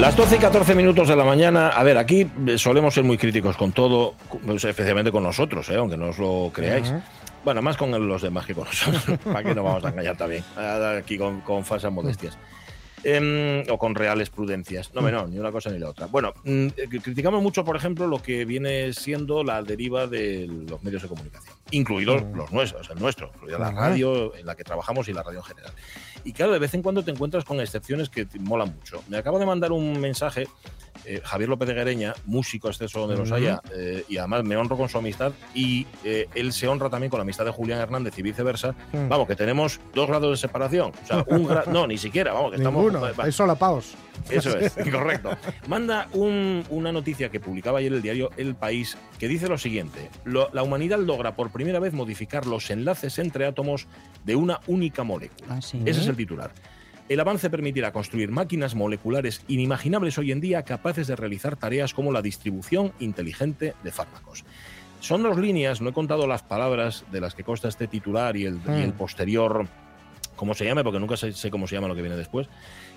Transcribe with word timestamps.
Las 0.00 0.16
12 0.16 0.36
y 0.36 0.38
14 0.38 0.74
minutos 0.74 1.08
de 1.08 1.14
la 1.14 1.24
mañana. 1.24 1.68
A 1.68 1.82
ver, 1.82 1.98
aquí 1.98 2.26
solemos 2.56 2.94
ser 2.94 3.04
muy 3.04 3.18
críticos 3.18 3.54
con 3.58 3.72
todo, 3.72 4.14
pues, 4.46 4.64
especialmente 4.64 5.12
con 5.12 5.22
nosotros, 5.22 5.68
¿eh? 5.68 5.76
aunque 5.76 5.98
no 5.98 6.08
os 6.08 6.18
lo 6.18 6.50
creáis. 6.54 6.90
Bueno, 7.44 7.60
más 7.60 7.76
con 7.76 7.90
los 8.08 8.22
demás 8.22 8.46
que 8.46 8.54
con 8.54 8.64
nosotros. 8.64 9.18
¿Para 9.24 9.42
qué 9.42 9.54
nos 9.54 9.62
vamos 9.62 9.84
a 9.84 9.90
engañar 9.90 10.16
también? 10.16 10.42
Aquí 10.56 11.18
con, 11.18 11.42
con 11.42 11.66
falsas 11.66 11.92
modestias. 11.92 12.38
Em, 13.02 13.64
o 13.70 13.78
con 13.78 13.94
reales 13.94 14.28
prudencias. 14.28 14.92
No, 14.94 15.00
no, 15.00 15.26
ni 15.26 15.38
una 15.38 15.50
cosa 15.50 15.70
ni 15.70 15.78
la 15.78 15.88
otra. 15.88 16.06
Bueno, 16.06 16.34
mm, 16.44 16.66
eh, 16.76 16.88
criticamos 17.02 17.42
mucho, 17.42 17.64
por 17.64 17.76
ejemplo, 17.76 18.06
lo 18.06 18.20
que 18.20 18.44
viene 18.44 18.92
siendo 18.92 19.42
la 19.42 19.62
deriva 19.62 20.06
de 20.06 20.46
los 20.68 20.82
medios 20.82 21.02
de 21.02 21.08
comunicación, 21.08 21.54
incluidos 21.70 22.22
los 22.34 22.52
nuestros, 22.52 22.90
el 22.90 22.98
nuestro, 22.98 23.30
incluida 23.34 23.58
la 23.58 23.70
radio 23.70 24.34
en 24.36 24.44
la 24.44 24.54
que 24.54 24.64
trabajamos 24.64 25.08
y 25.08 25.14
la 25.14 25.22
radio 25.22 25.38
en 25.38 25.44
general. 25.44 25.72
Y 26.24 26.32
claro, 26.32 26.52
de 26.52 26.58
vez 26.58 26.74
en 26.74 26.82
cuando 26.82 27.02
te 27.02 27.10
encuentras 27.10 27.44
con 27.44 27.60
excepciones 27.60 28.10
que 28.10 28.26
te 28.26 28.38
molan 28.38 28.74
mucho. 28.74 29.02
Me 29.08 29.16
acaba 29.16 29.38
de 29.38 29.46
mandar 29.46 29.72
un 29.72 29.98
mensaje 29.98 30.46
eh, 31.04 31.20
Javier 31.24 31.48
López 31.48 31.68
de 31.68 31.74
Guereña, 31.74 32.14
músico 32.26 32.68
exceso 32.68 33.00
donde 33.00 33.16
los 33.16 33.32
haya, 33.32 33.60
eh, 33.74 34.04
y 34.08 34.16
además 34.18 34.44
me 34.44 34.56
honro 34.56 34.76
con 34.76 34.88
su 34.88 34.98
amistad, 34.98 35.32
y 35.54 35.86
eh, 36.04 36.28
él 36.34 36.52
se 36.52 36.68
honra 36.68 36.90
también 36.90 37.10
con 37.10 37.18
la 37.18 37.22
amistad 37.22 37.44
de 37.44 37.50
Julián 37.50 37.80
Hernández 37.80 38.18
y 38.18 38.22
viceversa. 38.22 38.74
Mm. 38.92 39.08
Vamos, 39.08 39.26
que 39.26 39.36
tenemos 39.36 39.80
dos 39.94 40.08
grados 40.08 40.30
de 40.30 40.36
separación. 40.36 40.92
O 41.02 41.06
sea, 41.06 41.24
un 41.28 41.48
no, 41.72 41.86
ni 41.86 41.98
siquiera, 41.98 42.32
vamos, 42.32 42.52
que 42.52 42.58
Ninguno, 42.58 43.06
estamos. 43.06 43.24
Hay 43.24 43.32
solapados. 43.32 43.94
Eso 44.28 44.56
es, 44.58 44.74
correcto. 44.92 45.30
Manda 45.66 46.08
una 46.12 46.92
noticia 46.92 47.30
que 47.30 47.40
publicaba 47.40 47.78
ayer 47.78 47.92
el 47.92 48.02
diario 48.02 48.30
El 48.36 48.54
País 48.54 48.98
que 49.18 49.28
dice 49.28 49.48
lo 49.48 49.58
siguiente: 49.58 50.10
la 50.24 50.62
humanidad 50.62 50.98
logra 50.98 51.34
por 51.34 51.50
primera 51.50 51.78
vez 51.78 51.92
modificar 51.92 52.46
los 52.46 52.70
enlaces 52.70 53.18
entre 53.18 53.46
átomos 53.46 53.86
de 54.24 54.36
una 54.36 54.60
única 54.66 55.04
molécula. 55.04 55.54
Ah, 55.54 55.58
Ese 55.58 55.88
es 55.88 56.06
el 56.06 56.16
titular. 56.16 56.52
El 57.10 57.18
avance 57.18 57.50
permitirá 57.50 57.90
construir 57.90 58.30
máquinas 58.30 58.76
moleculares 58.76 59.42
inimaginables 59.48 60.16
hoy 60.16 60.30
en 60.30 60.40
día 60.40 60.62
capaces 60.62 61.08
de 61.08 61.16
realizar 61.16 61.56
tareas 61.56 61.92
como 61.92 62.12
la 62.12 62.22
distribución 62.22 62.92
inteligente 63.00 63.74
de 63.82 63.90
fármacos. 63.90 64.44
Son 65.00 65.24
dos 65.24 65.36
líneas, 65.36 65.80
no 65.80 65.90
he 65.90 65.92
contado 65.92 66.28
las 66.28 66.44
palabras 66.44 67.04
de 67.10 67.20
las 67.20 67.34
que 67.34 67.42
consta 67.42 67.66
este 67.66 67.88
titular 67.88 68.36
y 68.36 68.44
el, 68.44 68.60
mm. 68.60 68.92
posterior, 68.92 69.66
¿cómo 70.36 70.54
se 70.54 70.64
llame? 70.64 70.84
Porque 70.84 71.00
nunca 71.00 71.16
sé, 71.16 71.32
sé, 71.32 71.50
cómo 71.50 71.66
se 71.66 71.74
llama 71.74 71.88
lo 71.88 71.96
que 71.96 72.02
viene 72.02 72.16
después, 72.16 72.46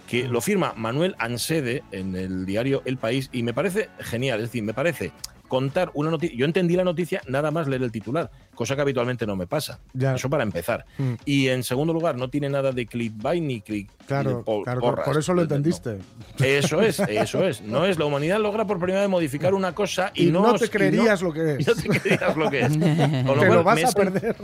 que 0.07 0.27
lo 0.27 0.41
firma 0.41 0.75
Manuel 0.77 1.15
Ansede 1.17 1.81
en 1.91 2.15
el 2.15 2.45
diario 2.45 2.83
El 2.85 2.97
País 2.97 3.31
y 3.33 3.41
me 3.41 3.55
parece 3.55 3.89
genial, 3.97 4.41
es 4.41 4.49
decir, 4.49 4.61
me 4.61 4.75
parece 4.75 5.11
contar 5.47 5.89
una 5.95 6.11
noticia. 6.11 6.37
Yo 6.37 6.45
entendí 6.45 6.75
la 6.75 6.83
noticia 6.83 7.23
nada 7.27 7.49
más 7.49 7.67
leer 7.67 7.81
el 7.81 7.91
titular, 7.91 8.29
cosa 8.53 8.75
que 8.75 8.81
habitualmente 8.81 9.25
no 9.25 9.35
me 9.35 9.47
pasa. 9.47 9.79
Eso 9.99 10.29
para 10.29 10.43
empezar. 10.43 10.85
Mm. 10.97 11.13
Y 11.25 11.47
en 11.49 11.63
segundo 11.63 11.93
lugar, 11.93 12.15
no 12.17 12.29
tiene 12.29 12.49
nada 12.49 12.71
de 12.71 12.85
clickbait 12.85 13.41
ni 13.41 13.61
click. 13.61 13.89
Claro, 14.05 14.43
claro 14.63 14.81
por 15.03 15.17
eso 15.17 15.33
lo 15.33 15.43
entendiste. 15.43 15.97
Eso 16.39 16.81
es, 16.81 16.99
eso 16.99 17.47
es. 17.47 17.61
No 17.61 17.85
es. 17.85 17.97
La 17.97 18.05
humanidad 18.05 18.39
logra 18.39 18.65
por 18.65 18.77
primera 18.77 19.01
vez 19.01 19.09
modificar 19.09 19.53
una 19.53 19.73
cosa 19.73 20.11
y, 20.13 20.25
no, 20.25 20.41
no, 20.47 20.53
te 20.55 20.69
creerías 20.69 21.21
lo 21.21 21.31
que 21.31 21.55
es. 21.55 21.67
No 21.67 21.75
te 21.75 21.99
creerías 21.99 22.35
lo 22.35 22.49
que 22.49 22.61
es. 22.61 22.77
Con 23.25 23.37
lo, 23.37 23.45
lo 23.45 23.63
vas 23.63 23.83
a 23.83 23.91
perder. 23.91 24.35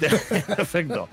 Perfecto. 0.56 1.08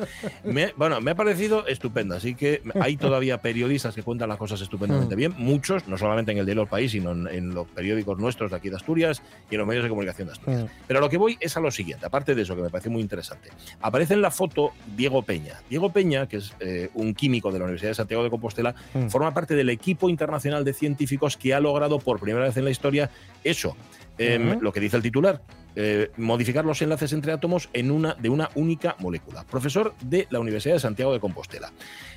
bueno, 0.78 1.01
me 1.01 1.12
ha 1.12 1.16
parecido 1.16 1.68
estupendo. 1.68 2.16
Así 2.16 2.35
que 2.35 2.62
hay 2.79 2.97
todavía 2.97 3.41
periodistas 3.41 3.94
que 3.94 4.03
cuentan 4.03 4.29
las 4.29 4.38
cosas 4.38 4.62
estupendamente 4.62 5.16
mm. 5.16 5.18
bien. 5.18 5.35
Muchos, 5.38 5.88
no 5.88 5.97
solamente 5.97 6.31
en 6.31 6.40
el 6.40 6.45
diario 6.45 6.63
El 6.63 6.69
País, 6.69 6.91
sino 6.91 7.12
en, 7.12 7.53
los 7.53 7.68
periódicos 7.68 8.18
nuestros 8.18 8.51
de 8.51 8.57
aquí 8.57 8.69
de 8.69 8.78
Asturias 8.78 9.22
y 9.50 9.56
en 9.56 9.59
los 9.59 9.68
medios 9.68 9.84
de 9.84 9.90
comunicación 9.90 10.28
de 10.28 10.34
Asturias. 10.34 10.63
Mm. 10.63 10.68
Pero 10.88 11.00
lo 11.00 11.09
que 11.09 11.18
voy 11.18 11.38
es 11.40 11.56
a 11.56 11.59
lo 11.59 11.72
siguiente. 11.72 12.06
Aparte 12.06 12.25
de 12.34 12.41
eso, 12.41 12.56
que 12.56 12.62
me 12.62 12.69
parece 12.69 12.90
muy 12.90 13.02
interesante. 13.02 13.50
Aparece 13.81 14.16
en 14.16 14.22
la 14.22 14.31
foto 14.31 14.72
Diego 14.96 15.22
Peña. 15.22 15.62
Diego 15.69 15.91
Peña, 15.91 16.28
que 16.28 16.38
es 16.38 16.53
eh, 16.59 16.90
un 16.94 17.13
químico 17.13 17.52
de 17.52 17.59
la 17.59 17.66
Universidad 17.66 17.91
de 17.91 17.96
Santiago 17.96 18.24
de 18.24 18.30
Compostela, 18.30 18.74
mm. 18.94 19.08
forma 19.09 19.34
parte 19.34 19.56
del 19.56 19.69
equipo 19.69 20.09
internacional 20.09 20.63
de 20.63 20.74
científicos 20.74 21.38
que 21.38 21.53
ha 21.53 21.59
logrado 21.59 22.00
por 22.00 22.19
primera 22.19 22.46
vez 22.46 22.58
en 22.58 22.66
la 22.66 22.72
historia 22.72 23.12
eso, 23.44 23.75
em, 24.18 24.59
lo 24.59 24.72
que 24.72 24.80
dice 24.80 24.97
el 24.97 25.03
titular, 25.03 25.41
eh, 25.75 26.12
modificar 26.16 26.63
los 26.63 26.81
enlaces 26.81 27.12
entre 27.12 27.34
átomos 27.34 27.69
en 27.74 27.91
una, 27.91 28.13
de 28.16 28.30
una 28.30 28.50
única 28.56 28.96
molécula. 29.00 29.44
Profesor 29.44 29.94
de 30.02 30.25
la 30.30 30.40
Universidad 30.40 30.75
de 30.75 30.80
Santiago 30.80 31.12
de 31.12 31.19
Compostela. 31.19 31.74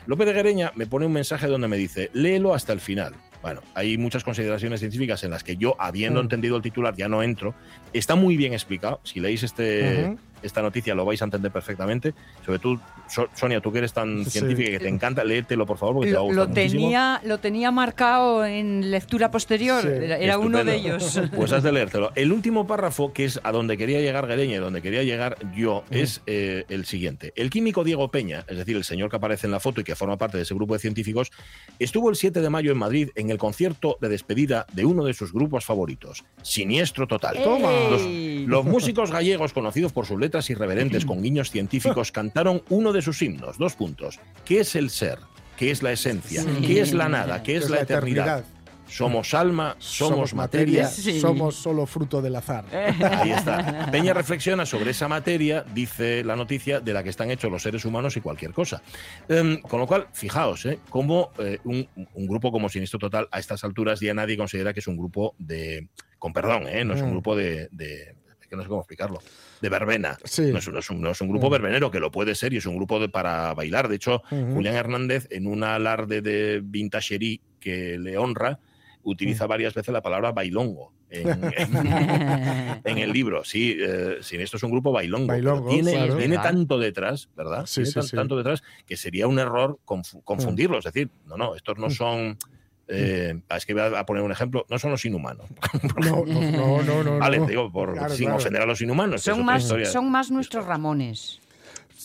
López 0.07 0.27
de 0.27 0.33
Guereña 0.33 0.73
me 0.77 0.87
pone 0.87 1.07
un 1.07 1.13
mensaje 1.13 1.49
donde 1.49 1.67
me 1.67 1.77
dice, 1.77 2.11
léelo 2.13 2.55
hasta 2.55 2.73
el 2.73 2.81
final. 2.81 3.15
Bueno, 3.43 3.61
hay 3.75 3.99
muchas 3.99 4.25
consideraciones 4.25 4.81
científicas 4.81 5.23
en 5.25 5.31
las 5.31 5.45
que 5.45 5.57
yo, 5.57 5.77
habiendo 5.79 6.21
mm. 6.21 6.25
entendido 6.25 6.57
el 6.57 6.63
titular, 6.63 6.95
ya 6.97 7.09
no 7.09 7.23
entro. 7.23 7.55
Está 7.93 8.15
muy 8.15 8.37
bien 8.37 8.53
explicado. 8.53 9.01
Si 9.05 9.21
leéis 9.21 9.43
este, 9.43 10.17
esta 10.43 10.63
noticia 10.63 10.95
lo 10.95 11.05
vais 11.05 11.21
a 11.23 11.25
entender 11.25 11.51
perfectamente. 11.51 12.15
Sobre 12.45 12.59
todo, 12.59 12.81
Sonia, 13.35 13.61
tú 13.61 13.73
que 13.73 13.79
eres 13.79 13.93
tan 13.93 14.25
científica 14.25 14.69
y 14.69 14.73
que 14.73 14.81
te 14.81 14.89
encanta, 14.89 15.25
léetelo, 15.25 15.67
por 15.67 15.79
favor, 15.79 15.97
porque 15.97 16.11
lo, 16.11 16.23
te 16.23 16.35
va 16.35 16.43
a 16.43 16.47
lo 16.47 16.53
tenía, 16.53 17.21
Lo 17.25 17.39
tenía 17.39 17.71
marcado 17.71 18.45
en 18.45 18.91
lectura 18.91 19.31
posterior, 19.31 19.87
era 19.87 20.39
uno 20.39 20.65
de 20.65 20.77
ellos. 20.77 21.21
Pues 21.39 21.53
has 21.53 21.63
de 21.63 21.73
leértelo. 21.73 22.11
El 22.15 22.33
último 22.33 22.67
párrafo, 22.67 23.13
que 23.13 23.25
es 23.25 23.41
a 23.43 23.53
donde 23.53 23.77
quería 23.77 24.01
llegar 24.01 24.27
Guereña 24.27 24.57
y 24.57 24.59
donde 24.59 24.83
quería 24.83 25.03
llegar 25.03 25.37
yo, 25.55 25.85
es 25.91 26.23
eh, 26.27 26.65
el 26.69 26.85
siguiente. 26.85 27.33
El 27.37 27.51
químico 27.51 27.85
Diego 27.85 28.11
Peña, 28.11 28.45
es 28.49 28.57
decir, 28.57 28.77
el 28.77 28.85
señor 28.85 29.11
que 29.11 29.17
aparece 29.17 29.47
en 29.47 29.53
la 29.53 29.61
foto 29.61 29.81
y 29.81 29.85
que 29.85 29.95
forma 29.95 30.17
parte 30.17 30.37
de 30.37 30.43
ese 30.43 30.55
grupo 30.55 30.75
de 30.75 30.81
científicos, 30.81 31.31
estuvo 31.79 32.11
el 32.11 32.17
7 32.17 32.41
de 32.41 32.51
mayo 32.51 32.73
en 32.73 32.79
Madrid 32.79 33.11
en 33.15 33.31
el 33.31 33.39
concierto 33.39 33.99
de 34.01 34.09
despedida 34.09 34.67
de 34.73 34.85
uno 34.85 35.05
de 35.05 35.15
sus 35.15 35.33
grupos 35.33 35.65
favoritos, 35.65 36.25
Siniestro 36.43 37.07
Total. 37.07 37.37
Los, 37.37 38.03
los 38.47 38.65
músicos 38.65 39.11
gallegos, 39.11 39.53
conocidos 39.53 39.93
por 39.93 40.07
sus 40.07 40.19
letras 40.19 40.28
irreverentes 40.51 41.05
con 41.05 41.23
guiños 41.23 41.51
científicos, 41.51 42.13
cantaron 42.13 42.63
uno 42.69 42.93
de 42.93 43.03
sus 43.03 43.21
himnos. 43.23 43.59
Dos 43.59 43.75
puntos. 43.75 44.21
¿Qué 44.45 44.61
es 44.61 44.75
el 44.77 44.91
ser? 44.91 45.19
¿Qué 45.57 45.71
es 45.71 45.83
la 45.83 45.93
esencia? 45.93 46.45
¿Qué 46.65 46.81
es 46.81 46.93
la 46.95 47.09
nada? 47.09 47.43
¿Qué 47.43 47.57
es, 47.57 47.69
la, 47.69 47.81
eternidad? 47.81 48.45
Somos 48.89 49.35
alma, 49.35 49.77
somos, 49.79 50.33
materia, 50.35 50.89
somos 50.89 51.57
solo 51.57 51.85
fruto 51.85 52.23
del 52.23 52.37
azar. 52.37 52.65
Ahí 52.73 53.33
está. 53.33 53.89
Peña 53.91 54.15
reflexiona 54.15 54.65
sobre 54.65 54.93
esa 54.93 55.09
materia, 55.09 55.65
dice 55.75 56.25
la 56.25 56.37
noticia, 56.37 56.81
de 56.81 56.93
la 56.93 57.03
que 57.03 57.11
están 57.11 57.31
hechos 57.31 57.51
los 57.51 57.63
seres 57.63 57.85
humanos 57.85 58.17
y 58.17 58.21
cualquier 58.21 58.53
cosa. 58.53 58.83
Em, 59.29 59.61
con 59.61 59.81
lo 59.81 59.87
cual, 59.87 60.07
fijaos, 60.13 60.65
¿eh? 60.65 60.79
Cómo 60.89 61.33
eh, 61.39 61.59
un, 61.65 61.87
grupo 62.27 62.51
como 62.51 62.69
Sinistro 62.69 62.99
Total 62.99 63.29
a 63.31 63.39
estas 63.39 63.63
alturas 63.63 64.01
ya 64.01 64.15
nadie 64.15 64.37
considera 64.37 64.73
que 64.73 64.81
es 64.81 64.87
un 64.87 64.97
grupo 64.97 65.35
de, 65.39 65.89
con 66.19 66.33
perdón, 66.33 66.67
¿eh? 66.67 66.85
no 66.85 66.95
es 66.95 67.03
un 67.03 67.09
mm. 67.09 67.13
grupo 67.13 67.37
de, 67.37 67.69
que 68.49 68.57
no 68.57 68.63
sé 68.63 68.69
cómo 68.69 68.81
explicarlo, 68.81 69.21
de 69.61 69.69
verbena. 69.69 70.19
No, 70.21 70.59
es, 70.59 70.91
un, 71.21 71.29
grupo 71.29 71.49
mm. 71.49 71.53
verbenero, 71.53 71.91
que 71.91 72.01
lo 72.01 72.11
puede 72.11 72.35
ser 72.35 72.53
y 72.53 72.57
es 72.59 72.67
un 72.67 72.77
grupo 72.77 72.99
de, 72.99 73.09
para 73.09 73.55
bailar. 73.55 73.89
De 73.89 73.97
hecho, 73.97 74.23
Julián 74.31 74.75
Hernández, 74.75 75.27
en 75.31 75.47
un 75.47 75.65
alarde 75.65 76.23
de 76.23 76.61
vintagerie 76.63 77.41
que 77.61 77.99
le 77.99 78.17
honra, 78.19 78.59
utiliza 79.03 79.47
mm. 79.47 79.49
varias 79.49 79.75
veces 79.75 79.93
la 79.93 80.03
palabra 80.03 80.33
bailongo. 80.33 80.93
En, 81.11 81.27
el 82.85 83.13
libro, 83.13 83.43
sí, 83.43 83.79
eh, 83.81 84.19
esto 84.21 84.57
es 84.59 84.63
un 84.63 84.71
grupo 84.71 84.93
bailongo. 84.93 85.33
tiene, 85.69 86.37
tanto 86.37 86.79
detrás, 86.79 87.31
¿verdad? 87.35 87.65
Sí, 87.67 87.83
tiene 87.85 88.09
tanto 88.09 88.37
detrás 88.37 88.63
que 88.87 88.97
sería 88.97 89.27
un 89.27 89.39
error 89.39 89.79
confundirlo. 89.85 90.79
Es 90.79 90.85
decir, 90.85 91.11
no, 91.27 91.37
no, 91.37 91.55
estos 91.55 91.79
no 91.79 91.89
son 91.89 92.37
eh, 92.89 93.41
es 93.51 93.67
que 93.67 93.75
voy 93.75 93.83
a 93.83 94.05
poner 94.07 94.23
un 94.23 94.33
ejemplo, 94.33 94.67
no 94.69 94.79
son 94.79 94.91
los 94.91 95.05
inhumanos. 95.05 95.47
No, 96.05 96.25
no, 96.27 96.83
no, 96.83 97.05
no. 97.05 97.19
Vale, 97.19 97.41
digo, 97.47 97.71
por, 97.71 98.11
sin 98.11 98.31
ofender 98.31 98.63
a 98.63 98.67
los 98.67 98.81
inhumanos. 98.81 99.23
Son, 99.23 99.45
más, 99.45 99.73
son 99.93 100.11
más 100.11 100.31
nuestros 100.31 100.65
Ramones. 100.65 101.41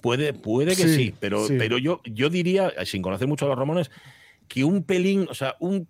Puede, 0.01 0.33
puede 0.33 0.75
que 0.75 0.87
sí, 0.87 1.13
pero, 1.19 1.45
pero 1.47 1.77
yo, 1.77 2.01
yo 2.03 2.29
diría, 2.29 2.73
sin 2.85 3.01
conocer 3.01 3.27
mucho 3.27 3.45
a 3.45 3.49
los 3.49 3.57
Ramones, 3.57 3.91
que 4.47 4.63
un 4.63 4.83
pelín, 4.83 5.27
o 5.29 5.33
sea, 5.33 5.55
un 5.59 5.87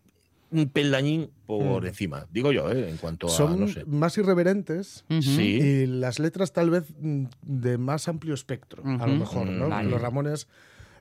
un 0.53 0.69
peldañín 0.69 1.29
por 1.47 1.85
encima, 1.85 2.27
digo 2.31 2.51
yo, 2.51 2.71
¿eh? 2.71 2.89
en 2.89 2.97
cuanto 2.97 3.27
a, 3.27 3.29
Son 3.31 3.59
no 3.59 3.67
sé. 3.67 3.83
más 3.85 4.17
irreverentes. 4.17 5.03
Sí. 5.21 5.59
y 5.61 5.85
las 5.87 6.19
letras 6.19 6.53
tal 6.53 6.69
vez 6.69 6.83
mm, 6.99 7.25
de 7.41 7.77
más 7.79 8.07
amplio 8.07 8.35
espectro, 8.35 8.83
a 8.85 9.07
lo 9.07 9.15
mejor, 9.15 9.47
¿no? 9.47 9.65
Mm, 9.65 9.69
vale. 9.69 9.89
Los 9.89 10.01
Ramones, 10.01 10.47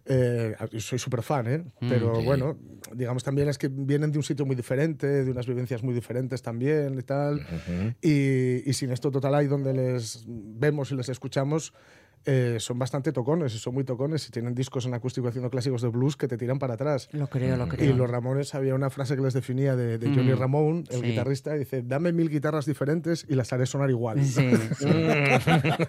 eh, 0.05 0.55
soy 0.79 0.99
súper 0.99 1.23
fan, 1.23 1.47
¿eh? 1.47 1.59
Mm, 1.81 1.89
Pero 1.89 2.23
bueno, 2.23 2.59
digamos 2.95 3.23
también 3.23 3.49
es 3.49 3.59
que 3.59 3.69
vienen 3.69 4.11
de 4.11 4.19
un 4.19 4.25
sitio 4.25 4.45
muy 4.45 4.57
diferente, 4.57 5.07
de 5.07 5.31
unas 5.31 5.47
vivencias 5.47 5.83
muy 5.83 5.95
diferentes 5.95 6.43
también 6.43 6.99
y 6.99 7.03
tal. 7.03 7.41
Y 8.01 8.73
sin 8.73 8.91
esto 8.91 9.11
total 9.11 9.35
ahí 9.35 9.47
donde 9.47 9.73
les 9.73 10.25
vemos 10.27 10.91
y 10.91 10.97
les 10.97 11.09
escuchamos, 11.09 11.73
eh, 12.25 12.57
son 12.61 12.79
bastante 12.79 13.13
tocones, 13.13 13.55
y 13.55 13.59
son 13.59 13.75
muy 13.75 13.85
tocones 13.85 14.27
y 14.29 14.31
tienen 14.31 14.55
discos 14.55 14.87
en 14.87 14.95
acústico 14.95 15.29
haciendo 15.29 15.51
clásicos 15.51 15.83
de 15.83 15.89
blues 15.89 16.17
que 16.17 16.29
te 16.29 16.37
tiran 16.37 16.59
para 16.59 16.75
atrás. 16.75 17.09
Lo 17.13 17.27
creo, 17.29 17.57
lo 17.57 17.67
Y 17.67 17.69
creo. 17.69 17.97
los 17.97 18.11
Ramones 18.11 18.55
había 18.55 18.75
una 18.75 18.91
frase 18.91 19.17
que 19.17 19.23
les 19.23 19.35
definía 19.35 19.77
de, 19.77 19.99
de 19.99 20.07
Johnny 20.09 20.33
Mm, 20.33 20.39
Ramón, 20.39 20.85
el 20.91 21.01
sí. 21.01 21.07
guitarrista, 21.07 21.55
dice, 21.55 21.83
dame 21.83 22.13
mil 22.13 22.29
guitarras 22.31 22.65
diferentes 22.67 23.27
y 23.29 23.35
las 23.35 23.53
haré 23.53 23.67
sonar 23.67 23.91
igual. 23.91 24.23
Sí, 24.25 24.51
sí. 24.79 24.87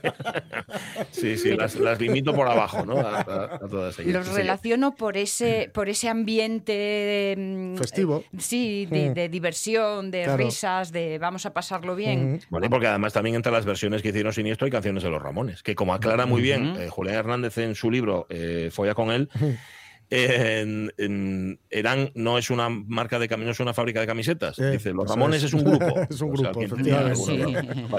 Sí, 1.11 1.37
sí, 1.37 1.55
las, 1.55 1.75
las 1.75 1.99
limito 2.01 2.33
por 2.33 2.47
abajo, 2.47 2.85
¿no? 2.85 2.97
A, 2.99 3.19
a- 3.21 3.55
a 3.55 3.59
todas 3.59 3.97
ellas. 3.99 4.13
Los 4.13 4.27
Sí, 4.27 4.33
relaciono 4.35 4.95
por 4.95 5.15
ese, 5.17 5.69
por 5.73 5.89
ese 5.89 6.09
ambiente 6.09 7.35
mm, 7.37 7.75
Festivo. 7.77 8.23
eh, 8.31 8.37
sí, 8.39 8.85
de, 8.87 9.09
Mm. 9.09 9.13
de 9.13 9.29
diversión, 9.29 10.11
de 10.11 10.23
Claro. 10.23 10.43
risas, 10.43 10.91
de 10.91 11.17
vamos 11.19 11.45
a 11.45 11.53
pasarlo 11.53 11.95
bien. 11.95 12.35
Ujú. 12.35 12.45
Bueno, 12.49 12.65
y 12.65 12.69
porque 12.69 12.87
además 12.87 13.13
también 13.13 13.35
entre 13.35 13.51
las 13.51 13.65
versiones 13.65 14.01
que 14.01 14.09
hicieron 14.09 14.33
Siniestro 14.33 14.65
hay 14.65 14.71
canciones 14.71 15.03
de 15.03 15.09
los 15.09 15.21
Ramones, 15.21 15.61
que 15.63 15.75
como 15.75 15.93
aclara 15.93 16.22
muy 16.25 16.41
bien 16.41 16.75
eh, 16.77 16.89
Julián 16.89 17.15
Hernández 17.17 17.57
en 17.57 17.75
su 17.75 17.89
libro 17.91 18.25
eh, 18.29 18.69
Folla 18.71 18.93
con 18.95 19.11
él, 19.11 19.29
en, 20.09 20.93
en- 20.97 21.59
eran, 21.71 22.11
no 22.13 22.37
es 22.37 22.49
una 22.51 22.69
marca 22.69 23.17
de 23.17 23.27
caminos, 23.27 23.55
es 23.55 23.59
una 23.61 23.73
fábrica 23.73 23.99
de 23.99 24.05
camisetas. 24.05 24.59
Eh, 24.59 24.71
Dice, 24.71 24.93
los 24.93 25.09
Ramones 25.09 25.39
es. 25.41 25.45
es, 25.45 25.53
un 25.55 25.63
grupo. 25.63 25.85
Es 26.09 26.21
un 26.21 26.33
O 26.33 26.37
sea, 26.37 26.51
grupo. 26.51 27.97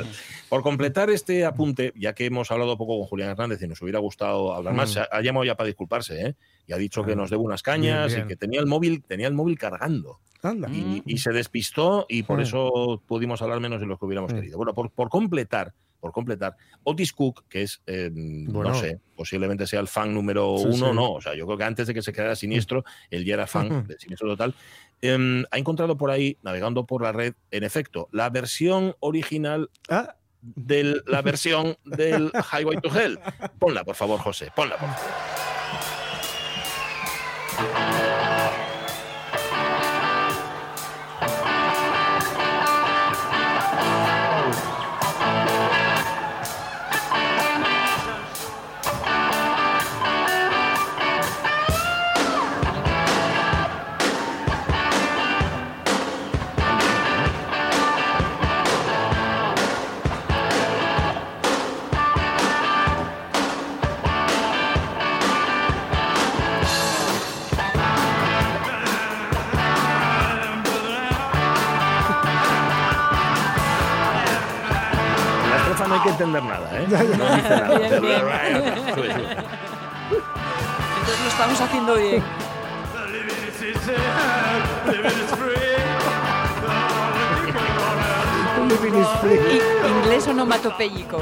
Por 0.48 0.62
completar 0.62 1.10
este 1.10 1.44
apunte, 1.44 1.92
ya 1.96 2.14
que 2.14 2.26
hemos 2.26 2.50
hablado 2.52 2.76
poco 2.78 2.98
con 2.98 3.06
Julián 3.08 3.30
Hernández 3.30 3.60
y 3.62 3.66
nos 3.66 3.82
hubiera 3.82 3.98
gustado 3.98 4.54
hablar 4.54 4.74
más, 4.74 4.96
ha, 4.96 5.08
ha 5.10 5.20
llamado 5.22 5.44
ya 5.44 5.56
para 5.56 5.66
disculparse, 5.66 6.26
¿eh? 6.26 6.34
Y 6.66 6.72
ha 6.72 6.76
dicho 6.76 7.04
que 7.04 7.16
nos 7.16 7.30
debe 7.30 7.42
unas 7.42 7.62
cañas 7.62 8.06
bien, 8.08 8.18
bien. 8.20 8.26
y 8.26 8.28
que 8.28 8.36
tenía 8.36 8.60
el 8.60 8.66
móvil, 8.66 9.02
tenía 9.02 9.26
el 9.26 9.34
móvil 9.34 9.58
cargando. 9.58 10.20
Anda. 10.42 10.68
Y, 10.70 11.02
y 11.06 11.18
se 11.18 11.32
despistó 11.32 12.04
y 12.08 12.22
por 12.22 12.38
Mm. 12.38 12.42
eso 12.42 13.02
pudimos 13.06 13.40
hablar 13.42 13.60
menos 13.60 13.80
de 13.80 13.86
lo 13.86 13.98
que 13.98 14.04
hubiéramos 14.04 14.32
Mm. 14.32 14.36
querido. 14.36 14.56
Bueno, 14.58 14.74
por, 14.74 14.90
por 14.90 15.08
completar, 15.08 15.72
por 16.04 16.12
completar, 16.12 16.54
Otis 16.82 17.14
Cook, 17.14 17.44
que 17.48 17.62
es, 17.62 17.80
eh, 17.86 18.10
Bueno. 18.12 18.72
no 18.72 18.74
sé, 18.74 19.00
posiblemente 19.16 19.66
sea 19.66 19.80
el 19.80 19.88
fan 19.88 20.12
número 20.12 20.58
Sí, 20.58 20.66
uno, 20.66 20.90
sí. 20.90 20.94
no, 20.94 21.12
o 21.12 21.20
sea, 21.22 21.34
yo 21.34 21.46
creo 21.46 21.56
que 21.56 21.64
antes 21.64 21.86
de 21.86 21.94
que 21.94 22.02
se 22.02 22.12
quedara 22.12 22.36
siniestro, 22.36 22.84
él 23.08 23.24
ya 23.24 23.32
era 23.32 23.46
fan 23.46 23.86
de 23.86 23.98
Siniestro 23.98 24.28
Total, 24.28 24.54
em, 25.00 25.46
ha 25.50 25.56
encontrado 25.56 25.96
por 25.96 26.10
ahí, 26.10 26.36
navegando 26.42 26.84
por 26.84 27.00
la 27.02 27.12
red, 27.12 27.32
en 27.50 27.64
efecto, 27.64 28.10
la 28.12 28.28
versión 28.28 28.94
original 29.00 29.70
Ah, 29.88 30.14
de 30.42 31.00
la 31.06 31.22
versión 31.22 31.78
del 31.86 32.30
Highway 32.52 32.82
to 32.82 32.94
Hell. 32.94 33.18
Ponla, 33.58 33.82
por 33.82 33.94
favor, 33.94 34.20
José, 34.20 34.50
ponla, 34.54 34.76
por 34.76 34.90
favor. 34.90 35.04
No 75.94 76.00
hay 76.00 76.02
que 76.02 76.08
entender 76.10 76.42
nada, 76.42 76.68
¿eh? 76.72 76.86
No 76.90 76.98
dice 77.36 77.50
nada. 77.50 77.78
Bien, 77.78 78.00
bien. 78.02 78.20
Entonces 81.04 81.20
lo 81.22 81.28
estamos 81.28 81.60
haciendo 81.60 81.94
bien. 81.94 82.22
Living 88.68 88.94
is 89.00 89.08
free. 89.20 89.38
I- 89.38 89.88
inglés 89.88 90.26
onomatopéyico. 90.26 91.18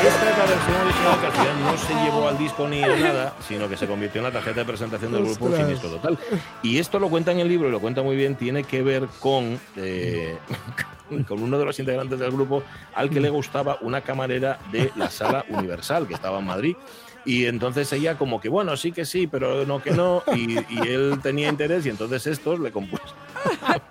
Esta 0.00 0.30
es 0.30 0.38
la 0.38 0.46
versión 0.46 0.76
original 0.80 1.20
que 1.20 1.26
al 1.26 1.32
final 1.32 1.60
no 1.60 1.76
se 1.76 1.94
llevó 1.94 2.28
al 2.28 2.38
disco 2.38 2.66
ni 2.66 2.82
a 2.82 2.96
nada, 2.96 3.34
sino 3.46 3.68
que 3.68 3.76
se 3.76 3.86
convirtió 3.86 4.20
en 4.20 4.24
la 4.24 4.32
tarjeta 4.32 4.60
de 4.60 4.64
presentación 4.64 5.12
del 5.12 5.24
grupo 5.24 5.44
Ostras. 5.44 5.60
Siniestro 5.60 5.90
Total. 5.90 6.18
Y 6.62 6.78
esto 6.78 6.98
lo 6.98 7.10
cuenta 7.10 7.32
en 7.32 7.40
el 7.40 7.48
libro 7.48 7.68
y 7.68 7.70
lo 7.70 7.80
cuenta 7.80 8.02
muy 8.02 8.16
bien, 8.16 8.34
tiene 8.34 8.64
que 8.64 8.82
ver 8.82 9.08
con, 9.18 9.60
eh, 9.76 10.38
con 11.28 11.42
uno 11.42 11.58
de 11.58 11.64
los 11.66 11.78
integrantes 11.78 12.18
del 12.18 12.30
grupo 12.30 12.62
al 12.94 13.10
que 13.10 13.20
le 13.20 13.28
gustaba 13.28 13.76
una 13.82 14.00
camarera 14.00 14.58
de 14.72 14.90
la 14.96 15.10
Sala 15.10 15.44
Universal, 15.50 16.08
que 16.08 16.14
estaba 16.14 16.38
en 16.38 16.46
Madrid. 16.46 16.76
Y 17.24 17.44
entonces 17.46 17.92
ella 17.92 18.16
como 18.16 18.40
que, 18.40 18.48
bueno, 18.48 18.76
sí 18.76 18.92
que 18.92 19.04
sí, 19.04 19.26
pero 19.26 19.66
no 19.66 19.82
que 19.82 19.90
no. 19.90 20.22
Y, 20.34 20.54
y 20.58 20.78
él 20.88 21.18
tenía 21.22 21.48
interés 21.48 21.84
y 21.86 21.90
entonces 21.90 22.26
estos 22.26 22.58
le 22.60 22.72
compuso. 22.72 23.02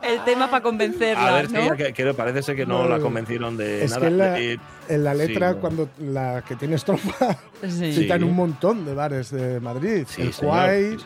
El 0.02 0.24
tema 0.26 0.46
para 0.48 0.58
A 0.58 0.62
convencerla, 0.62 1.32
ver 1.34 1.48
si 1.48 1.54
¿no? 1.54 1.60
ella, 1.62 1.76
que, 1.76 1.94
que 1.94 2.14
parece 2.14 2.42
ser 2.42 2.56
que 2.56 2.66
no, 2.66 2.84
No, 2.84 2.90
la 2.90 3.00
convencieron 3.00 3.56
de 3.58 3.84
Es 3.84 3.92
nada. 3.92 4.02
que 4.02 4.08
en 4.08 4.18
la, 4.18 4.40
Eh, 4.40 4.60
en 4.90 5.04
la 5.04 5.14
letra, 5.14 5.50
sí, 5.50 5.56
no. 5.56 5.62
cuando 5.62 5.90
la 6.00 6.44
que 6.48 6.56
tiene 6.56 6.76
estrofa, 6.76 7.38
Sí. 7.68 7.94
citan 7.94 8.20
Sí. 8.20 8.26
un 8.26 8.36
montón 8.36 8.86
de 8.86 8.94
bares 8.94 9.30
de 9.32 9.60
Madrid. 9.60 10.06
Sí, 10.08 10.22
el 10.24 10.34
señor. 10.34 10.70
el, 10.70 10.98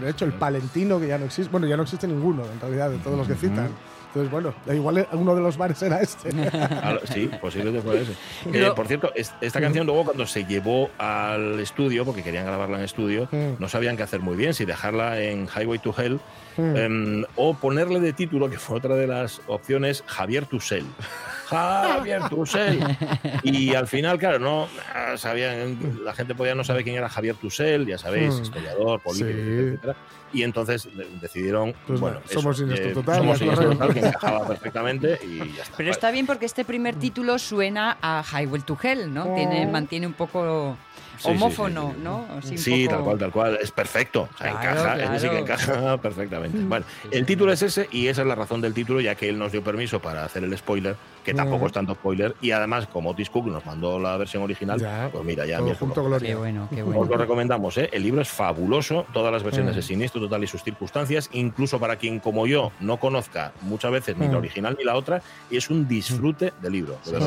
de 0.00 0.10
hecho, 0.10 0.24
el. 0.24 0.32
Palentino, 0.32 0.98
que 1.00 1.06
ya 1.08 1.18
no 1.18 1.26
existe. 1.26 1.50
Bueno, 1.50 1.66
ya 1.66 1.76
no 1.76 1.82
existe 1.84 2.06
ninguno, 2.08 2.44
en 2.44 2.60
realidad, 2.60 2.90
de 2.90 2.98
todos 2.98 3.16
los 3.18 3.26
que 3.28 3.34
citan. 3.34 3.68
Entonces, 4.08 4.30
bueno, 4.30 4.54
igual 4.72 5.06
uno 5.12 5.34
de 5.34 5.40
los 5.42 5.56
bares 5.56 5.82
era 5.82 6.00
este. 6.00 6.30
Sí, 7.12 7.30
posiblemente 7.40 7.82
fuera 7.82 8.00
ese. 8.00 8.12
Eh, 8.52 8.70
por 8.74 8.86
cierto, 8.88 9.12
es- 9.14 9.34
esta 9.40 9.60
canción 9.60 9.86
luego 9.86 10.04
cuando 10.04 10.26
se 10.26 10.44
llevó 10.44 10.90
al 10.98 11.60
estudio, 11.60 12.04
porque 12.04 12.22
querían 12.22 12.46
grabarla 12.46 12.78
en 12.78 12.84
estudio, 12.84 13.28
no 13.58 13.68
sabían 13.68 13.96
qué 13.96 14.02
hacer 14.02 14.20
muy 14.20 14.36
bien, 14.36 14.54
si 14.54 14.64
dejarla 14.64 15.20
en 15.20 15.46
Highway 15.48 15.78
to 15.78 15.94
Hell 15.96 16.20
em, 16.56 17.24
o 17.36 17.54
ponerle 17.54 18.00
de 18.00 18.12
título, 18.12 18.50
que 18.50 18.58
fue 18.58 18.78
otra 18.78 18.94
de 18.96 19.06
las 19.06 19.40
opciones, 19.46 20.02
Javier 20.06 20.46
Tusell. 20.46 20.84
Javier 21.48 22.28
Tusell. 22.28 22.78
Y 23.42 23.74
al 23.74 23.86
final, 23.86 24.18
claro, 24.18 24.38
no 24.38 24.68
ah, 24.94 25.16
sabían, 25.16 25.78
la 26.04 26.12
gente 26.12 26.34
podía 26.34 26.54
no 26.54 26.64
saber 26.64 26.84
quién 26.84 26.96
era 26.96 27.08
Javier 27.08 27.36
Tusell, 27.36 27.86
ya 27.86 27.98
sabéis, 27.98 28.34
Mm. 28.38 28.42
historiador, 28.42 29.00
político, 29.00 29.30
Sí. 29.30 29.38
etcétera. 29.38 29.96
Y 30.32 30.42
entonces 30.42 30.84
de- 30.94 31.06
decidieron, 31.22 31.74
Pues 31.86 32.00
bueno, 32.00 32.20
somos 32.26 32.56
eso, 32.56 32.64
Siniestro 32.66 32.90
eh, 32.90 32.94
Total, 32.94 33.16
somos. 33.16 33.38
Total, 33.78 33.94
que 33.94 34.00
encajaba 34.00 34.46
perfectamente 34.46 35.18
y 35.24 35.38
ya 35.38 35.44
está. 35.62 35.76
Pero 35.76 35.86
Vale. 35.86 35.90
está 35.90 36.10
bien 36.10 36.26
porque 36.26 36.44
este 36.46 36.64
primer 36.66 36.96
título 36.96 37.38
suena 37.38 37.96
a 38.02 38.22
Highway 38.22 38.60
to 38.62 38.76
Hell, 38.82 39.12
¿no? 39.12 39.34
Tiene, 39.34 39.66
mantiene 39.66 40.06
un 40.06 40.12
poco 40.12 40.76
Sí, 41.18 41.28
homófono, 41.30 41.88
sí, 41.90 41.94
sí. 41.96 42.00
¿no? 42.04 42.26
Así 42.38 42.58
Sí, 42.58 42.84
poco- 42.86 42.94
tal 42.96 43.04
cual, 43.04 43.18
tal 43.18 43.30
cual. 43.32 43.58
Es 43.60 43.70
perfecto. 43.72 44.28
O 44.34 44.38
sea, 44.38 44.52
Claro, 44.60 44.80
encaja, 44.80 44.96
ese 45.16 45.18
sí 45.28 45.34
que 45.36 45.42
claro. 45.44 45.72
encaja 45.74 45.96
perfectamente. 46.02 46.58
Bueno, 46.62 46.86
el 47.10 47.26
título 47.26 47.52
es 47.52 47.62
ese 47.62 47.88
y 47.90 48.06
esa 48.08 48.22
es 48.22 48.28
la 48.28 48.34
razón 48.34 48.60
del 48.60 48.74
título, 48.74 49.00
ya 49.00 49.14
que 49.14 49.28
él 49.28 49.38
nos 49.38 49.52
dio 49.52 49.62
permiso 49.62 50.00
para 50.00 50.24
hacer 50.24 50.44
el 50.44 50.56
spoiler, 50.56 50.96
que 51.24 51.34
tampoco 51.34 51.64
Mm. 51.64 51.66
es 51.66 51.72
tanto 51.72 51.94
spoiler. 51.94 52.34
Y 52.40 52.52
además, 52.52 52.86
como 52.86 53.10
Otis 53.10 53.30
Cook 53.30 53.46
nos 53.48 53.64
mandó 53.66 53.98
la 53.98 54.16
versión 54.16 54.42
original, 54.42 54.80
Ya, 54.80 55.08
pues 55.12 55.24
mira, 55.24 55.44
ya 55.46 55.60
mi 55.60 55.74
junto. 55.74 56.04
Gloria. 56.04 56.28
Qué 56.28 56.34
bueno, 56.34 56.68
qué 56.70 56.82
Os 56.82 56.88
lo 56.88 56.94
bueno. 56.94 57.16
recomendamos, 57.18 57.76
¿eh? 57.78 57.90
El 57.92 58.02
libro 58.04 58.22
es 58.22 58.28
fabuloso, 58.28 59.04
todas 59.12 59.32
las 59.32 59.42
versiones 59.42 59.72
Mm. 59.72 59.76
de 59.76 59.82
Siniestro 59.82 60.20
Total 60.20 60.42
y 60.44 60.46
sus 60.46 60.62
circunstancias, 60.62 61.28
incluso 61.32 61.78
para 61.80 61.96
quien 61.96 62.20
como 62.20 62.46
yo 62.46 62.72
no 62.80 62.98
conozca 62.98 63.52
muchas 63.62 63.90
veces 63.90 64.16
ni 64.16 64.28
Mm. 64.28 64.32
la 64.32 64.38
original 64.38 64.76
ni 64.78 64.84
la 64.84 64.94
otra, 64.96 65.22
y 65.50 65.56
es 65.56 65.68
un 65.70 65.86
disfrute 65.88 66.52
de 66.62 66.70
libro, 66.70 66.98
de. 67.04 67.18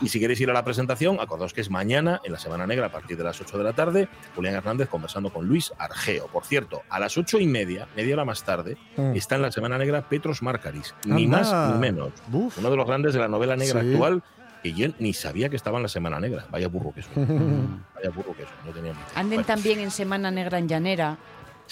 Y 0.00 0.08
si 0.08 0.18
queréis 0.18 0.40
ir 0.40 0.50
a 0.50 0.52
la 0.52 0.64
presentación, 0.64 1.18
acordaos 1.20 1.52
que 1.52 1.60
es 1.60 1.70
mañana, 1.70 2.20
en 2.24 2.32
la 2.32 2.38
Semana 2.38 2.66
Negra, 2.66 2.86
a 2.86 2.90
partir 3.02 3.16
de 3.18 3.24
las 3.24 3.40
8 3.40 3.58
de 3.58 3.64
la 3.64 3.72
tarde, 3.72 4.08
Julián 4.36 4.54
Hernández 4.54 4.88
conversando 4.88 5.30
con 5.32 5.46
Luis 5.46 5.72
Argeo. 5.78 6.28
Por 6.28 6.44
cierto, 6.44 6.82
a 6.88 7.00
las 7.00 7.18
8 7.18 7.40
y 7.40 7.46
media, 7.48 7.88
media 7.96 8.14
hora 8.14 8.24
más 8.24 8.44
tarde, 8.44 8.76
Mm. 8.96 9.16
está 9.16 9.34
en 9.34 9.42
la 9.42 9.50
Semana 9.52 9.76
Negra 9.76 10.08
Petros 10.08 10.40
Marcaris, 10.42 10.94
ni 11.04 11.26
más 11.26 11.52
ni 11.72 11.78
menos. 11.78 12.12
Buf. 12.28 12.58
Uno 12.58 12.70
de 12.70 12.76
los 12.76 12.86
grandes 12.86 13.12
de 13.14 13.20
la 13.20 13.28
novela 13.28 13.56
negra 13.56 13.80
Sí. 13.82 13.92
actual, 13.92 14.22
que 14.62 14.72
yo 14.72 14.86
ni 15.00 15.12
sabía 15.12 15.48
que 15.48 15.56
estaba 15.56 15.78
en 15.78 15.82
la 15.82 15.88
Semana 15.88 16.20
Negra. 16.20 16.46
Vaya 16.50 16.68
burro 16.68 16.92
que 16.94 17.02
soy. 17.02 17.12
Vaya 17.96 18.10
burro 18.14 18.36
que 18.36 18.44
soy, 18.44 18.52
no 18.64 18.70
tenía 18.70 18.92
ni 18.92 18.98
idea. 18.98 19.08
Anden 19.16 19.38
Bueno, 19.38 19.46
también 19.46 19.80
en 19.80 19.90
Semana 19.90 20.30
Negra 20.30 20.58
en 20.58 20.68
Llanera, 20.68 21.18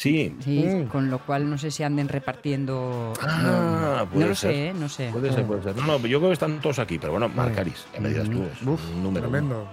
Sí. 0.00 0.34
sí, 0.42 0.64
Mm. 0.64 0.86
con 0.86 1.10
lo 1.10 1.18
cual 1.18 1.50
no 1.50 1.58
sé 1.58 1.70
si 1.70 1.82
anden 1.82 2.08
repartiendo. 2.08 3.12
Ah, 3.20 3.98
Ah, 4.00 4.06
puede 4.06 4.24
No 4.24 4.28
lo 4.30 4.34
ser. 4.34 4.52
sé, 4.52 4.68
¿eh? 4.68 4.72
no 4.74 4.88
sé. 4.88 5.10
Puede 5.12 5.30
ser, 5.30 5.44
puede 5.44 5.62
ser. 5.62 5.76
No, 5.76 5.84
no, 5.86 5.98
yo 6.06 6.18
creo 6.20 6.30
que 6.30 6.32
están 6.32 6.58
todos 6.62 6.78
aquí, 6.78 6.98
pero 6.98 7.12
bueno, 7.12 7.28
Marcaris, 7.28 7.84
que 7.92 8.00
me 8.00 8.08
digas 8.08 8.30
tú. 8.30 8.42
Es 8.44 8.62
Uf, 8.66 8.80
un 8.94 9.02
número. 9.02 9.28
tremendo. 9.28 9.68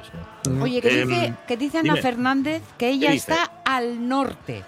Oye, 0.62 0.82
que 0.82 1.02
Em, 1.02 1.08
dice, 1.08 1.34
que 1.48 1.56
dice 1.56 1.78
Ana 1.78 1.94
dime. 1.94 2.02
Fernández 2.02 2.62
que 2.78 2.90
ella 2.90 3.14
está 3.14 3.50
al 3.64 4.06
norte, 4.10 4.64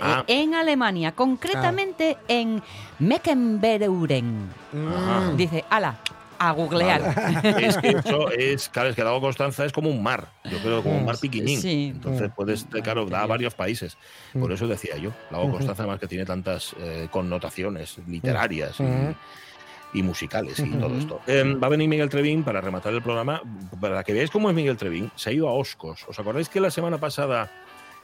Ah. 0.00 0.22
eh, 0.28 0.42
en 0.42 0.54
Alemania, 0.54 1.10
concretamente 1.12 2.16
en 2.28 2.62
Meckenbeuren. 3.00 4.48
Ajá. 4.72 5.32
Dice, 5.36 5.64
ala, 5.70 5.96
a 6.40 6.52
googlear. 6.52 7.14
Vale. 7.14 7.66
Es 7.66 7.76
que 7.76 7.90
eso 7.90 8.30
es, 8.32 8.68
claro, 8.70 8.88
es 8.88 8.94
que 8.94 9.02
el 9.02 9.06
lago 9.06 9.20
Constanza 9.20 9.64
es 9.66 9.72
como 9.72 9.90
un 9.90 10.02
mar, 10.02 10.28
yo 10.44 10.58
creo, 10.58 10.82
como 10.82 10.96
un 10.96 11.04
mar 11.04 11.18
piquiñín. 11.20 11.60
Sí. 11.60 11.92
Entonces 11.94 12.30
puedes, 12.34 12.66
claro, 12.82 13.04
da 13.06 13.22
a 13.22 13.26
varios 13.26 13.54
países. 13.54 13.98
Por 14.32 14.50
eso 14.50 14.66
decía 14.66 14.96
yo, 14.96 15.12
lago 15.30 15.50
Constanza 15.50 15.82
además 15.82 16.00
que 16.00 16.08
tiene 16.08 16.24
tantas 16.24 16.74
eh, 16.80 17.08
connotaciones 17.10 17.98
literarias 18.06 18.80
y, 18.80 19.98
y 19.98 20.02
musicales 20.02 20.58
y 20.58 20.70
todo 20.70 20.96
esto. 20.96 21.20
Em, 21.26 21.60
va 21.62 21.66
a 21.66 21.70
venir 21.70 21.88
Miguel 21.88 22.08
Trevín 22.08 22.42
para 22.42 22.60
rematar 22.60 22.94
el 22.94 23.02
programa. 23.02 23.42
Para 23.78 24.02
que 24.02 24.14
veáis 24.14 24.30
cómo 24.30 24.48
es 24.48 24.56
Miguel 24.56 24.78
Trevín, 24.78 25.10
se 25.16 25.30
ha 25.30 25.32
ido 25.34 25.48
a 25.48 25.52
Oscos. 25.52 26.06
¿Os 26.08 26.18
acordáis 26.18 26.48
que 26.48 26.60
la 26.60 26.70
semana 26.70 26.98
pasada 26.98 27.50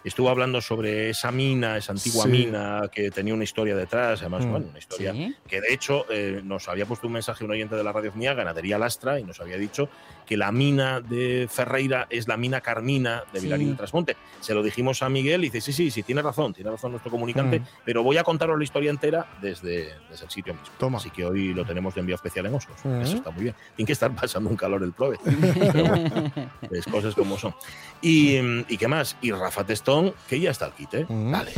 estuvo 0.09 0.29
hablando 0.31 0.61
sobre 0.61 1.11
esa 1.11 1.31
mina, 1.33 1.77
esa 1.77 1.93
antigua 1.93 2.25
Sí. 2.25 2.29
mina 2.31 2.83
que 2.93 3.11
tenía 3.11 3.35
una 3.35 3.45
historia 3.45 3.75
detrás? 3.77 4.21
Además, 4.21 4.45
Mm. 4.47 4.51
bueno, 4.51 4.67
una 4.71 4.79
historia 4.79 5.13
Sí. 5.13 5.35
que 5.49 5.61
de 5.61 5.73
hecho 5.73 6.07
eh, 6.11 6.41
nos 6.45 6.69
había 6.69 6.87
puesto 6.87 7.07
un 7.07 7.13
mensaje 7.15 7.45
un 7.45 7.51
oyente 7.51 7.75
de 7.77 7.85
la 7.85 7.93
radio 7.93 8.13
mía, 8.15 8.35
Ganadería 8.35 8.79
Lastra, 8.79 9.19
y 9.19 9.25
nos 9.25 9.41
había 9.41 9.57
dicho 9.57 9.89
que 10.27 10.37
la 10.37 10.51
mina 10.53 11.01
de 11.01 11.49
Ferreira 11.51 12.07
es 12.11 12.27
la 12.29 12.37
mina 12.37 12.61
Carmina 12.61 13.23
de 13.33 13.41
Sí. 13.41 13.47
Vilarín 13.47 13.71
de 13.71 13.77
Trasmonte. 13.77 14.17
Se 14.41 14.55
lo 14.55 14.63
dijimos 14.63 15.03
a 15.03 15.09
Miguel 15.09 15.45
y 15.45 15.51
dice, 15.51 15.61
sí, 15.61 15.73
sí, 15.73 15.91
sí, 15.91 16.03
tiene 16.03 16.21
razón, 16.23 16.53
tiene 16.53 16.71
razón 16.71 16.91
nuestro 16.93 17.11
comunicante, 17.11 17.61
Mm. 17.61 17.65
pero 17.85 18.03
voy 18.03 18.17
a 18.17 18.25
contaros 18.25 18.59
la 18.59 18.65
historia 18.65 18.91
entera 18.91 19.27
desde, 19.41 19.95
desde 20.11 20.25
el 20.25 20.31
sitio 20.31 20.55
mismo. 20.55 20.69
Toma. 20.79 20.99
Así 20.99 21.11
que 21.11 21.25
hoy 21.25 21.53
lo 21.55 21.65
tenemos 21.65 21.95
de 21.95 22.01
envío 22.01 22.17
especial 22.17 22.47
en 22.47 22.55
Oscos. 22.55 22.77
Mm. 22.85 23.01
Eso 23.03 23.17
está 23.17 23.31
muy 23.31 23.45
bien. 23.45 23.55
Tiene 23.77 23.87
que 23.87 23.93
estar 23.93 24.15
pasando 24.15 24.51
un 24.51 24.57
calor 24.57 24.83
el 24.83 24.93
prove. 24.93 25.19
Pero 25.73 25.85
bueno, 25.85 26.33
es 26.71 26.85
cosas 26.87 27.15
como 27.15 27.39
son. 27.39 27.55
Y, 28.03 28.37
¿Y 28.69 28.77
qué 28.77 28.89
más? 28.89 29.17
Y 29.21 29.31
Rafa 29.33 29.65
Testón, 29.65 29.96
que 30.29 30.41
ya 30.41 30.51
está 30.51 30.67
al 30.67 30.73
quite. 30.73 31.07
Mm. 31.09 31.33
Dale. 31.33 31.53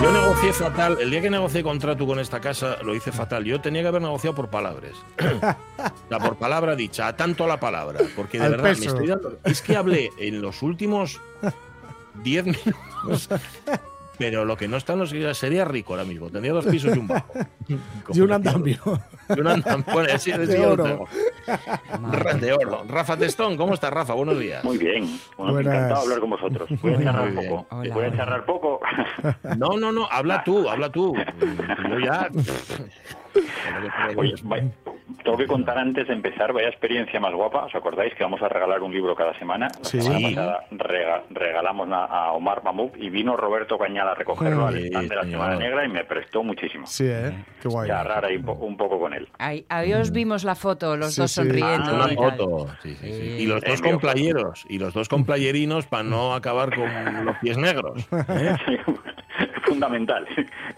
Yo 0.00 0.12
negocié 0.12 0.52
fatal. 0.52 0.98
El 1.00 1.10
día 1.10 1.20
que 1.20 1.30
negocié 1.30 1.62
contrato 1.62 2.06
con 2.06 2.20
esta 2.20 2.40
casa, 2.40 2.78
lo 2.82 2.94
hice 2.94 3.10
fatal. 3.10 3.44
Yo 3.44 3.60
tenía 3.60 3.82
que 3.82 3.88
haber 3.88 4.00
negociado 4.00 4.34
por 4.36 4.48
palabras. 4.48 4.92
la 6.08 6.18
por 6.18 6.36
palabra 6.36 6.76
dicha, 6.76 7.08
a 7.08 7.16
tanto 7.16 7.46
la 7.46 7.58
palabra. 7.58 8.00
Porque 8.14 8.38
de 8.38 8.44
Al 8.44 8.50
verdad, 8.52 8.76
me 8.78 8.86
estoy 8.86 9.06
dando. 9.08 9.38
Es 9.44 9.60
que 9.60 9.76
hablé 9.76 10.10
en 10.18 10.40
los 10.40 10.62
últimos 10.62 11.20
10 12.22 12.44
minutos. 12.44 13.28
Pero 14.18 14.44
lo 14.44 14.56
que 14.56 14.68
no 14.68 14.76
está 14.76 14.94
en 14.94 14.98
los 14.98 15.10
sería 15.38 15.64
rico 15.64 15.92
ahora 15.92 16.04
mismo. 16.04 16.28
Tendría 16.30 16.52
dos 16.52 16.66
pisos 16.66 16.94
y 16.94 16.98
un 16.98 17.08
bajo. 17.08 17.32
Y 18.14 18.20
un 18.20 18.32
andamio. 18.32 18.78
Y 19.28 19.40
un 19.40 19.46
andamio. 19.46 19.84
Bueno, 19.92 20.08
sí, 20.18 20.32
sí, 20.32 20.38
De 20.38 20.66
oro. 20.66 21.04
De. 22.40 22.56
Rafa 22.88 23.16
Testón, 23.16 23.56
¿cómo 23.58 23.74
estás, 23.74 23.92
Rafa? 23.92 24.14
Buenos 24.14 24.38
días. 24.38 24.64
Muy 24.64 24.78
bien, 24.78 25.04
bueno, 25.36 25.52
Buenas. 25.52 25.74
encantado 25.74 26.00
de 26.00 26.04
hablar 26.04 26.20
con 26.20 26.30
vosotros. 26.30 26.70
Voy 26.80 26.94
a 26.94 27.02
charlar 27.04 27.34
poco. 27.34 27.66
Hola, 27.70 27.94
Voy 27.94 28.04
a 28.04 28.16
charlar 28.16 28.46
poco. 28.46 28.80
No, 29.58 29.76
no, 29.78 29.92
no, 29.92 30.08
habla 30.10 30.42
tú, 30.42 30.68
habla 30.68 30.90
tú. 30.90 31.14
Yo 31.90 31.98
ya. 32.00 32.28
Oye, 34.16 34.34
vaya, 34.42 34.64
tengo 35.24 35.36
que 35.36 35.46
contar 35.46 35.78
antes 35.78 36.06
de 36.06 36.14
empezar, 36.14 36.52
vaya 36.52 36.68
experiencia 36.68 37.18
más 37.20 37.32
guapa. 37.34 37.64
¿Os 37.64 37.74
acordáis 37.74 38.14
que 38.14 38.22
vamos 38.24 38.40
a 38.42 38.48
regalar 38.48 38.82
un 38.82 38.92
libro 38.92 39.14
cada 39.14 39.36
semana? 39.38 39.68
La 39.68 39.84
Sí. 39.84 40.00
semana 40.00 40.18
Sí. 40.28 40.34
pasada 40.34 40.64
rega- 40.70 41.22
regalamos 41.30 41.88
a, 41.90 42.04
a 42.04 42.32
Omar 42.32 42.62
Mamuk 42.62 42.96
y 42.96 43.10
vino 43.10 43.36
Roberto 43.36 43.78
Cañal 43.78 44.08
a 44.08 44.14
recogerlo 44.14 44.66
al 44.66 44.76
stand 44.78 45.08
de 45.08 45.16
la. 45.16 45.24
Semana 45.28 45.56
Negra 45.56 45.84
y 45.84 45.88
me 45.88 46.04
prestó 46.04 46.42
muchísimo. 46.42 46.86
Sí, 46.86 47.04
¿eh? 47.06 47.44
Qué 47.60 47.68
guay. 47.68 47.88
Y 47.88 47.90
a 47.90 48.00
agarrar 48.00 48.24
ahí 48.26 48.36
un, 48.36 48.44
po- 48.44 48.52
un 48.52 48.76
poco 48.76 48.98
con 48.98 49.12
él. 49.12 49.28
Ahí, 49.38 49.66
ahí 49.68 49.92
os 49.92 50.10
vimos 50.12 50.44
la 50.44 50.54
foto, 50.54 50.96
los 50.96 51.14
Sí, 51.14 51.20
dos 51.20 51.30
sí. 51.32 51.42
sonriendo. 51.42 51.90
Ah, 51.90 52.04
Una 52.04 52.12
y 52.12 52.16
foto. 52.16 52.66
Sí, 52.82 52.94
sí, 52.94 52.96
sí. 53.00 53.12
Sí. 53.12 53.42
Y 53.42 53.46
los 53.46 53.62
dos 53.62 53.82
con 53.82 53.98
playeros. 53.98 54.64
Y 54.68 54.78
los 54.78 54.94
dos 54.94 55.08
con 55.08 55.24
playerinos 55.24 55.86
para 55.86 56.02
no 56.04 56.34
acabar 56.34 56.74
con 56.74 57.24
los 57.26 57.36
pies 57.38 57.58
negros. 57.58 58.08
¿eh? 58.12 58.54
Sí, 58.66 58.76
fundamental. 59.66 60.26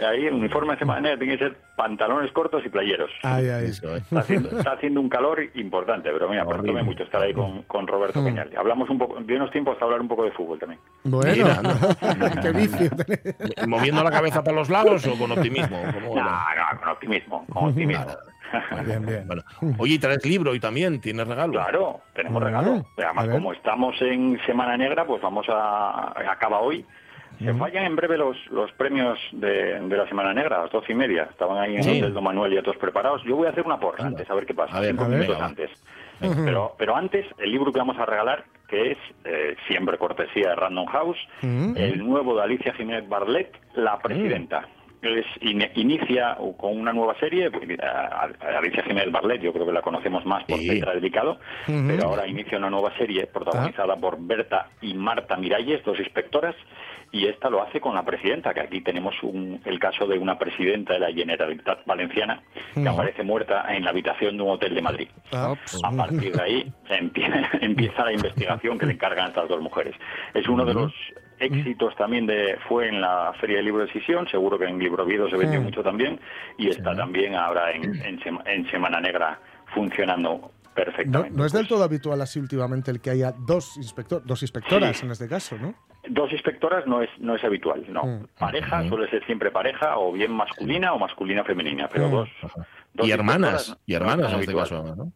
Ahí 0.01 0.27
el 0.27 0.35
uniforme 0.35 0.73
de 0.73 0.79
Semana 0.81 1.01
Negra 1.01 1.19
tiene 1.19 1.39
que 1.39 1.45
ser 1.45 1.57
pantalones 1.77 2.33
cortos 2.33 2.50
y 2.65 2.69
playeros. 2.69 3.11
Ay, 3.23 3.49
ay. 3.49 3.67
Eso, 3.67 3.97
¿eh? 3.97 3.99
Está 3.99 4.21
haciendo, 4.21 4.59
está 4.59 4.73
haciendo 4.73 5.01
un 5.01 5.09
calor 5.09 5.41
importante, 5.55 6.11
pero 6.13 6.29
mira, 6.29 6.45
perdóname 6.45 6.83
mucho 6.83 7.05
estar 7.05 7.23
ahí 7.23 7.33
con, 7.33 7.63
con 7.63 7.87
Roberto 7.87 8.23
Peñal. 8.25 8.51
Hablamos 8.57 8.91
un 8.91 8.99
poco, 8.99 9.21
de 9.21 9.37
unos 9.37 9.51
tiempos 9.51 9.77
a 9.81 9.85
hablar 9.85 10.01
un 10.01 10.09
poco 10.09 10.25
de 10.25 10.33
fútbol 10.33 10.59
también. 10.59 10.81
Bueno, 11.05 11.47
qué 12.43 12.53
vicio. 12.53 12.91
¿Moviendo 13.67 14.03
la 14.03 14.11
cabeza 14.11 14.43
para 14.43 14.57
los 14.57 14.69
lados 14.69 15.07
o 15.07 15.19
con 15.19 15.33
optimismo? 15.33 15.81
¿Cómo 15.95 16.17
No, 16.17 16.25
no, 16.25 16.81
con 16.81 16.89
optimismo, 16.89 17.47
con 17.53 17.69
optimismo. 17.69 18.07
Bien, 18.85 19.07
bien. 19.07 19.27
Bueno, 19.27 19.43
oye, 19.79 19.99
traes 19.99 20.25
libro 20.27 20.55
y 20.55 20.61
también 20.61 21.01
tienes 21.01 21.27
regalo. 21.27 21.53
Claro, 21.53 22.01
tenemos 22.15 22.43
regalo. 22.43 22.85
Además, 22.97 23.29
como 23.29 23.53
estamos 23.53 23.95
en 24.03 24.41
Semana 24.45 24.77
Negra, 24.77 25.07
pues 25.07 25.23
vamos 25.23 25.47
a... 25.49 26.13
acaba 26.31 26.61
hoy. 26.61 26.85
Se 27.45 27.55
fallan 27.55 27.85
en 27.87 27.97
breve 27.97 28.19
los, 28.19 28.37
los 28.51 28.71
premios 28.73 29.19
de, 29.33 29.81
de 29.81 29.97
la 29.97 30.07
Semana 30.09 30.33
Negra, 30.35 30.57
a 30.59 30.63
las 30.63 30.71
doce 30.71 30.93
y 30.93 30.95
media. 30.95 31.25
Estaban 31.31 31.59
ahí 31.59 31.77
en 31.77 31.83
el 31.89 31.99
Hotel 31.99 32.15
Don 32.15 32.25
Manuel 32.25 32.53
ya 32.55 32.63
todos 32.63 32.77
preparados. 32.77 33.23
Yo 33.25 33.37
voy 33.37 33.47
a 33.47 33.51
hacer 33.51 33.65
una 33.65 33.79
porra 33.81 34.05
antes, 34.07 34.29
a 34.31 34.35
ver 34.35 34.47
qué 34.47 34.55
pasa. 34.55 34.77
A 34.77 34.81
ver, 34.81 34.91
cinco 34.91 35.05
a 35.05 35.09
ver. 35.09 35.19
minutos 35.19 35.37
Venga, 35.37 35.45
va. 35.45 35.49
antes. 35.51 35.71
Pero, 36.45 36.75
pero 36.79 36.95
antes, 36.97 37.27
el 37.39 37.51
libro 37.51 37.73
que 37.73 37.79
vamos 37.79 37.99
a 37.99 38.05
regalar, 38.05 38.45
que 38.69 38.93
es 38.93 38.99
eh, 39.25 39.57
siempre 39.69 39.97
cortesía 39.97 40.51
de 40.51 40.55
Random 40.57 40.87
House, 40.87 41.19
Mm. 41.43 41.77
el 41.79 41.99
nuevo 42.07 42.37
de 42.37 42.43
Alicia 42.43 42.75
Jiménez 42.75 43.09
Barlet, 43.09 43.51
La 43.75 43.99
Presidenta. 43.99 44.69
Es, 45.01 45.25
in- 45.41 45.67
inicia 45.77 46.37
con 46.59 46.79
una 46.79 46.93
nueva 46.93 47.15
serie, 47.19 47.51
a- 47.83 48.29
a- 48.39 48.59
Alicia 48.59 48.83
Jiménez 48.83 49.11
Barlet, 49.11 49.41
yo 49.41 49.51
creo 49.55 49.65
que 49.65 49.73
la 49.73 49.81
conocemos 49.81 50.27
más 50.27 50.45
por 50.45 50.59
Sí. 50.59 50.69
Petra 50.69 50.93
Delicado, 50.93 51.39
pero 51.67 52.09
ahora 52.09 52.27
inicia 52.27 52.59
una 52.59 52.69
nueva 52.69 52.95
serie 52.99 53.27
protagonizada 53.27 53.97
por 53.97 54.19
Berta 54.21 54.69
y 54.83 54.93
Marta 54.93 55.39
Miralles, 55.39 55.83
dos 55.85 55.99
inspectoras, 55.99 56.55
y 57.13 57.27
esta 57.27 57.51
lo 57.51 57.63
hace 57.63 57.81
con 57.81 57.95
la 57.95 58.05
presidenta, 58.05 58.55
que 58.55 58.61
aquí 58.61 58.81
tenemos 58.83 59.15
un- 59.23 59.61
el 59.65 59.79
caso 59.79 60.07
de 60.07 60.19
una 60.19 60.39
presidenta 60.39 60.93
de 60.95 61.01
la 61.01 61.13
Generalitat 61.13 61.85
Valenciana 61.87 62.41
que 62.75 62.89
aparece 62.89 63.23
muerta 63.25 63.65
en 63.75 63.85
la 63.85 63.91
habitación 63.91 64.37
de 64.37 64.43
un 64.45 64.51
hotel 64.51 64.75
de 64.75 64.83
Madrid. 64.83 65.09
Ah, 65.33 65.55
A 65.83 65.91
partir 65.97 66.33
de 66.37 66.43
ahí 66.43 66.73
empie- 66.89 67.49
empieza 67.61 68.05
la 68.05 68.13
investigación 68.13 68.79
que 68.79 68.87
le 68.87 68.93
encargan 68.93 69.27
a 69.27 69.29
estas 69.29 69.49
dos 69.49 69.61
mujeres. 69.61 69.95
Es 70.35 70.49
uno 70.49 70.65
de 70.65 70.75
los 70.75 70.93
éxitos 71.41 71.97
también 71.97 72.27
de 72.27 72.59
fue 72.69 72.89
en 72.89 73.01
la 73.01 73.33
Feria 73.41 73.57
del 73.57 73.65
Libro 73.65 73.87
de 73.87 73.93
Sisión, 73.93 74.29
seguro 74.29 74.59
que 74.59 74.67
en 74.67 74.79
Libro 74.79 75.05
Vido 75.07 75.29
se 75.31 75.37
vendió 75.37 75.61
mucho 75.63 75.83
también, 75.83 76.21
y 76.59 76.69
está 76.69 76.95
también 76.95 77.35
ahora 77.35 77.73
en, 77.73 77.83
en 78.05 78.21
Sema- 78.21 78.43
en 78.47 78.71
Semana 78.71 79.01
Negra 79.01 79.41
funcionando 79.75 80.53
perfectamente. 80.75 81.37
no 81.37 81.45
es 81.45 81.53
del 81.53 81.63
Pues, 81.63 81.69
todo 81.69 81.85
habitual 81.85 82.21
así 82.21 82.39
últimamente 82.41 82.91
el 82.91 83.01
que 83.01 83.11
haya 83.11 83.33
dos, 83.47 83.77
inspector, 83.77 84.23
dos 84.25 84.43
inspectoras 84.43 85.03
en 85.03 85.11
este 85.11 85.29
caso, 85.29 85.57
¿no? 85.59 85.75
Dos 86.09 86.33
inspectoras 86.33 86.87
no 86.87 87.03
es 87.03 87.11
no 87.19 87.35
es 87.35 87.45
habitual, 87.45 87.85
no. 87.93 88.03
Mm. 88.05 88.27
Pareja 88.39 88.89
suele 88.89 89.09
ser 89.11 89.25
siempre 89.27 89.51
pareja, 89.51 89.99
o 89.99 90.13
bien 90.13 90.33
masculina 90.33 90.93
o 90.95 90.99
masculina 90.99 91.45
femenina, 91.45 91.89
pero 91.93 92.09
Mm. 92.09 92.11
dos, 92.13 92.29
dos 92.95 93.07
Y 93.07 93.11
hermanas, 93.11 93.77
y 93.87 93.95
hermanas 93.95 94.33
en 94.33 94.41
este 94.41 94.55
caso. 94.55 94.83
¿no? 94.97 95.13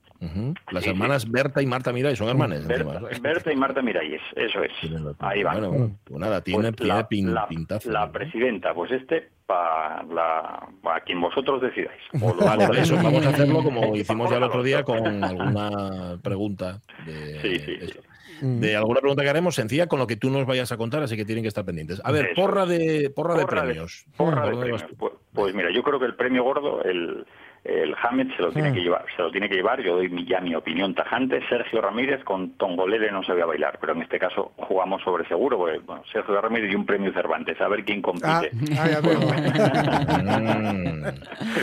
Las 0.70 0.82
Sí, 0.84 0.90
sí. 0.90 0.90
hermanas 0.90 1.30
Berta 1.30 1.62
y 1.62 1.66
Marta 1.66 1.92
Miray 1.92 2.16
son 2.16 2.28
hermanas. 2.28 2.66
Berta, 2.66 2.92
encima. 2.94 3.18
Berta 3.20 3.52
y 3.52 3.56
Marta 3.56 3.82
Miralles, 3.82 4.20
eso 4.36 4.62
es. 4.62 4.72
Ahí 5.20 5.42
van. 5.42 5.54
Bueno, 5.58 5.68
bueno, 5.70 5.96
pues 6.04 6.20
nada, 6.20 6.40
tiene, 6.42 6.72
Pues 6.72 6.88
la, 6.88 7.08
pin- 7.08 7.32
la- 7.32 7.46
pintazo. 7.48 7.90
la 7.90 8.06
¿no? 8.06 8.12
presidenta, 8.12 8.72
pues 8.74 8.90
este, 8.92 9.28
para 9.46 10.02
la, 10.04 10.68
pa 10.82 11.00
quien 11.00 11.20
vosotros 11.20 11.60
decidáis. 11.62 12.00
O 12.20 12.28
lo- 12.34 12.44
Vale, 12.44 12.66
vale, 12.68 12.80
eso 12.82 12.96
vamos 12.96 13.24
a 13.26 13.30
hacerlo 13.30 13.62
como 13.62 13.94
hicimos 13.96 14.30
ya 14.30 14.36
el 14.38 14.42
otro 14.44 14.62
día 14.62 14.82
con 14.82 15.22
alguna 15.24 16.18
pregunta 16.22 16.80
de, 17.06 17.40
Sí, 17.40 17.58
sí, 17.60 17.78
eso. 17.80 18.00
Mm. 18.42 18.58
de 18.60 18.74
alguna 18.76 18.98
pregunta 19.00 19.22
que 19.22 19.30
haremos 19.30 19.54
sencilla 19.54 19.86
con 19.86 20.00
lo 20.00 20.08
que 20.08 20.16
tú 20.16 20.28
nos 20.28 20.44
vayas 20.44 20.72
a 20.72 20.76
contar, 20.76 21.02
así 21.04 21.16
que 21.16 21.24
tienen 21.24 21.44
que 21.44 21.48
estar 21.48 21.64
pendientes. 21.64 22.00
A 22.04 22.10
ver, 22.10 22.26
Eso 22.26 22.34
porra 22.42 22.66
de 22.66 23.10
porra, 23.14 23.36
de 23.36 23.46
premios. 23.46 24.06
porra 24.16 24.42
¿Por 24.42 24.44
de 24.44 24.50
vas 24.72 24.82
premios. 24.82 24.84
Pues, 24.98 25.12
pues 25.32 25.54
mira, 25.54 25.70
yo 25.72 25.82
creo 25.84 26.00
que 26.00 26.06
el 26.06 26.16
premio 26.16 26.42
gordo, 26.42 26.82
el, 26.82 27.24
el 27.64 27.94
Hammett 28.02 28.36
se 28.36 28.42
lo 28.42 28.52
tiene 28.52 28.70
Mm. 28.70 28.74
que 28.74 28.80
llevar, 28.82 29.04
se 29.16 29.22
lo 29.22 29.30
tiene 29.30 29.48
que 29.48 29.54
llevar, 29.56 29.80
yo 29.82 29.96
doy 29.96 30.08
mi- 30.08 30.24
ya 30.26 30.40
mi 30.40 30.54
opinión 30.54 30.94
tajante, 30.94 31.40
Sergio 31.48 31.80
Ramírez 31.80 32.22
con 32.24 32.50
Tongolele 32.58 33.10
no 33.10 33.22
sabía 33.22 33.46
bailar, 33.46 33.78
pero 33.80 33.94
en 33.94 34.02
este 34.02 34.18
caso 34.18 34.52
jugamos 34.56 35.02
sobre 35.02 35.26
seguro, 35.28 35.56
porque 35.58 35.78
bueno, 35.78 36.02
Sergio 36.12 36.40
Ramírez 36.40 36.70
y 36.70 36.74
un 36.74 36.84
premio 36.86 37.12
Cervantes, 37.12 37.60
a 37.60 37.68
ver 37.68 37.84
quién 37.84 38.00
Ah, 38.00 38.02
compite. 38.02 38.50
ay, 38.78 38.94
amigo. 38.94 39.20
Mm. 40.24 41.04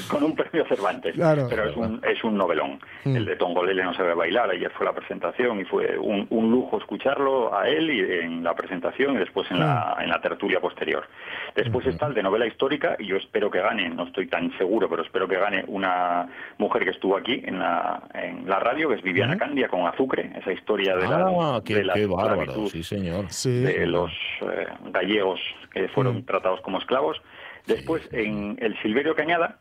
con 0.09 0.23
un 0.23 0.35
premio 0.35 0.65
Cervantes. 0.67 1.13
Claro. 1.15 1.47
Pero 1.49 1.65
es 1.69 1.75
un, 1.75 2.01
es 2.07 2.23
un 2.23 2.37
novelón. 2.37 2.79
Mm. 3.03 3.15
El 3.15 3.25
de 3.25 3.35
Tongolele 3.35 3.83
no 3.83 3.93
sabe 3.93 4.13
bailar. 4.13 4.49
Ayer 4.51 4.71
fue 4.71 4.85
la 4.85 4.93
presentación 4.93 5.59
y 5.59 5.65
fue 5.65 5.97
un, 5.97 6.25
un 6.29 6.51
lujo 6.51 6.77
escucharlo 6.77 7.55
a 7.57 7.67
él 7.67 7.89
y 7.89 7.99
en 8.23 8.43
la 8.43 8.53
presentación 8.55 9.15
y 9.15 9.17
después 9.19 9.49
en 9.51 9.59
la, 9.59 9.97
en 9.99 10.09
la 10.09 10.19
tertulia 10.21 10.59
posterior. 10.59 11.03
Después 11.55 11.85
está 11.87 12.07
el 12.07 12.13
de 12.13 12.23
novela 12.23 12.45
histórica 12.45 12.95
y 12.99 13.07
yo 13.07 13.17
espero 13.17 13.49
que 13.51 13.59
gane, 13.61 13.89
no 13.89 14.03
estoy 14.03 14.27
tan 14.27 14.55
seguro, 14.57 14.89
pero 14.89 15.03
espero 15.03 15.27
que 15.27 15.37
gane 15.37 15.63
una 15.67 15.90
una 15.91 16.27
mujer 16.57 16.83
que 16.83 16.91
estuvo 16.91 17.17
aquí 17.17 17.41
en 17.45 17.59
la, 17.59 18.01
en 18.13 18.47
la 18.47 18.59
radio, 18.59 18.89
que 18.89 18.95
es 18.95 19.01
Viviana 19.01 19.37
Candia, 19.37 19.67
con 19.67 19.85
Azucre, 19.87 20.31
esa 20.37 20.51
historia 20.51 20.95
de 20.95 21.07
la, 21.07 21.25
Ah, 21.27 21.61
qué, 21.63 21.75
de 21.75 21.83
la 21.85 21.93
qué 21.93 22.05
bárbaro, 22.05 22.67
sí, 22.67 22.83
señor. 22.83 23.25
Sí. 23.29 23.61
de 23.61 23.85
los 23.87 24.11
eh, 24.41 24.67
gallegos 24.91 25.39
que 25.73 25.87
fueron 25.89 26.17
Mm. 26.17 26.25
tratados 26.25 26.61
como 26.61 26.77
esclavos. 26.79 27.21
Después, 27.67 28.07
en 28.11 28.57
El 28.61 28.79
Silverio 28.81 29.15
Cañada, 29.15 29.57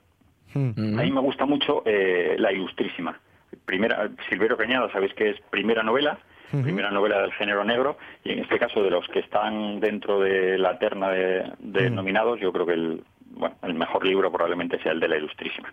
Mm. 0.55 0.99
a 0.99 1.03
mí 1.05 1.11
me 1.13 1.21
gusta 1.21 1.47
mucho 1.47 1.83
eh, 1.87 2.35
La 2.39 2.53
Ilustrísima. 2.53 3.19
Primera, 3.65 4.09
Silverio 4.29 4.57
Cañada, 4.57 4.91
sabéis 4.93 5.15
que 5.15 5.31
es 5.31 5.41
primera 5.51 5.83
novela, 5.83 6.19
primera 6.51 6.91
novela 6.91 7.21
del 7.23 7.33
género 7.35 7.63
negro, 7.65 7.97
y 8.25 8.33
en 8.33 8.41
este 8.41 8.59
caso 8.59 8.83
de 8.83 8.91
los 8.91 9.07
que 9.09 9.21
están 9.21 9.79
dentro 9.79 10.19
de 10.19 10.59
la 10.59 10.77
terna 10.81 11.11
de, 11.11 11.45
de 11.61 11.89
Mm. 11.91 11.95
nominados, 11.95 12.41
yo 12.41 12.53
creo 12.53 12.67
que 12.67 12.73
el, 12.73 13.05
bueno, 13.31 13.55
el 13.63 13.75
mejor 13.75 14.05
libro 14.05 14.33
probablemente 14.33 14.81
sea 14.83 14.91
el 14.91 14.99
de 14.99 15.07
La 15.09 15.17
Ilustrísima. 15.19 15.73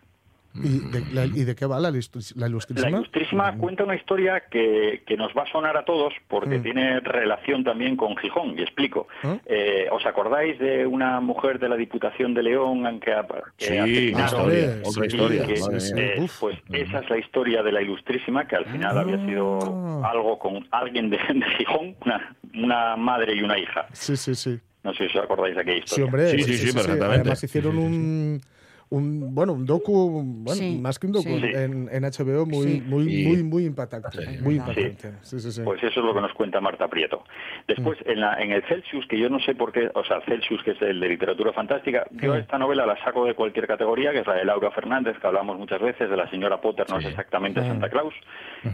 ¿Y 0.64 0.80
de, 0.92 1.04
la- 1.14 1.26
y 1.26 1.44
de 1.44 1.56
qué 1.56 1.66
va 1.66 1.80
la, 1.80 1.92
la 1.92 2.00
La 2.36 2.48
ilustrísima? 2.48 2.90
Ilustrísima 2.90 3.58
cuenta 3.58 3.84
una 3.84 3.96
historia 3.96 4.44
que, 4.50 5.04
que 5.06 5.16
nos 5.18 5.32
va 5.38 5.44
a 5.44 5.52
sonar 5.52 5.78
a 5.78 5.86
todos 5.86 6.14
porque 6.28 6.60
Mm. 6.60 6.64
tiene 6.64 7.00
relación 7.02 7.64
también 7.64 7.96
con 7.96 8.16
Gijón, 8.18 8.58
y 8.58 8.62
explico. 8.62 9.08
¿Ah? 9.24 9.38
Eh, 9.46 9.88
¿Os 9.92 10.06
acordáis 10.06 10.58
de 10.60 10.86
una 10.86 11.20
mujer 11.20 11.60
de 11.60 11.70
la 11.70 11.76
Diputación 11.76 12.34
de 12.34 12.44
León 12.44 13.00
que, 13.00 13.12
que 13.58 13.66
Sí, 13.66 13.78
asesinaron? 13.78 14.26
historia, 14.26 14.74
sí, 14.74 14.82
otra 14.84 14.92
sí, 14.92 15.08
historia. 15.16 15.46
que, 15.46 15.56
sí, 15.58 15.92
eh, 15.98 16.28
pues 16.40 16.58
esa 16.74 17.00
es 17.00 17.10
la 17.10 17.18
historia 17.18 17.64
de 17.64 17.72
la 17.72 17.82
Ilustrísima, 17.82 18.48
que 18.48 18.56
al 18.56 18.66
final 18.66 18.98
había 18.98 19.24
sido 19.26 19.60
Ah. 20.04 20.10
algo 20.12 20.38
con 20.40 20.68
alguien 20.72 21.10
de, 21.10 21.18
de 21.18 21.46
Gijón, 21.58 21.96
una, 22.06 22.36
una 22.56 22.96
madre 22.96 23.36
y 23.36 23.42
una 23.42 23.58
hija. 23.60 23.88
Sí, 23.94 24.16
sí, 24.18 24.36
sí. 24.36 24.60
No 24.84 24.94
sé 24.94 25.10
si 25.10 25.18
os 25.18 25.24
acordáis 25.26 25.54
de 25.56 25.62
aquella 25.62 25.78
Sí, 25.78 25.84
historia. 25.84 26.06
hombre. 26.06 26.30
Sí, 26.32 26.44
sí, 26.44 26.54
sí, 26.58 26.74
perfectamente. 26.74 27.16
Además 27.22 27.44
hicieron 27.44 27.72
Sí, 27.74 27.78
sí, 27.80 27.86
un, 27.86 28.42
un, 28.90 29.34
bueno, 29.36 29.54
un 29.54 29.66
docu, 29.66 30.22
bueno, 30.24 30.56
Sí, 30.60 30.80
más 30.82 30.98
que 31.00 31.08
un 31.08 31.14
docu, 31.14 31.30
sí. 31.40 31.46
en, 31.54 31.90
en 31.92 32.04
HBO 32.04 32.46
muy, 32.46 32.68
Sí. 32.68 32.84
muy, 32.86 33.24
muy, 33.26 33.44
muy 33.44 33.66
impactante. 33.66 34.10
Sí. 34.12 34.38
Muy 34.42 34.56
impactante. 34.56 35.12
Sí, 35.22 35.40
sí, 35.40 35.52
sí. 35.52 35.62
Pues 35.64 35.84
eso 35.84 36.00
es 36.00 36.06
lo 36.06 36.14
que 36.14 36.22
nos 36.22 36.34
cuenta 36.34 36.62
Marta 36.62 36.88
Prieto. 36.88 37.24
Después, 37.68 37.98
en, 38.06 38.22
la, 38.22 38.42
en 38.42 38.52
el 38.52 38.64
Celsius, 38.64 39.06
que 39.08 39.20
yo 39.20 39.30
no 39.30 39.40
sé 39.40 39.56
por 39.56 39.72
qué, 39.72 39.90
o 39.94 40.04
sea, 40.06 40.22
Celsius, 40.22 40.64
que 40.64 40.72
es 40.72 40.82
el 40.82 41.00
de 41.00 41.10
literatura 41.10 41.52
fantástica, 41.54 42.06
yo 42.12 42.34
Mm. 42.34 42.38
esta 42.38 42.58
novela 42.58 42.86
la 42.86 42.98
saco 43.04 43.26
de 43.26 43.34
cualquier 43.34 43.68
categoría, 43.68 44.12
que 44.12 44.20
es 44.20 44.28
la 44.28 44.36
de 44.36 44.46
Laura 44.46 44.72
Fernández, 44.72 45.18
que 45.20 45.28
hablamos 45.28 45.58
muchas 45.58 45.82
veces, 45.82 46.10
de 46.10 46.16
la 46.18 46.30
señora 46.30 46.62
Potter, 46.62 46.86
no 46.90 46.98
es 47.00 47.06
exactamente 47.06 47.62
Mm. 47.62 47.68
Santa 47.68 47.90
Claus, 47.90 48.14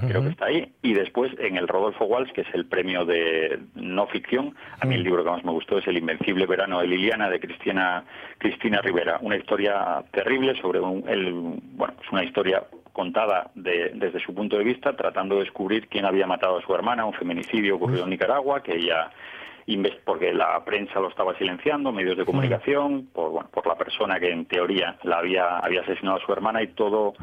creo 0.07 0.21
que 0.23 0.29
está 0.29 0.45
ahí. 0.45 0.71
Y 0.81 0.93
después, 0.93 1.31
en 1.39 1.57
el 1.57 1.67
Rodolfo 1.67 2.05
Walsh, 2.05 2.31
que 2.33 2.41
es 2.41 2.47
el 2.53 2.65
premio 2.65 3.05
de 3.05 3.59
no 3.75 4.07
ficción, 4.07 4.55
a 4.79 4.85
mí 4.85 4.95
el 4.95 5.01
Mm. 5.01 5.03
libro 5.05 5.23
que 5.23 5.29
más 5.31 5.43
me 5.43 5.51
gustó 5.51 5.77
es 5.79 5.87
El 5.87 5.97
Invencible 5.97 6.45
Verano 6.45 6.79
de 6.81 6.87
Liliana, 6.87 7.29
de 7.29 7.39
Cristina, 7.39 8.03
Cristina 8.37 8.81
Rivera. 8.81 9.17
Una 9.21 9.37
historia 9.37 10.02
terrible 10.11 10.55
sobre 10.61 10.79
un, 10.79 11.03
el, 11.07 11.31
bueno, 11.33 11.93
es 12.03 12.11
una 12.11 12.23
historia 12.23 12.63
contada 12.91 13.49
de- 13.55 13.91
desde 13.95 14.19
su 14.19 14.33
punto 14.35 14.57
de 14.57 14.63
vista, 14.63 14.95
tratando 14.95 15.35
de 15.35 15.41
descubrir 15.45 15.87
quién 15.87 16.05
había 16.05 16.27
matado 16.27 16.57
a 16.57 16.61
su 16.61 16.73
hermana, 16.75 17.05
un 17.05 17.13
feminicidio 17.13 17.75
ocurrido 17.75 18.03
en 18.03 18.11
Nicaragua, 18.11 18.61
que 18.61 18.75
ella 18.75 19.09
porque 20.03 20.33
la 20.33 20.61
prensa 20.65 20.99
lo 20.99 21.07
estaba 21.07 21.37
silenciando, 21.37 21.93
medios 21.93 22.17
de 22.17 22.25
comunicación, 22.25 23.07
por, 23.13 23.29
bueno, 23.31 23.49
por 23.49 23.65
la 23.65 23.75
persona 23.75 24.19
que 24.19 24.29
en 24.29 24.45
teoría 24.45 24.97
la 25.03 25.19
había, 25.19 25.57
había 25.59 25.81
asesinado 25.81 26.17
a 26.17 26.25
su 26.25 26.33
hermana 26.33 26.61
y 26.61 26.67
todo 26.67 27.13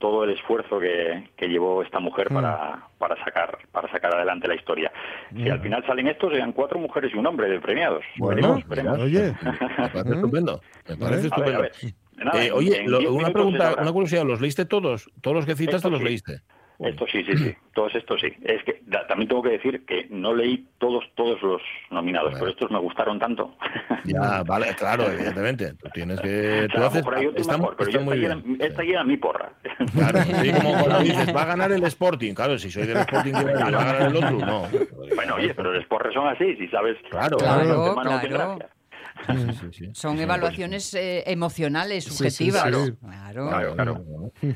todo 0.00 0.24
el 0.24 0.30
esfuerzo 0.30 0.80
que, 0.80 1.30
que 1.36 1.46
llevó 1.48 1.80
esta 1.82 1.98
mujer 2.00 2.28
para, 2.28 2.88
para 2.98 3.16
sacar 3.24 3.56
para 3.72 3.90
sacar 3.90 4.12
adelante 4.14 4.48
la 4.48 4.56
historia. 4.56 4.92
Si 5.34 5.48
al 5.48 5.60
final 5.60 5.86
salen 5.86 6.08
estos, 6.08 6.32
sean 6.34 6.52
cuatro 6.52 6.78
mujeres 6.80 7.12
y 7.14 7.16
un 7.16 7.26
hombre 7.26 7.48
de 7.48 7.60
premiados. 7.60 8.04
Bueno, 8.18 8.34
Veremos, 8.42 8.68
veremos. 8.68 8.98
oye, 8.98 9.32
Me 9.78 9.88
parece 9.88 10.14
estupendo. 10.14 10.60
Me 10.88 10.96
parece 10.96 11.06
A 11.06 11.06
ver, 11.06 11.24
estupendo. 11.24 11.58
a 11.58 11.62
ver. 11.62 11.72
Nada, 12.16 12.44
Eh, 12.44 12.52
oye, 12.52 12.80
en 12.80 12.90
lo- 12.90 12.98
diez 12.98 13.10
una 13.10 13.30
pregunta, 13.30 13.74
una 13.80 13.92
curiosidad, 13.92 14.24
¿los 14.24 14.40
leíste 14.40 14.64
todos? 14.64 15.10
Todos 15.20 15.36
los 15.36 15.46
que 15.46 15.54
citaste 15.56 15.76
Esto 15.78 15.90
los 15.90 16.00
sí. 16.00 16.04
leíste. 16.04 16.40
Esto 16.80 17.06
sí, 17.06 17.22
sí, 17.24 17.36
sí. 17.36 17.54
Todos 17.72 17.94
estos 17.94 18.20
sí. 18.20 18.32
Es 18.42 18.64
que 18.64 18.80
da- 18.86 19.06
también 19.06 19.28
tengo 19.28 19.42
que 19.42 19.50
decir 19.50 19.84
que 19.86 20.08
no 20.10 20.34
leí 20.34 20.66
todos 20.78 21.04
todos 21.14 21.40
los 21.40 21.62
nominados, 21.92 22.32
Bueno. 22.32 22.38
pero 22.40 22.50
estos 22.50 22.70
me 22.72 22.80
gustaron 22.80 23.20
tanto. 23.20 23.56
Ya, 24.04 24.42
vale, 24.46 24.74
claro, 24.76 25.04
evidentemente. 25.08 25.74
Tú 25.74 25.88
tienes 25.94 26.20
que. 26.20 26.66
Tú 26.74 26.82
haces. 26.82 27.04
Está, 27.36 27.58
mejor, 27.58 27.76
pero 27.76 27.90
está 27.90 28.00
yo 28.00 28.04
muy 28.04 28.24
esta, 28.24 28.34
bien. 28.34 28.56
esta 28.60 28.82
llena 28.82 29.04
mi 29.04 29.16
porra. 29.16 29.52
Claro, 29.94 30.18
sí, 30.22 30.52
como 30.52 30.72
cuando 30.80 30.98
dices, 31.00 31.34
va 31.34 31.42
a 31.42 31.46
ganar 31.46 31.70
el 31.70 31.84
Sporting. 31.84 32.34
Claro, 32.34 32.58
si 32.58 32.70
soy 32.72 32.86
del 32.86 32.96
Sporting, 32.98 33.32
¿qué 33.34 33.44
va 33.44 33.50
a 33.50 33.70
ganar 33.70 34.02
el 34.10 34.16
otro? 34.16 34.30
No. 34.32 34.68
bueno, 35.14 35.34
oye, 35.36 35.54
pero 35.54 35.72
los 35.72 35.86
porres 35.86 36.12
son 36.12 36.26
así, 36.26 36.56
si 36.56 36.66
sabes. 36.68 36.96
Claro, 37.08 37.36
Claro, 37.36 37.94
claro. 38.26 38.58
Gracia. 39.26 39.52
Sí, 39.52 39.58
sí, 39.72 39.84
sí. 39.86 39.90
Son 39.94 40.18
evaluaciones 40.18 40.94
eh, 40.94 41.22
emocionales, 41.26 42.04
Sí, 42.04 42.10
sí, 42.10 42.16
subjetivas. 42.16 42.62
sí. 42.64 42.92
Claro. 43.00 43.48
Claro, 43.48 43.74
claro. 43.74 44.04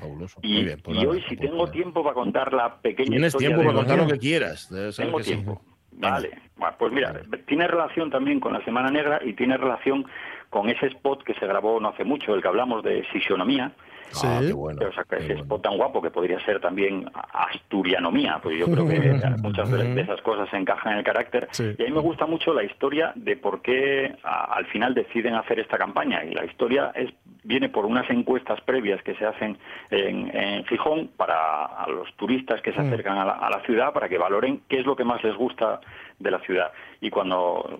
Fabuloso. 0.00 0.40
Y, 0.42 0.54
Muy 0.54 0.64
bien, 0.64 0.80
pues 0.82 0.96
y 0.96 1.00
nada, 1.00 1.10
hoy, 1.12 1.22
si 1.28 1.36
tampoco- 1.36 1.48
tengo 1.50 1.70
tiempo 1.70 2.02
para 2.02 2.14
contar 2.14 2.52
la 2.52 2.80
pequeña 2.80 3.10
Tienes 3.10 3.26
historia 3.28 3.48
tiempo 3.48 3.64
para 3.64 3.76
contar 3.78 3.98
lo 3.98 4.06
que 4.06 4.18
quieras. 4.18 4.68
Tengo 4.96 5.18
que 5.18 5.24
tiempo. 5.24 5.62
Vale. 5.92 6.30
Pues 6.78 6.92
mira, 6.92 7.20
tiene 7.46 7.66
relación 7.66 8.10
también 8.10 8.38
con 8.40 8.52
la 8.52 8.64
Semana 8.64 8.90
Negra 8.90 9.20
y 9.24 9.32
tiene 9.34 9.56
relación 9.56 10.04
con 10.50 10.68
ese 10.70 10.86
spot 10.86 11.24
que 11.24 11.34
se 11.34 11.46
grabó 11.46 11.80
no 11.80 11.88
hace 11.88 12.04
mucho, 12.04 12.34
el 12.34 12.42
que 12.42 12.48
hablamos 12.48 12.82
de 12.84 13.02
fisionomía. 13.12 13.72
Sí. 14.12 14.26
Ah, 14.28 14.40
qué 14.46 14.52
bueno. 14.52 14.80
o 14.88 14.92
sea, 14.92 15.04
que 15.04 15.10
qué 15.10 15.16
ese 15.24 15.26
bueno. 15.34 15.42
spot 15.42 15.62
tan 15.62 15.76
guapo 15.76 16.02
que 16.02 16.10
podría 16.10 16.38
ser 16.44 16.60
también 16.60 17.10
asturianomía, 17.32 18.38
pues 18.42 18.58
yo 18.58 18.66
creo 18.66 18.86
que 18.88 18.98
muchas 19.42 19.70
de, 19.70 19.94
de 19.94 20.00
esas 20.02 20.20
cosas 20.22 20.48
se 20.50 20.56
encajan 20.56 20.92
en 20.92 20.98
el 20.98 21.04
carácter. 21.04 21.48
Sí. 21.52 21.74
Y 21.78 21.82
a 21.82 21.86
mí 21.86 21.92
me 21.92 22.00
gusta 22.00 22.26
mucho 22.26 22.52
la 22.54 22.64
historia 22.64 23.12
de 23.14 23.36
por 23.36 23.62
qué 23.62 24.14
a- 24.22 24.54
al 24.54 24.66
final 24.66 24.94
deciden 24.94 25.34
hacer 25.34 25.60
esta 25.60 25.78
campaña. 25.78 26.24
Y 26.24 26.34
la 26.34 26.44
historia 26.44 26.92
es 26.94 27.10
viene 27.44 27.68
por 27.70 27.86
unas 27.86 28.08
encuestas 28.10 28.60
previas 28.60 29.02
que 29.02 29.14
se 29.14 29.24
hacen 29.24 29.56
en, 29.90 30.36
en 30.36 30.64
Gijón 30.66 31.08
para 31.16 31.64
a 31.64 31.88
los 31.88 32.12
turistas 32.16 32.60
que 32.60 32.72
se 32.72 32.80
acercan 32.80 33.16
a 33.16 33.24
la, 33.24 33.32
a 33.32 33.48
la 33.50 33.60
ciudad 33.60 33.92
para 33.92 34.08
que 34.08 34.18
valoren 34.18 34.62
qué 34.68 34.80
es 34.80 34.86
lo 34.86 34.94
que 34.96 35.04
más 35.04 35.22
les 35.24 35.34
gusta 35.34 35.80
de 36.18 36.30
la 36.30 36.40
ciudad. 36.40 36.70
Y 37.00 37.08
cuando 37.10 37.78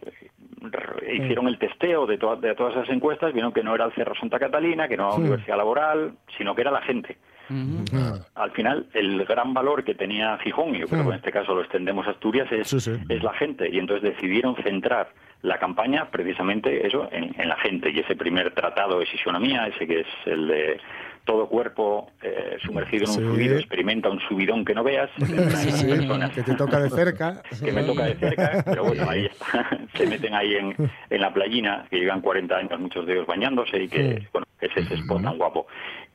hicieron 1.12 1.48
el 1.48 1.58
testeo 1.58 2.06
de, 2.06 2.18
to- 2.18 2.36
de 2.36 2.54
todas 2.54 2.74
esas 2.76 2.88
encuestas, 2.90 3.32
vieron 3.32 3.52
que 3.52 3.62
no 3.62 3.74
era 3.74 3.84
el 3.86 3.92
Cerro 3.92 4.14
Santa 4.14 4.38
Catalina, 4.38 4.88
que 4.88 4.96
no 4.96 5.04
era 5.04 5.12
la 5.12 5.18
Universidad 5.20 5.56
Laboral, 5.56 6.12
sino 6.36 6.54
que 6.54 6.60
era 6.62 6.70
la 6.70 6.82
gente. 6.82 7.16
Al 8.34 8.50
final, 8.52 8.86
el 8.92 9.24
gran 9.24 9.54
valor 9.54 9.82
que 9.84 9.94
tenía 9.94 10.36
Gijón, 10.38 10.74
y 10.74 10.80
yo 10.80 10.86
creo 10.86 11.02
que 11.04 11.08
en 11.10 11.14
este 11.16 11.32
caso 11.32 11.54
lo 11.54 11.62
extendemos 11.62 12.06
a 12.06 12.10
Asturias, 12.10 12.50
es, 12.52 12.68
Sí, 12.68 12.78
sí. 12.80 12.92
es 13.08 13.22
la 13.22 13.32
gente. 13.34 13.68
Y 13.70 13.78
entonces 13.78 14.14
decidieron 14.14 14.54
centrar 14.56 15.08
la 15.42 15.56
campaña 15.58 16.10
precisamente 16.10 16.86
eso, 16.86 17.08
en, 17.10 17.34
en 17.40 17.48
la 17.48 17.56
gente. 17.56 17.90
Y 17.90 18.00
ese 18.00 18.16
primer 18.16 18.52
tratado 18.52 18.98
de 18.98 19.06
fisionomía, 19.06 19.66
ese 19.68 19.86
que 19.86 20.00
es 20.00 20.06
el 20.26 20.46
de 20.48 20.80
todo 21.28 21.46
cuerpo 21.46 22.10
eh, 22.22 22.56
sumergido 22.64 23.04
en 23.04 23.10
un 23.10 23.16
Sí. 23.16 23.20
fluido, 23.20 23.58
experimenta 23.58 24.08
un 24.08 24.18
subidón 24.20 24.64
que 24.64 24.74
no 24.74 24.82
veas. 24.82 25.10
Sí, 25.18 25.70
sí, 25.72 25.86
que 26.34 26.42
te 26.42 26.54
toca 26.54 26.80
de 26.80 26.88
cerca. 26.88 27.42
que 27.62 27.70
me 27.70 27.82
toca 27.84 28.06
de 28.06 28.14
cerca, 28.14 28.62
pero 28.64 28.84
bueno, 28.84 29.04
ahí 29.10 29.26
está. 29.26 29.68
se 29.94 30.06
meten 30.06 30.34
ahí 30.34 30.54
en, 30.54 30.74
en 31.10 31.20
la 31.20 31.32
playina, 31.34 31.84
que 31.90 31.98
llevan 31.98 32.22
40 32.22 32.56
años 32.56 32.80
muchos 32.80 33.06
de 33.06 33.12
ellos 33.12 33.26
bañándose 33.26 33.82
y 33.82 33.88
que, 33.88 34.26
bueno, 34.32 34.46
que 34.58 34.66
es 34.66 34.76
ese 34.78 34.94
spot 34.94 35.22
tan 35.22 35.36
guapo. 35.36 35.66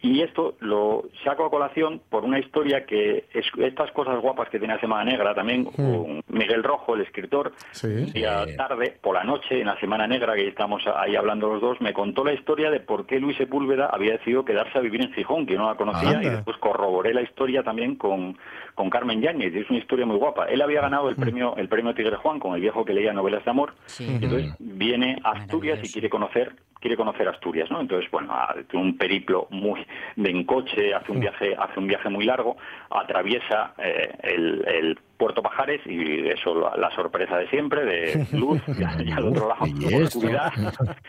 Y 0.04 0.22
esto 0.22 0.56
lo 0.60 1.06
saco 1.24 1.46
a 1.46 1.50
colación 1.50 2.02
por 2.10 2.26
una 2.26 2.38
historia 2.38 2.86
que 2.86 3.24
es 3.34 3.46
estas 3.58 3.89
cosas 3.94 4.20
guapas 4.20 4.50
que 4.50 4.60
tiene 4.60 4.74
la 4.74 4.80
Semana 4.82 5.06
Negra 5.10 5.34
también, 5.34 5.63
con 5.63 6.22
Miguel 6.28 6.62
Rojo, 6.62 6.94
el 6.96 7.02
escritor, 7.04 7.54
Sí. 7.72 7.88
un 7.88 8.12
día 8.12 8.44
tarde, 8.58 8.98
por 9.02 9.16
la 9.16 9.24
noche, 9.24 9.62
en 9.62 9.68
la 9.68 9.80
Semana 9.80 10.06
Negra, 10.06 10.36
que 10.36 10.50
estamos 10.50 10.84
ahí 10.98 11.16
hablando 11.16 11.48
los 11.48 11.62
dos, 11.62 11.80
me 11.80 11.94
contó 11.94 12.26
la 12.26 12.34
historia 12.34 12.70
de 12.70 12.82
por 12.82 13.06
qué 13.06 13.18
Luis 13.18 13.38
Sepúlveda 13.38 13.86
había 13.94 14.12
decidido 14.18 14.44
quedarse 14.44 14.78
a 14.78 14.82
vivir 14.82 15.02
en 15.06 15.13
Gijón, 15.13 15.46
que 15.46 15.54
yo 15.54 15.60
no 15.60 15.70
la 15.70 15.76
conocía, 15.78 16.22
y 16.22 16.28
después 16.28 16.58
corroboré 16.58 17.13
la 17.13 17.22
historia 17.22 17.63
también 17.63 17.96
con, 17.96 18.38
con 18.76 18.89
Carmen 18.89 19.22
Yáñez, 19.22 19.56
y 19.56 19.60
es 19.60 19.70
una 19.70 19.80
historia 19.80 20.06
muy 20.06 20.18
guapa. 20.18 20.48
Él 20.48 20.62
había 20.62 20.82
ganado 20.82 21.08
el 21.08 21.16
premio 21.16 21.56
el 21.56 21.70
premio 21.70 21.94
Tigre 21.96 22.18
Juan 22.18 22.39
con 22.42 22.56
el 22.56 22.60
viejo 22.62 22.84
que 22.84 22.94
leía 22.94 23.13
novelas 23.13 23.46
de 23.46 23.52
amor, 23.52 23.74
Sí. 23.86 24.04
y 24.06 24.26
entonces 24.26 24.54
viene 24.60 25.18
a 25.24 25.32
Asturias 25.32 25.80
y 25.82 25.94
quiere 25.94 26.10
conocer 26.10 26.52
quiere 26.84 26.98
conocer 26.98 27.26
Asturias, 27.30 27.72
¿no? 27.72 27.80
Entonces, 27.80 28.12
bueno, 28.12 28.34
un 28.74 28.98
periplo 28.98 29.48
muy 29.52 29.88
de 30.16 30.30
en 30.30 30.44
coche, 30.44 30.94
hace 30.94 31.12
un 31.12 31.20
viaje 31.20 31.56
hace 31.58 31.80
un 31.80 31.88
viaje 31.88 32.10
muy 32.10 32.26
largo, 32.26 32.58
atraviesa 32.90 33.74
eh, 33.78 34.12
el, 34.24 34.66
el 34.68 35.00
Puerto 35.24 35.42
Pajares 35.42 35.80
y 35.86 36.28
eso 36.28 36.54
la, 36.54 36.76
la 36.76 36.92
sorpresa 36.94 37.38
de 37.38 37.48
siempre 37.48 37.86
de 37.86 38.28
luz 38.38 38.62
y, 38.78 38.84
al- 39.12 39.26
otro 39.28 39.48
lado 39.48 39.64
oscuridad. 40.06 40.52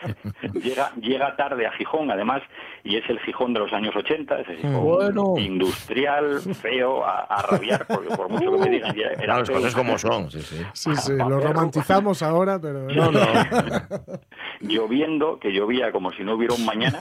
llega 0.53 0.91
llega 1.01 1.35
tarde 1.35 1.67
a 1.67 1.71
Gijón, 1.73 2.09
además, 2.11 2.41
y 2.85 2.95
es 2.95 3.03
el 3.09 3.19
Gijón 3.19 3.53
de 3.53 3.59
los 3.59 3.73
años 3.73 3.93
80, 3.93 4.39
ese 4.39 4.55
Gijón 4.55 4.81
Bueno. 4.83 5.33
industrial, 5.37 6.39
feo, 6.61 7.03
a, 7.05 7.19
a 7.23 7.41
rabiar, 7.41 7.85
porque 7.87 8.15
por 8.15 8.29
mucho 8.29 8.51
que 8.53 8.57
me 8.57 8.69
digan, 8.69 8.95
ya 8.95 9.07
era 9.07 9.17
Claro, 9.25 9.39
las 9.41 9.49
cosas 9.49 9.75
como 9.75 9.97
son, 9.97 10.31
sí, 10.31 10.41
sí. 10.41 10.61
Sí, 10.73 10.95
sí, 10.95 11.11
lo 11.17 11.37
romantizamos 11.41 12.23
ahora, 12.23 12.57
pero 12.57 12.87
No, 12.87 13.11
no. 13.11 13.19
lloviendo, 14.61 15.39
que 15.39 15.51
llovía 15.51 15.91
como 15.91 16.11
si 16.13 16.23
no 16.23 16.35
hubiera 16.35 16.53
un 16.53 16.65
mañana, 16.65 16.99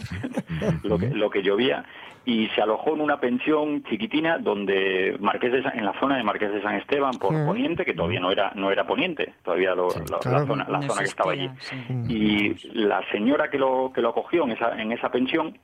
lo, 0.83 0.98
que, 0.98 1.09
lo 1.11 1.31
que 1.31 1.42
llovía, 1.42 1.85
y 2.26 2.48
se 2.48 2.62
alojó 2.62 2.94
en 2.94 3.00
una 3.02 3.18
pensión 3.20 3.82
chiquitina 3.84 4.38
donde 4.38 5.16
Marqués 5.20 5.52
de 5.52 5.62
San- 5.62 5.78
en 5.78 5.84
la 5.84 5.92
zona 6.00 6.16
de 6.16 6.22
Marqués 6.22 6.52
de 6.52 6.62
San 6.62 6.74
Esteban 6.76 7.12
por. 7.18 7.34
Poniente, 7.44 7.84
que 7.84 7.92
todavía 7.94 8.20
no 8.20 8.30
era 8.30 8.50
no 8.54 8.70
era 8.70 8.87
Poniente, 8.87 9.34
todavía 9.44 9.74
lo- 9.74 9.88
lo- 9.88 10.18
claro. 10.20 10.38
la 10.40 10.46
zona, 10.46 10.66
la 10.68 10.78
No 10.78 10.82
zona 10.88 11.00
que 11.02 11.06
estaba 11.08 11.32
allí. 11.32 11.50
sí. 11.58 11.76
Y 12.08 12.54
la 12.72 13.02
señora 13.12 13.50
que 13.50 13.58
lo 13.58 13.92
que 13.94 14.00
lo 14.00 14.08
acogió 14.10 14.44
en 14.44 14.52
esa 14.52 14.80
en 14.80 14.92
esa 14.92 15.10
pensión 15.10 15.58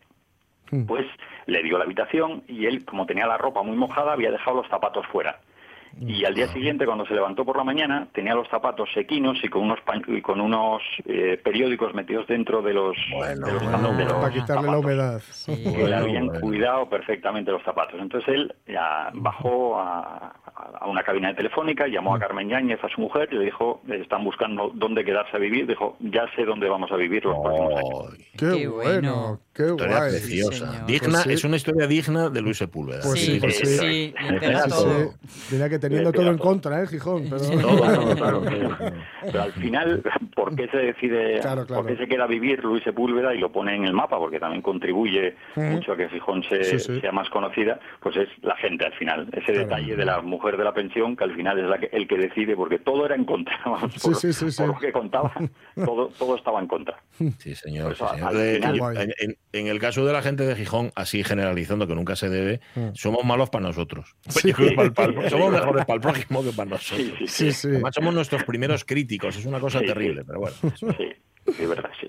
pues 0.87 1.05
le 1.46 1.62
dio 1.64 1.79
la 1.79 1.85
habitación 1.85 2.44
y 2.46 2.66
él, 2.66 2.85
como 2.85 3.05
tenía 3.05 3.27
la 3.27 3.37
ropa 3.37 3.61
muy 3.62 3.77
mojada, 3.77 4.12
había 4.12 4.31
dejado 4.31 4.59
los 4.59 4.68
zapatos 4.68 5.05
fuera. 5.09 5.40
Y 5.98 6.24
al 6.24 6.35
día 6.35 6.46
siguiente, 6.48 6.87
cuando 6.87 7.05
se 7.07 7.14
levantó 7.14 7.44
por 7.44 7.57
la 7.57 7.64
mañana, 7.64 8.09
tenía 8.12 8.35
los 8.35 8.48
zapatos 8.48 8.88
sequinos 8.94 9.38
y 9.42 9.48
con 9.48 9.62
unos 9.62 9.79
y 10.07 10.22
con 10.22 10.40
unos 10.40 10.83
eh, 11.05 11.38
periódicos 11.42 11.94
metidos 11.94 12.26
dentro 12.26 12.62
de 12.62 12.72
los, 12.74 12.96
de 13.11 13.37
los, 13.37 13.96
de 13.96 14.05
los 14.05 14.12
para 14.14 14.33
quitarle 14.33 14.70
la 14.70 14.79
humedad. 14.79 15.22
Que 15.46 15.87
le 15.88 15.94
habían 15.94 16.26
Bueno. 16.26 16.40
cuidado 16.40 16.88
perfectamente 16.88 17.50
los 17.50 17.62
zapatos. 17.62 18.00
Entonces 18.00 18.29
él 18.35 18.55
ya 18.66 19.11
bajó 19.14 19.79
a, 19.81 20.33
a 20.81 20.88
una 20.88 21.03
cabina 21.03 21.29
de 21.29 21.35
telefónica, 21.35 21.87
llamó 21.87 22.14
a 22.14 22.19
Carmen 22.19 22.49
Yáñez, 22.49 22.83
a 22.83 22.88
su 22.88 23.01
mujer, 23.01 23.29
y 23.33 23.37
le 23.37 23.45
dijo, 23.45 23.83
están 23.88 24.25
buscando 24.25 24.71
dónde 24.75 25.05
quedarse 25.05 25.37
a 25.37 25.38
vivir. 25.38 25.66
Dijo, 25.66 25.97
ya 26.01 26.27
sé 26.35 26.45
dónde 26.45 26.69
vamos 26.69 26.90
a 26.90 26.97
vivir 26.97 27.25
los 27.25 27.37
próximos 27.38 27.75
años. 27.75 28.14
Qué, 28.37 28.61
Qué 28.62 28.69
bueno, 28.69 29.40
qué 29.53 29.64
historia 29.66 29.99
guay. 29.99 30.11
preciosa. 30.11 30.85
digna, 30.87 31.09
Pues 31.11 31.23
sí. 31.25 31.33
Es 31.33 31.45
una 31.45 31.57
historia 31.57 31.87
digna 31.87 32.31
de 32.31 32.40
Luis 32.40 32.57
Sepúlveda. 32.59 33.01
Pues 33.03 33.21
sí, 33.21 33.33
sí, 33.35 33.40
pues 33.40 33.57
sí, 33.59 34.14
todo. 34.69 35.14
Mira 35.51 35.69
que 35.69 35.79
teniendo 35.79 36.12
todo 36.12 36.31
en 36.31 36.37
todo. 36.37 36.47
contra, 36.49 36.83
¿eh, 36.83 36.87
Gijón? 36.87 37.25
Pero... 37.29 37.40
Todo, 37.40 37.77
todo, 37.77 38.14
todo. 38.16 38.45
Pero 39.25 39.43
al 39.43 39.53
final, 39.53 40.03
¿por 40.35 40.55
qué 40.57 40.69
se 40.69 40.77
decide, 40.79 41.40
Claro, 41.40 41.66
claro. 41.66 41.83
por 41.83 41.93
qué 41.93 41.99
se 42.03 42.09
queda 42.09 42.25
a 42.25 42.27
vivir 42.27 42.64
Luis 42.64 42.83
Sepúlveda 42.85 43.35
y 43.35 43.38
lo 43.38 43.53
pone 43.53 43.75
en 43.77 43.85
el 43.85 43.93
mapa? 43.93 44.19
Porque 44.19 44.40
también 44.40 44.62
contribuye 44.62 45.35
mucho 45.57 45.93
a 45.93 45.97
que 45.97 46.09
Gijón 46.09 46.43
se, 46.45 46.64
Sí, 46.64 46.79
sí. 46.79 47.01
sea 47.01 47.12
más 47.12 47.29
conocida, 47.31 47.79
pues 48.01 48.16
es 48.16 48.29
la 48.43 48.57
gente 48.57 48.87
al 48.87 48.93
final. 48.95 49.29
Ese 49.33 49.53
Claro. 49.53 49.61
detalle 49.61 49.97
de 49.97 50.05
la 50.05 50.21
mujer 50.23 50.57
de 50.57 50.64
la 50.64 50.70
pensión, 50.75 51.17
que 51.17 51.25
al 51.25 51.35
final 51.35 51.59
es 51.59 51.67
la 51.67 51.79
que- 51.79 51.91
el 51.93 52.07
que 52.09 52.17
decide, 52.17 52.57
porque 52.57 52.79
todo 52.79 53.07
era 53.07 53.15
en 53.15 53.25
contra. 53.25 53.59
vamos, 53.65 53.93
Sí, 53.95 54.01
por, 54.09 54.17
sí, 54.17 54.33
sí, 54.33 54.51
sí. 54.51 54.63
por 54.63 54.75
lo 54.75 54.79
que 54.81 54.93
contaba, 54.93 55.33
todo, 55.85 56.09
todo 56.19 56.37
estaba 56.37 56.61
en 56.61 56.67
contra. 56.67 57.03
Sí, 57.39 57.55
señor. 57.55 57.97
Sí, 57.97 58.05
al 58.05 58.11
señor. 58.17 58.31
Final- 58.61 58.77
yo- 58.77 58.91
en, 58.93 59.13
en- 59.19 59.37
en 59.53 59.67
el 59.67 59.79
caso 59.81 60.05
de 60.07 60.13
la 60.13 60.23
gente 60.23 60.45
de 60.45 60.55
Gijón, 60.57 60.93
así 60.95 61.23
generalizando, 61.25 61.87
que 61.87 61.95
nunca 61.95 62.17
se 62.17 62.29
debe, 62.29 62.61
somos 62.95 63.25
malos 63.25 63.51
para 63.51 63.67
nosotros. 63.67 64.15
Para 64.77 64.91
para 64.93 65.29
somos 65.31 65.53
mejores 65.53 65.85
para 65.85 65.95
el 65.97 66.01
prójimo 66.01 66.43
que 66.43 66.51
para 66.53 66.71
nosotros. 66.71 67.07
Sí, 67.19 67.27
sí, 67.27 67.27
Sí, 67.27 67.53
sí. 67.53 67.69
Además, 67.69 67.95
somos 67.95 68.15
nuestros 68.15 68.45
primeros 68.45 68.85
críticos. 68.85 69.37
Es 69.37 69.47
una 69.47 69.61
cosa 69.61 69.79
Sí, 69.81 69.85
sí. 69.87 69.93
terrible, 69.93 70.25
pero 70.25 70.41
bueno. 70.41 70.57
Sí, 70.77 70.87
sí, 71.53 71.67
verdad, 71.67 71.91
sí. 72.01 72.09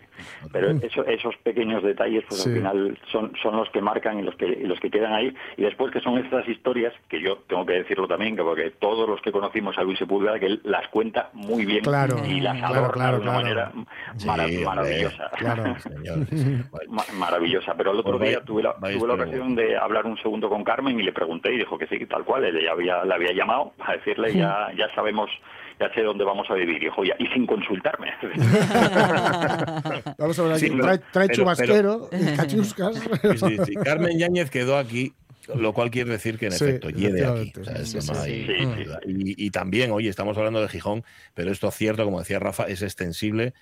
Pero 0.52 0.72
eso- 0.72 1.06
esos 1.06 1.36
pequeños 1.38 1.84
detalles, 1.84 2.24
pues 2.28 2.42
Sí. 2.44 2.50
al 2.50 2.56
final 2.56 3.00
son, 3.12 3.34
son 3.42 3.58
los 3.58 3.70
que 3.70 3.82
marcan 3.82 4.20
y 4.20 4.24
los 4.24 4.36
que, 4.36 4.46
y 4.48 4.64
los 4.64 4.80
que 4.80 4.90
quedan 4.90 5.14
ahí. 5.14 5.34
Y 5.58 5.64
después 5.64 5.92
que 5.92 6.00
son 6.02 6.18
estas 6.18 6.48
historias, 6.48 6.94
que 7.10 7.22
yo 7.22 7.38
tengo 7.48 7.66
que 7.66 7.74
decirlo 7.74 8.08
también, 8.08 8.36
que 8.36 8.44
porque 8.44 8.72
todos 8.72 9.08
los 9.10 9.22
que 9.22 9.32
conocimos 9.32 9.78
a 9.78 9.84
Luis 9.84 10.00
Sepúlveda, 10.00 10.40
que 10.40 10.46
él 10.48 10.62
las 10.64 10.88
cuenta 10.90 11.30
muy 11.34 11.66
bien 11.66 11.84
Claro, 11.84 12.18
y 12.26 12.40
las 12.42 12.58
claro, 12.58 12.74
adorna 12.76 12.94
claro, 12.94 13.18
de 13.18 13.24
una 13.24 13.32
manera 13.34 13.72
Sí, 14.18 14.28
maravillosa. 14.28 15.32
Maravillosa. 17.18 17.74
Pero 17.76 17.92
el 17.92 18.00
otro 18.00 18.18
Pues 18.18 18.30
día 18.30 18.42
tuve 18.44 18.64
la, 18.64 18.74
tuve 18.76 19.08
la 19.08 19.14
ocasión 19.14 19.56
de 19.56 19.78
hablar 19.78 20.06
un 20.06 20.18
segundo 20.18 20.50
con 20.50 20.64
Carmen 20.64 21.00
y 21.00 21.04
le 21.04 21.14
pregunté 21.14 21.54
y 21.54 21.58
dijo 21.58 21.78
que 21.78 21.88
sí, 21.88 21.98
que 21.98 22.06
tal 22.08 22.24
cual. 22.24 22.44
Él 22.46 22.60
ya 22.64 22.72
había, 22.72 23.04
la 23.06 23.16
había 23.16 23.34
llamado 23.34 23.74
a 23.80 23.94
decirle 23.94 24.34
ya, 24.34 24.70
ya 24.76 24.94
sabemos, 24.96 25.30
ya 25.80 25.94
sé 25.94 26.02
dónde 26.04 26.24
vamos 26.24 26.48
a 26.50 26.54
vivir. 26.56 26.78
Y 26.78 26.86
dijo, 26.86 27.04
ya, 27.04 27.16
y 27.20 27.28
sin 27.28 27.46
consultarme. 27.48 28.08
Vamos 30.18 30.40
a 30.40 30.44
ver 30.44 30.52
aquí. 30.54 30.68
Sí, 30.68 30.78
trae 30.80 30.98
trae 31.12 31.28
pero- 31.28 31.34
chubasquero 31.44 32.10
y 32.12 32.36
cachuscas. 32.38 32.96
Sí, 33.22 33.38
sí, 33.38 33.58
sí. 33.66 33.74
Carmen 33.76 34.18
Yáñez 34.18 34.50
quedó 34.50 34.78
aquí, 34.78 35.14
lo 35.56 35.74
cual 35.74 35.90
quiere 35.92 36.12
decir 36.12 36.38
que 36.38 36.48
en 36.48 36.52
Sí, 36.54 36.64
efecto 36.66 36.90
llegue 36.90 37.26
aquí. 37.26 37.52
efectivamente. 37.52 37.62
O 37.62 37.64
sea, 37.64 37.86
Sí, 37.86 37.98
eso 37.98 38.14
no 38.14 38.20
sí, 38.22 38.32
hay 38.32 38.46
sí. 38.46 38.54
Sí, 38.58 38.66
sí. 38.78 38.84
duda. 38.84 39.00
Y, 39.06 39.46
y 39.46 39.50
también, 39.52 39.92
oye, 39.92 40.10
estamos 40.10 40.38
hablando 40.38 40.62
de 40.62 40.68
Gijón, 40.68 41.04
pero 41.34 41.52
esto 41.52 41.68
es 41.68 41.76
cierto, 41.76 42.04
como 42.06 42.20
decía 42.20 42.40
Rafa, 42.40 42.64
es 42.66 42.82
extensible 42.82 43.54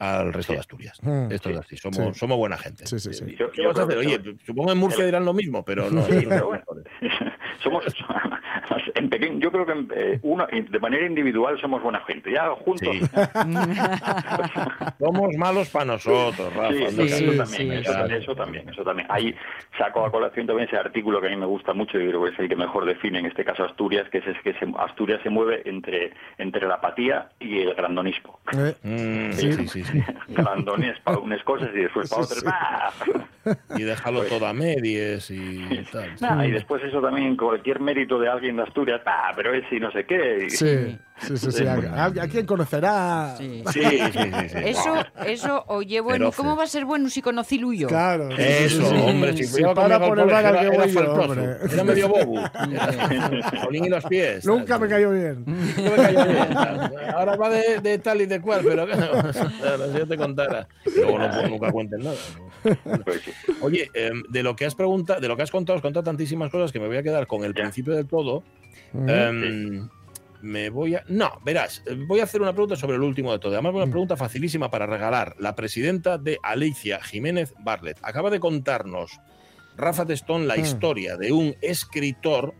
al 0.00 0.32
resto 0.32 0.52
de 0.52 0.58
Asturias. 0.58 0.98
Mm. 1.02 1.30
Esto 1.30 1.50
es 1.50 1.56
así, 1.58 1.76
somos, 1.76 2.14
Sí. 2.14 2.18
somos 2.18 2.36
buena 2.36 2.56
gente. 2.58 2.86
Sí, 2.86 2.98
sí, 2.98 3.12
sí. 3.12 3.36
Yo- 3.38 3.50
¿Qué 3.52 3.62
yo 3.62 3.70
Oye, 3.70 4.20
supongo 4.44 4.72
en 4.72 4.78
Murcia 4.78 5.04
dirán 5.04 5.24
lo 5.24 5.32
mismo, 5.34 5.64
pero 5.64 5.88
no. 5.90 6.04
Sí, 6.06 6.24
pero 6.28 6.46
bueno, 6.48 6.64
somos 7.62 7.84
en 8.94 9.08
pequeño, 9.10 9.38
yo 9.40 9.50
creo 9.52 9.66
que 9.66 9.72
en, 9.72 9.88
eh, 9.94 10.18
uno, 10.22 10.46
de 10.50 10.78
manera 10.80 11.06
individual 11.06 11.58
somos 11.60 11.82
buena 11.82 12.00
gente, 12.06 12.30
ya 12.32 12.48
juntos. 12.50 12.88
Sí. 12.92 13.00
Somos 14.98 15.34
malos 15.36 15.68
para 15.70 15.84
nosotros, 15.86 16.54
Rafa. 16.54 16.68
Sí, 16.72 16.78
sí, 16.78 17.02
eso, 17.02 17.16
sí, 17.16 17.24
también, 17.36 17.46
sí, 17.48 17.70
eso, 17.72 17.92
claro. 17.92 18.14
eso 18.14 18.34
también, 18.36 18.68
eso 18.68 18.82
también. 18.84 19.06
Ahí 19.10 19.34
saco 19.78 20.04
a 20.04 20.10
colación 20.10 20.46
también 20.46 20.68
ese 20.68 20.76
artículo 20.78 21.20
que 21.20 21.26
a 21.26 21.30
mí 21.30 21.36
me 21.36 21.46
gusta 21.46 21.72
mucho 21.72 21.98
y 22.00 22.08
creo 22.08 22.24
que 22.24 22.30
es 22.30 22.38
el 22.38 22.48
que 22.48 22.56
mejor 22.56 22.84
define 22.86 23.18
en 23.18 23.26
este 23.26 23.44
caso 23.44 23.64
Asturias, 23.64 24.08
que 24.10 24.18
es, 24.18 24.26
es 24.26 24.36
que 24.42 24.52
se- 24.54 24.72
Asturias 24.78 25.20
se 25.22 25.30
mueve 25.30 25.62
entre, 25.64 26.12
entre 26.38 26.66
la 26.66 26.74
apatía 26.74 27.28
y 27.40 27.60
el 27.60 27.74
grandonismo. 27.74 28.38
Eh, 28.52 28.74
Mm, 28.84 29.32
sí, 29.32 29.52
sí, 29.52 29.68
sí, 29.68 29.84
sí. 29.84 30.02
Grandones 30.28 30.98
para 31.00 31.18
unas 31.18 31.42
cosas 31.44 31.70
y 31.74 31.78
después 31.78 32.08
para 32.10 32.22
otras. 32.22 32.44
Y 33.76 33.82
déjalo 33.82 34.22
todo 34.24 34.46
a 34.46 34.52
medias 34.52 35.30
y 35.30 35.84
tal. 35.92 36.14
Nah, 36.20 36.44
y 36.46 36.50
después 36.50 36.82
eso 36.82 37.00
también, 37.00 37.36
cualquier 37.36 37.80
mérito 37.80 38.18
de 38.18 38.28
alguien 38.28 38.56
de 38.56 38.62
Asturias, 38.62 38.83
ah, 39.06 39.32
pero 39.36 39.54
es 39.54 39.64
y 39.70 39.80
no 39.80 39.90
sé 39.92 40.04
qué. 40.06 40.46
y- 40.46 40.50
Sí, 40.50 40.98
sí, 41.18 41.36
sí. 41.36 41.50
sí. 41.52 41.64
¿A, 41.66 42.04
a 42.06 42.28
quién 42.28 42.44
conocerá? 42.46 43.34
Sí. 43.38 43.62
Sí, 43.72 43.80
sí, 43.82 44.00
sí. 44.12 44.48
sí. 44.48 44.58
Eso, 44.64 44.94
eso, 45.26 45.64
oye, 45.68 46.00
bueno, 46.00 46.24
Feroces. 46.32 46.36
¿cómo 46.36 46.56
va 46.56 46.64
a 46.64 46.66
ser 46.66 46.84
bueno 46.84 47.08
si 47.08 47.22
conocí 47.22 47.58
Luyo? 47.58 47.88
Claro. 47.88 48.30
sí, 48.30 48.36
sí, 48.36 48.42
Eso, 48.42 48.88
sí. 48.90 48.94
hombre, 48.96 49.36
si 49.36 49.60
iba 49.60 49.74
para 49.74 49.98
por 50.00 50.18
al 50.18 50.26
el 50.28 50.32
bar 50.34 50.46
al 50.46 50.54
que 50.58 50.66
era, 50.66 50.70
voy 50.76 50.92
yo, 50.92 51.00
era 51.00 51.06
faltoso, 51.14 51.30
hombre. 51.32 51.56
era 51.72 51.84
medio 51.84 52.08
bobo. 52.08 52.42
Colín 53.64 53.84
y 53.84 53.88
los 53.88 54.04
pies. 54.04 54.44
Nunca 54.46 54.78
me 54.80 54.88
cayó 54.88 55.10
bien. 55.12 55.44
No 55.46 55.90
me 55.90 55.96
cayó 55.96 56.24
bien. 56.26 56.56
Ahora 57.14 57.36
va 57.36 57.50
de, 57.50 57.78
de 57.80 57.98
tal 57.98 58.20
y 58.20 58.26
de 58.26 58.40
cual, 58.40 58.60
pero 58.64 58.86
claro, 58.86 59.32
si 59.92 59.98
yo 59.98 60.06
te 60.08 60.16
contara. 60.16 60.66
Luego 60.96 61.18
no, 61.18 61.48
nunca 61.48 61.72
cuenten 61.72 62.00
nada. 62.04 62.16
Oye, 63.60 63.90
em, 63.94 64.22
de 64.28 64.42
lo 64.42 64.56
que 64.56 64.64
has 64.66 64.74
preguntado, 64.74 65.20
de 65.20 65.28
lo 65.28 65.36
que 65.36 65.42
has 65.42 65.50
contado, 65.50 65.76
has 65.76 65.82
contado 65.82 66.04
tantísimas 66.04 66.50
cosas 66.50 66.72
que 66.72 66.80
me 66.80 66.86
voy 66.86 66.96
a 66.96 67.02
quedar 67.02 67.26
con 67.26 67.44
el 67.44 67.54
Ya. 67.54 67.62
principio 67.62 67.94
de 67.94 68.04
todo. 68.04 68.42
Mm. 68.92 69.08
Em, 69.08 69.88
me 70.42 70.68
voy 70.70 70.94
a. 70.94 71.04
No, 71.08 71.40
verás, 71.44 71.82
eh, 71.86 71.96
voy 72.06 72.20
a 72.20 72.24
hacer 72.24 72.42
una 72.42 72.52
pregunta 72.52 72.76
sobre 72.76 72.96
el 72.96 73.02
último 73.02 73.32
de 73.32 73.38
todo. 73.38 73.52
Además, 73.52 73.72
Mm. 73.72 73.76
una 73.76 73.86
pregunta 73.86 74.16
facilísima 74.16 74.70
para 74.70 74.86
regalar. 74.86 75.34
La 75.38 75.54
presidenta 75.54 76.18
de 76.18 76.38
Alicia 76.42 77.00
Jiménez 77.02 77.54
Barlet 77.60 77.98
acaba 78.02 78.30
de 78.30 78.40
contarnos, 78.40 79.18
Rafa 79.76 80.06
Testón, 80.06 80.46
la 80.46 80.56
Mm. 80.56 80.60
historia 80.60 81.16
de 81.16 81.32
un 81.32 81.56
escritor 81.60 82.54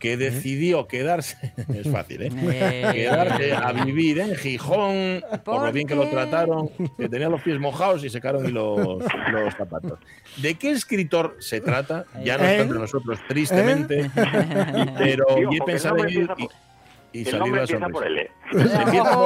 que 0.00 0.16
decidió 0.16 0.86
quedarse. 0.88 1.52
es 1.74 1.88
fácil, 1.90 2.22
¿eh? 2.22 2.30
Eh, 2.32 2.90
Quedarse 2.92 3.52
a 3.54 3.72
vivir 3.72 4.18
en 4.20 4.34
Gijón 4.34 5.22
por 5.44 5.54
lo 5.56 5.60
¿Por 5.62 5.72
bien 5.72 5.86
que 5.86 5.94
lo 5.94 6.08
trataron, 6.08 6.68
que 6.98 7.08
tenía 7.08 7.28
los 7.28 7.42
pies 7.42 7.58
mojados 7.60 8.04
y 8.04 8.10
secaron 8.10 8.46
y 8.48 8.50
los, 8.52 8.78
los 9.32 9.54
zapatos. 9.56 9.98
¿De 10.38 10.54
qué 10.56 10.70
escritor 10.70 11.36
se 11.38 11.60
trata? 11.60 12.06
Ya 12.24 12.38
no 12.38 12.44
¿Eh? 12.44 12.50
está 12.52 12.62
entre 12.62 12.78
nosotros, 12.78 13.18
tristemente, 13.28 14.10
pero 14.98 15.24
Sí, 15.36 15.42
yo 15.42 15.50
he 15.52 15.60
pensado 15.64 15.98
en 16.04 16.08
ir 16.10 16.22
y, 16.22 16.26
por- 16.26 16.52
y 17.12 17.18
El 17.20 17.26
salir 17.26 17.52
la 17.54 17.66
sonrisa. 17.66 17.88
Por 17.90 18.06
L 18.06 18.30
y 18.52 18.68
acaba 18.90 19.16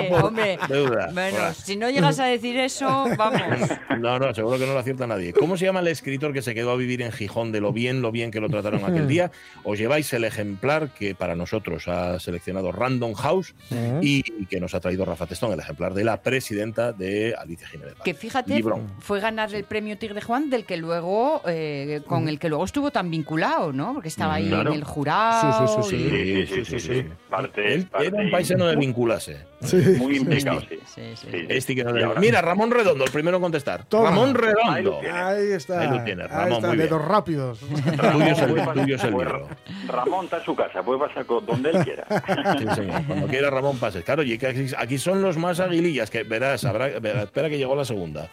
Hombre, 0.00 0.08
por 0.10 0.24
hombre. 0.24 0.58
deuda. 0.68 1.10
Bueno, 1.12 1.36
Hola. 1.38 1.54
si 1.54 1.76
no 1.76 1.90
llegas 1.90 2.18
a 2.20 2.26
decir 2.26 2.56
eso, 2.58 3.06
vamos. 3.16 3.40
No, 4.00 4.18
no, 4.18 4.32
seguro 4.34 4.58
que 4.58 4.66
no 4.66 4.72
lo 4.72 4.78
acierta 4.78 5.06
nadie. 5.06 5.32
¿Cómo 5.34 5.56
se 5.58 5.66
llama 5.66 5.80
el 5.80 5.88
escritor 5.88 6.32
que 6.32 6.40
se 6.40 6.54
quedó 6.54 6.70
a 6.70 6.76
vivir 6.76 7.02
en 7.02 7.12
Gijón 7.12 7.52
de 7.52 7.60
lo 7.60 7.70
bien, 7.72 8.00
lo 8.00 8.10
bien 8.10 8.30
que 8.30 8.40
lo 8.40 8.48
trataron 8.48 8.82
aquel 8.84 9.06
día? 9.08 9.30
Os 9.62 9.78
lleváis 9.78 10.10
el 10.14 10.24
ejemplar 10.24 10.88
que 10.90 11.14
para 11.14 11.36
nosotros 11.36 11.86
ha 11.88 12.18
seleccionado 12.18 12.72
Random 12.72 13.12
House 13.14 13.54
y 14.00 14.22
que 14.46 14.58
nos 14.60 14.74
ha 14.74 14.80
traído 14.80 15.04
Rafa 15.04 15.26
Testón, 15.26 15.52
el 15.52 15.60
ejemplar 15.60 15.92
de 15.92 16.04
la 16.04 16.22
presidenta 16.22 16.92
de 16.92 17.34
Alicia 17.38 17.68
Jiménez. 17.68 17.94
Que 18.02 18.14
fíjate, 18.14 18.54
Librón. 18.54 18.90
fue 19.00 19.20
ganar 19.20 19.54
el 19.54 19.64
premio 19.64 19.98
Tigre 19.98 20.22
Juan 20.22 20.48
del 20.48 20.64
que 20.64 20.76
luego, 20.78 21.42
eh, 21.46 22.00
con 22.06 22.28
el 22.28 22.38
que 22.38 22.48
luego 22.48 22.64
estuvo 22.64 22.90
tan 22.90 23.10
vinculado, 23.10 23.72
¿no? 23.72 23.92
Porque 23.94 24.08
estaba 24.08 24.34
ahí 24.34 24.48
Claro. 24.48 24.70
en 24.70 24.76
el 24.78 24.84
jurado. 24.84 25.66
Sí, 25.66 25.82
sí, 25.82 25.90
sí, 25.90 25.96
y- 25.96 26.10
Sí, 26.10 26.46
sí, 26.46 26.64
sí, 26.64 26.80
sí, 26.80 26.94
sí. 26.94 27.04
Parte, 27.28 27.74
Él 27.74 27.86
parte 27.86 28.06
era 28.08 28.16
un 28.22 28.30
paisano 28.60 28.66
de 28.66 28.76
vinculase. 28.76 29.50
Sí. 29.62 29.76
Muy 29.98 30.16
implicado, 30.16 30.60
sí. 30.62 30.68
Sí, 30.86 31.02
sí. 31.16 31.28
Sí. 31.30 31.46
Este 31.50 31.74
que 31.74 31.84
no 31.84 31.90
Y 31.90 31.98
le- 31.98 32.04
ahora- 32.04 32.20
Mira, 32.20 32.40
Ramón 32.40 32.70
Redondo, 32.70 33.04
el 33.04 33.10
primero 33.10 33.36
en 33.36 33.42
contestar. 33.42 33.84
Toma. 33.84 34.08
Ramón 34.08 34.28
Ahí 34.28 34.34
Redondo. 34.34 34.98
tiene. 35.00 35.18
Ahí 35.18 35.52
está. 35.52 35.80
Ahí 35.80 35.88
lo 35.98 36.02
tienes, 36.04 36.26
Ahí 36.30 36.36
Ramón, 36.44 36.52
está, 36.52 36.66
bien. 36.68 36.78
dedos 36.78 37.04
rápidos. 37.04 37.58
Tuyo 37.60 38.24
es 38.24 38.38
el, 38.40 38.54
tuyo 38.72 38.96
es 38.96 39.04
el 39.04 39.12
Pues, 39.12 39.26
libro. 39.28 39.48
Ramón 39.88 40.24
está 40.24 40.38
en 40.38 40.44
su 40.44 40.56
casa, 40.56 40.82
puede 40.82 41.00
pasar 41.00 41.26
con- 41.26 41.44
donde 41.44 41.70
él 41.70 41.84
quiera. 41.84 42.04
Sí, 42.58 42.66
señor. 42.74 43.02
Cuando 43.06 43.26
quiera 43.26 43.50
Ramón 43.50 43.78
pases. 43.78 44.02
Claro, 44.04 44.22
y 44.22 44.32
aquí, 44.32 44.46
aquí 44.78 44.98
son 44.98 45.20
los 45.20 45.36
más 45.36 45.60
aguilillas, 45.60 46.10
que 46.10 46.22
verás, 46.22 46.64
habrá, 46.64 46.86
verás, 46.98 47.24
espera 47.24 47.48
que 47.50 47.58
llegó 47.58 47.74
la 47.76 47.84
segunda. 47.84 48.28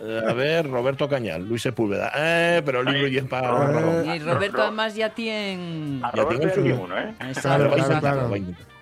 Eh, 0.00 0.22
a 0.28 0.32
ver, 0.32 0.68
Roberto 0.70 1.08
Cañal, 1.08 1.44
Luis 1.48 1.62
Sepúlveda. 1.62 2.12
Eh, 2.16 2.62
pero 2.64 2.80
el 2.80 2.86
libro 2.92 3.08
ya 3.08 3.20
es 3.20 3.26
para 3.26 3.48
Eh, 3.48 3.72
Ramón. 3.72 4.14
Y 4.14 4.18
Roberto 4.20 4.62
además 4.62 4.94
ya 4.94 5.10
tiene... 5.10 6.00
A 6.04 6.12
Ya 6.14 6.28
tiene 6.28 6.72
uno, 6.74 6.96
¿eh? 6.98 7.14
Exacto, 7.20 7.70
Claro, 7.74 8.00
claro, 8.00 8.28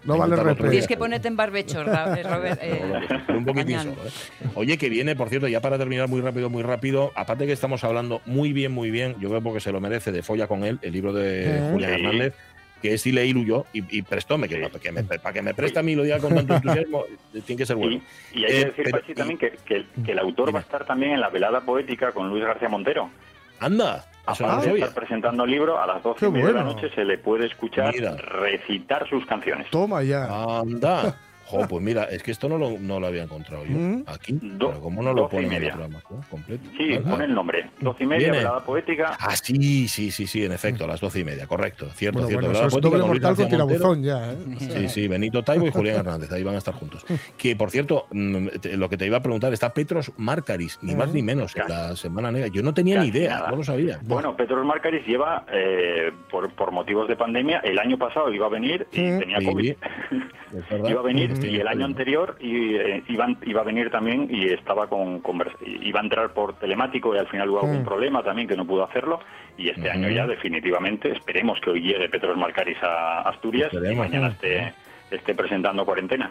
No 0.07 0.17
vale 0.19 0.37
día. 0.37 0.55
Tienes 0.55 0.87
que 0.87 0.97
ponerte 0.97 1.29
en 1.29 1.37
barbecho, 1.37 1.83
eh, 1.83 2.23
Robert, 2.23 2.61
eh, 2.63 2.83
un 3.29 3.45
poquitín 3.45 3.79
solo, 3.81 3.93
¿eh? 4.07 4.49
Oye, 4.55 4.79
que 4.79 4.89
viene, 4.89 5.17
por 5.17 5.29
cierto, 5.29 5.49
ya 5.49 5.61
para 5.61 5.77
terminar 5.79 6.09
muy 6.09 6.21
rápido, 6.21 6.49
muy 6.49 6.63
rápido, 6.63 7.13
aparte 7.15 7.47
que 7.47 7.53
estamos 7.53 7.83
hablando 7.85 8.23
muy 8.27 8.53
bien, 8.53 8.73
muy 8.73 8.91
bien, 8.91 9.17
yo 9.21 9.29
creo 9.29 9.43
porque 9.43 9.61
se 9.61 9.73
lo 9.73 9.81
merece, 9.81 10.13
de 10.13 10.23
Folla 10.23 10.47
con 10.47 10.65
él, 10.65 10.79
el 10.83 10.93
libro 10.93 11.13
de 11.13 11.59
Ujú. 11.61 11.73
Julián 11.73 11.91
Sí. 11.97 12.01
Hernández, 12.05 12.35
que 12.83 12.93
es 12.95 13.07
leí 13.07 13.45
yo 13.45 13.65
y, 13.73 13.99
y 13.99 14.03
prestóme, 14.03 14.49
que, 14.49 14.59
para, 14.59 14.79
que 14.79 14.93
me, 14.93 15.03
para 15.03 15.33
que 15.33 15.43
me 15.43 15.55
preste 15.55 15.79
a 15.79 15.83
mí 15.83 15.95
lo 15.95 16.03
diga 16.05 16.19
con 16.19 16.35
tanto 16.35 16.55
entusiasmo, 16.57 17.05
tiene 17.45 17.59
que 17.59 17.67
ser 17.67 17.77
bueno. 17.77 18.01
Y, 18.33 18.41
y 18.41 18.45
hay 18.45 18.53
Eh, 18.53 18.55
que 18.61 18.65
decir, 18.67 18.85
pero- 18.85 19.01
Pachi, 19.01 19.15
también 19.15 19.39
que, 19.39 19.51
que 19.65 19.75
el, 19.77 19.87
que 20.05 20.13
el 20.13 20.19
autor 20.19 20.55
va 20.55 20.59
a 20.61 20.63
estar 20.63 20.85
también 20.85 21.13
en 21.13 21.21
la 21.21 21.31
velada 21.31 21.61
poética 21.63 22.13
con 22.13 22.29
Luis 22.29 22.45
García 22.45 22.69
Montero. 22.69 23.11
Anda, 23.59 24.05
eso 24.33 24.47
no 24.47 24.57
lo 24.57 24.63
sabía. 24.63 24.85
estar 24.87 24.95
presentando 24.95 25.45
el 25.45 25.51
libro, 25.51 25.79
a 25.81 25.87
las 25.87 26.03
12 26.03 26.21
Qué 26.21 26.27
y 26.27 26.31
media 26.31 26.47
de 26.47 26.53
la 26.53 26.63
bueno. 26.65 26.75
noche 26.81 26.95
se 26.95 27.05
le 27.05 27.19
puede 27.19 27.47
escuchar 27.47 27.95
Mira. 27.95 28.17
recitar 28.17 29.09
sus 29.09 29.25
canciones. 29.27 29.69
Toma 29.71 30.03
ya. 30.03 30.27
Anda. 30.61 31.17
Jo, 31.47 31.67
pues 31.69 31.83
mira, 31.83 32.05
es 32.05 32.23
que 32.23 32.31
esto 32.33 32.49
no 32.49 32.59
lo, 32.59 32.79
no 32.79 33.01
lo 33.01 33.07
había 33.07 33.23
encontrado 33.23 33.65
yo. 33.65 33.71
Mm. 33.77 34.05
Aquí, 34.07 34.39
Do- 34.43 34.69
pero 34.69 34.81
¿cómo 34.81 35.03
no 35.03 35.13
lo 35.13 35.29
ponen 35.29 35.47
en 35.47 35.51
media. 35.61 35.73
programación 35.75 36.23
completo? 36.31 36.69
Sí, 36.77 36.95
Anda. 36.95 37.11
pone 37.11 37.25
el 37.25 37.35
nombre. 37.35 37.71
12 37.81 38.03
y 38.03 38.07
media, 38.07 38.19
Viene. 38.27 38.39
velada 38.39 38.61
poética. 38.65 39.17
Ah, 39.21 39.37
sí, 39.37 39.89
sí, 39.89 40.11
sí, 40.11 40.27
sí, 40.27 40.45
en 40.45 40.53
efecto, 40.53 40.85
a 40.85 40.87
las 40.89 41.01
doce 41.01 41.21
y 41.21 41.25
media, 41.25 41.47
correcto, 41.47 41.87
cierto, 41.91 42.19
Bueno, 42.19 42.29
cierto. 42.29 42.47
bueno, 42.47 42.53
Velada 42.53 42.67
eso 42.69 42.77
es 42.79 42.83
doble 42.83 43.05
mortal 43.05 43.37
con 43.37 43.49
tirabuzón 43.49 44.03
ya, 44.03 44.33
¿eh? 44.33 44.37
Sí, 44.59 44.89
sí, 44.89 45.09
Benito 45.09 45.43
Taibo 45.43 45.67
y 45.67 45.71
Julián 45.71 45.97
Hernández, 45.99 46.31
ahí 46.33 46.43
van 46.43 46.55
a 46.57 46.59
estar 46.59 46.75
juntos. 46.75 47.05
Que, 47.39 47.55
por 47.57 47.71
cierto, 47.71 48.07
mm, 48.13 48.47
lo 48.77 48.89
que 48.89 48.97
te 48.97 49.07
iba 49.07 49.19
a 49.19 49.23
preguntar, 49.23 49.53
está 49.53 49.73
Petros 49.73 50.13
Marcaris, 50.17 50.79
ni 50.83 50.95
más 50.95 51.13
ni 51.13 51.23
menos, 51.23 51.55
en 51.57 51.69
la 51.69 51.95
Semana 51.97 52.33
Negra. 52.33 52.49
Yo 52.49 52.63
no 52.63 52.75
tenía 52.75 53.01
ni 53.01 53.09
idea, 53.09 53.37
nada. 53.37 53.51
no 53.51 53.57
lo 53.57 53.65
sabía. 53.65 53.99
Bueno, 54.03 54.37
Petros 54.37 54.65
Marcaris 54.65 55.07
lleva, 55.07 55.45
eh, 55.53 56.11
por, 56.31 56.51
por 56.55 56.73
motivos 56.73 57.07
de 57.09 57.17
pandemia, 57.17 57.59
el 57.61 57.79
año 57.79 57.99
pasado 57.99 58.33
iba 58.33 58.47
a 58.47 58.51
venir 58.51 58.87
y 58.93 58.97
tenía 58.97 59.39
Sí, 59.41 59.47
COVID. 59.47 59.75
iba 60.89 61.01
a 61.01 61.03
venir 61.03 61.36
Sí, 61.41 61.49
y 61.49 61.61
el 61.61 61.69
año 61.69 61.85
anterior 61.85 62.37
y, 62.41 62.75
eh, 62.77 63.03
iba, 63.09 63.27
iba 63.45 63.61
a 63.61 63.65
venir 63.65 63.91
también 63.91 64.29
y 64.31 64.49
estaba 64.53 64.87
con 64.89 65.23
convers- 65.23 65.57
iba 65.65 66.01
a 66.01 66.03
entrar 66.03 66.33
por 66.33 66.55
telemático 66.59 67.15
y 67.15 67.19
al 67.19 67.27
final 67.29 67.51
hubo 67.51 67.61
algún 67.61 67.83
Mm. 67.83 67.85
problema 67.85 68.23
también 68.23 68.49
que 68.49 68.57
no 68.57 68.67
pudo 68.67 68.85
hacerlo 68.85 69.21
y 69.57 69.69
este 69.71 69.91
año 69.91 70.09
ya 70.11 70.27
definitivamente 70.27 71.13
esperemos 71.13 71.59
que 71.61 71.71
hoy 71.71 71.81
llegue 71.83 72.09
Petros 72.09 72.37
Marcaris 72.37 72.79
a 72.83 73.23
Asturias 73.29 73.71
y 73.73 73.95
mañana 73.95 74.29
esté, 74.29 74.73
esté 75.11 75.35
presentando 75.35 75.85
cuarentena. 75.85 76.31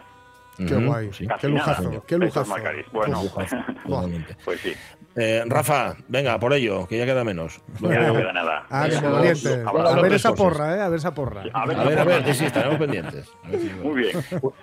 Qué 0.58 0.74
guay. 0.76 1.08
pues 1.08 1.18
sí. 1.18 1.28
Qué 1.42 1.48
lujazo, 1.50 1.84
nada. 1.84 1.96
qué 2.08 2.18
Petros 2.18 2.22
lujazo. 2.36 2.50
Marcaris. 2.50 2.86
Bueno, 2.92 3.22
pues 4.46 4.60
sí, 4.62 4.74
Eh, 5.18 5.44
Rafa, 5.46 5.96
venga, 6.10 6.38
por 6.40 6.54
ello, 6.54 6.88
que 6.88 6.98
ya 6.98 7.06
queda 7.06 7.24
menos. 7.24 7.62
ya 7.80 8.00
no 8.02 8.14
queda 8.16 8.34
nada. 8.34 8.66
Ah, 8.70 8.88
valiente. 9.02 9.64
A 9.66 10.02
ver 10.02 10.14
esa 10.14 10.34
porra, 10.36 10.76
¿eh? 10.76 10.82
A 10.82 10.90
ver 10.90 11.00
esa 11.00 11.14
porra. 11.14 11.44
A 11.54 11.66
ver, 11.66 11.80
A 11.80 11.84
ver, 11.86 12.00
a 12.00 12.04
ver, 12.04 12.26
sí, 12.26 12.34
sí, 12.34 12.46
estaremos 12.46 12.78
pendientes. 12.78 13.28
A 13.44 13.84
Muy 13.84 14.02
bien. 14.04 14.18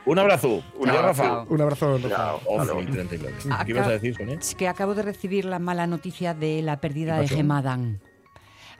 Un 0.05 0.19
abrazo. 0.19 0.63
Un 0.77 0.91
abrazo. 0.91 1.23
Rafa. 1.23 1.43
Un 1.49 1.61
abrazo, 1.61 1.97
Rafa. 1.97 2.09
Chao. 2.09 2.41
11 2.47 2.81
y 2.81 2.87
39. 2.87 3.37
Acá- 3.51 3.65
¿Qué 3.65 3.71
ibas 3.71 3.87
a 3.87 3.91
decir, 3.93 4.15
Sonia? 4.15 4.37
Es 4.39 4.55
que 4.55 4.69
acabo 4.69 4.95
de 4.95 5.03
recibir 5.03 5.47
la 5.47 5.59
mala 5.59 5.87
noticia 5.87 6.35
de 6.35 6.61
la 6.63 6.81
pérdida 6.81 7.15
¿Qué 7.15 7.21
de 7.23 7.29
pasó? 7.29 7.37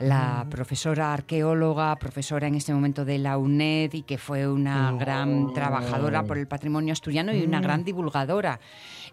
La 0.09 0.47
profesora 0.51 1.13
arqueóloga, 1.13 1.97
profesora 1.97 2.47
en 2.49 2.55
este 2.57 2.73
momento 2.75 3.05
de 3.05 3.19
la 3.19 3.39
UNED 3.39 3.93
y 3.95 4.03
que 4.03 4.19
fue 4.19 4.49
una 4.49 4.93
gran 4.93 5.53
trabajadora 5.53 6.25
por 6.25 6.39
el 6.39 6.47
patrimonio 6.49 6.93
asturiano 6.93 7.33
y 7.35 7.43
una 7.43 7.61
gran 7.61 7.85
divulgadora. 7.85 8.59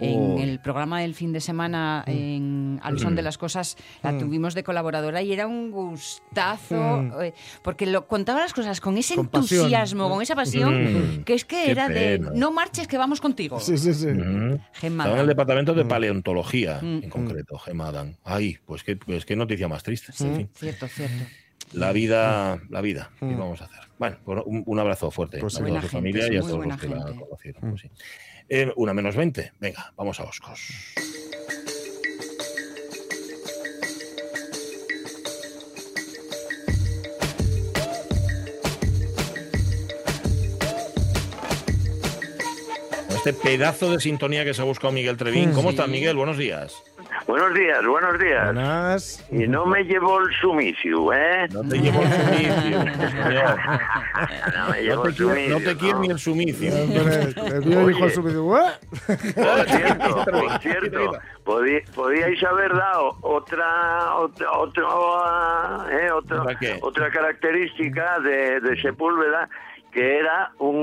En 0.01 0.19
Oh. 0.19 0.39
el 0.39 0.59
programa 0.61 1.01
del 1.01 1.13
fin 1.13 1.33
de 1.33 1.41
semana, 1.41 2.03
en 2.07 2.79
Al 2.83 2.97
son 2.99 3.15
de 3.15 3.21
las 3.21 3.37
cosas, 3.37 3.75
la 4.01 4.17
tuvimos 4.17 4.53
de 4.53 4.63
colaboradora 4.63 5.21
y 5.21 5.33
era 5.33 5.45
un 5.45 5.71
gustazo, 5.71 7.21
eh, 7.21 7.33
porque 7.63 7.85
lo, 7.85 8.07
contaba 8.07 8.39
las 8.39 8.53
cosas 8.53 8.79
con 8.79 8.97
ese 8.97 9.15
Con 9.15 9.27
pasión. 9.27 9.59
entusiasmo, 9.61 10.09
con 10.09 10.21
esa 10.21 10.35
pasión, 10.35 11.19
Mm. 11.19 11.23
que 11.25 11.33
es 11.33 11.43
que 11.43 11.65
Qué 11.65 11.71
era 11.71 11.87
pena. 11.87 12.29
de 12.31 12.37
no 12.37 12.51
marches 12.51 12.87
que 12.87 12.97
vamos 12.97 13.19
contigo. 13.19 13.59
Sí, 13.59 13.77
sí, 13.77 13.93
sí. 13.93 14.07
Gemma 14.73 15.03
Estaba 15.03 15.15
en 15.15 15.21
el 15.21 15.27
departamento 15.27 15.73
Mm. 15.73 15.77
de 15.77 15.85
paleontología, 15.85 16.79
en 16.81 17.09
concreto, 17.09 17.57
Gemma 17.59 17.87
Adán. 17.89 18.15
Ay, 18.23 18.57
pues 18.65 18.83
qué, 18.83 18.95
pues 18.95 19.25
qué 19.25 19.35
noticia 19.35 19.67
más 19.67 19.83
triste. 19.83 20.13
En 20.23 20.35
fin, 20.35 20.49
Cierto, 20.79 20.87
cierto. 20.95 21.25
la 21.73 21.91
vida, 21.91 22.61
la 22.69 22.81
vida. 22.81 23.11
¿Qué 23.19 23.25
vamos 23.25 23.61
a 23.61 23.65
hacer? 23.65 23.79
Bueno, 23.97 24.17
pues 24.23 24.39
un, 24.45 24.63
un 24.65 24.79
abrazo 24.79 25.11
fuerte 25.11 25.39
Pues 25.39 25.55
a 25.55 25.57
sí. 25.59 25.63
toda 25.65 25.81
gente, 25.81 25.91
familia 25.91 26.27
sí, 26.27 26.33
y 26.33 26.37
a 26.37 26.41
todos 26.41 26.65
los 26.65 26.77
que 26.77 26.87
la 26.87 26.97
gente. 27.03 27.19
conocieron. 27.19 27.61
pues 27.69 27.81
sí. 27.81 27.89
Eh, 28.49 28.71
una 28.77 28.93
menos 28.93 29.15
20. 29.15 29.53
Venga, 29.59 29.93
vamos 29.95 30.19
a 30.19 30.23
Oscos. 30.23 30.59
Este 43.09 43.33
pedazo 43.33 43.91
de 43.91 43.99
sintonía 43.99 44.45
que 44.45 44.53
se 44.53 44.61
ha 44.61 44.65
buscado 44.65 44.93
Miguel 44.93 45.17
Trevín. 45.17 45.51
¿Cómo 45.51 45.71
estás, 45.71 45.89
Miguel? 45.89 46.15
Buenos 46.15 46.37
días. 46.37 46.73
Buenos 47.27 47.53
días, 47.53 47.85
buenos 47.85 48.17
días. 48.19 48.45
Buenas. 48.45 49.27
Y 49.31 49.47
no 49.47 49.65
me 49.65 49.83
llevó 49.83 50.19
el 50.21 50.33
sumicio, 50.35 51.13
¿eh? 51.13 51.47
No 51.51 51.61
te 51.67 51.77
llevo 51.77 52.01
el 52.01 52.11
sumicio. 52.11 52.79
No 54.55 54.69
me 54.69 54.77
No 54.77 54.81
llevó 54.81 55.01
te 55.03 55.09
el 55.09 55.15
quiero, 55.15 55.29
sumicio. 55.33 55.59
no 55.59 55.65
te 55.65 55.77
quiero 55.77 55.99
ni 55.99 56.07
el 56.09 56.19
sumicio. 56.19 56.73
El 56.75 57.91
hijo 57.91 58.03
Oye. 58.05 58.09
su 58.09 58.21
y 58.21 58.23
dice, 58.25 58.39
"What?". 58.39 58.73
Por 59.35 59.67
cierto, 59.69 60.25
por 60.25 60.59
cierto, 60.61 61.11
podí- 61.45 61.83
podíais 61.93 62.43
haber 62.43 62.73
dado 62.75 63.15
otra 63.21 64.15
otra 64.15 64.51
otra, 64.51 65.85
eh, 65.91 66.11
otra, 66.11 66.43
otra 66.81 67.11
característica 67.11 68.19
de, 68.19 68.59
de 68.61 68.81
Sepúlveda 68.81 69.49
que 69.91 70.17
era 70.19 70.51
un, 70.59 70.75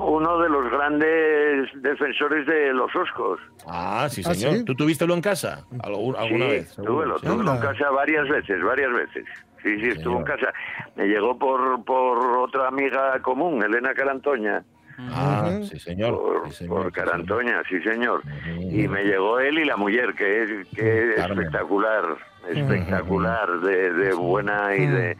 uno 0.00 0.38
de 0.38 0.48
los 0.48 0.70
grandes 0.70 1.68
defensores 1.82 2.46
de 2.46 2.72
los 2.72 2.94
oscos. 2.94 3.40
Ah, 3.66 4.06
sí, 4.10 4.22
¿Ah, 4.24 4.34
señor. 4.34 4.58
sí? 4.58 4.64
¿Tú 4.64 4.74
tuviste 4.74 5.06
lo 5.06 5.14
en 5.14 5.20
casa? 5.20 5.64
¿Algún- 5.82 6.16
¿Alguna 6.16 6.44
sí, 6.46 6.50
vez? 6.52 6.68
seguro, 6.74 6.92
Tuve, 6.94 7.06
lo 7.06 7.18
sí. 7.18 7.26
tuve 7.26 7.50
en 7.54 7.60
casa 7.60 7.90
varias 7.90 8.28
veces, 8.28 8.62
varias 8.62 8.92
veces. 8.92 9.24
Sí, 9.62 9.80
sí, 9.80 9.88
estuvo 9.88 10.18
en 10.18 10.24
casa. 10.24 10.52
Me 10.96 11.06
llegó 11.06 11.38
por, 11.38 11.84
por 11.84 12.18
otra 12.38 12.68
amiga 12.68 13.20
común, 13.22 13.62
Elena 13.62 13.94
Carantoña. 13.94 14.62
Ah, 14.98 15.58
sí, 15.62 15.78
señor. 15.78 16.14
Por, 16.16 16.48
sí, 16.48 16.54
señor, 16.54 16.74
por 16.74 16.84
sí, 16.84 16.90
señor. 16.90 16.92
Carantoña, 16.92 17.62
sí, 17.68 17.80
señor. 17.82 18.22
Y 18.58 18.86
me 18.88 19.04
llegó 19.04 19.38
él 19.40 19.58
y 19.58 19.64
la 19.64 19.76
mujer, 19.76 20.14
que 20.14 20.42
es, 20.42 20.68
que 20.68 21.12
es 21.14 21.18
espectacular, 21.18 22.04
espectacular, 22.48 23.60
de, 23.60 23.92
de 23.92 24.14
buena 24.14 24.74
y 24.76 24.86
de 24.86 25.16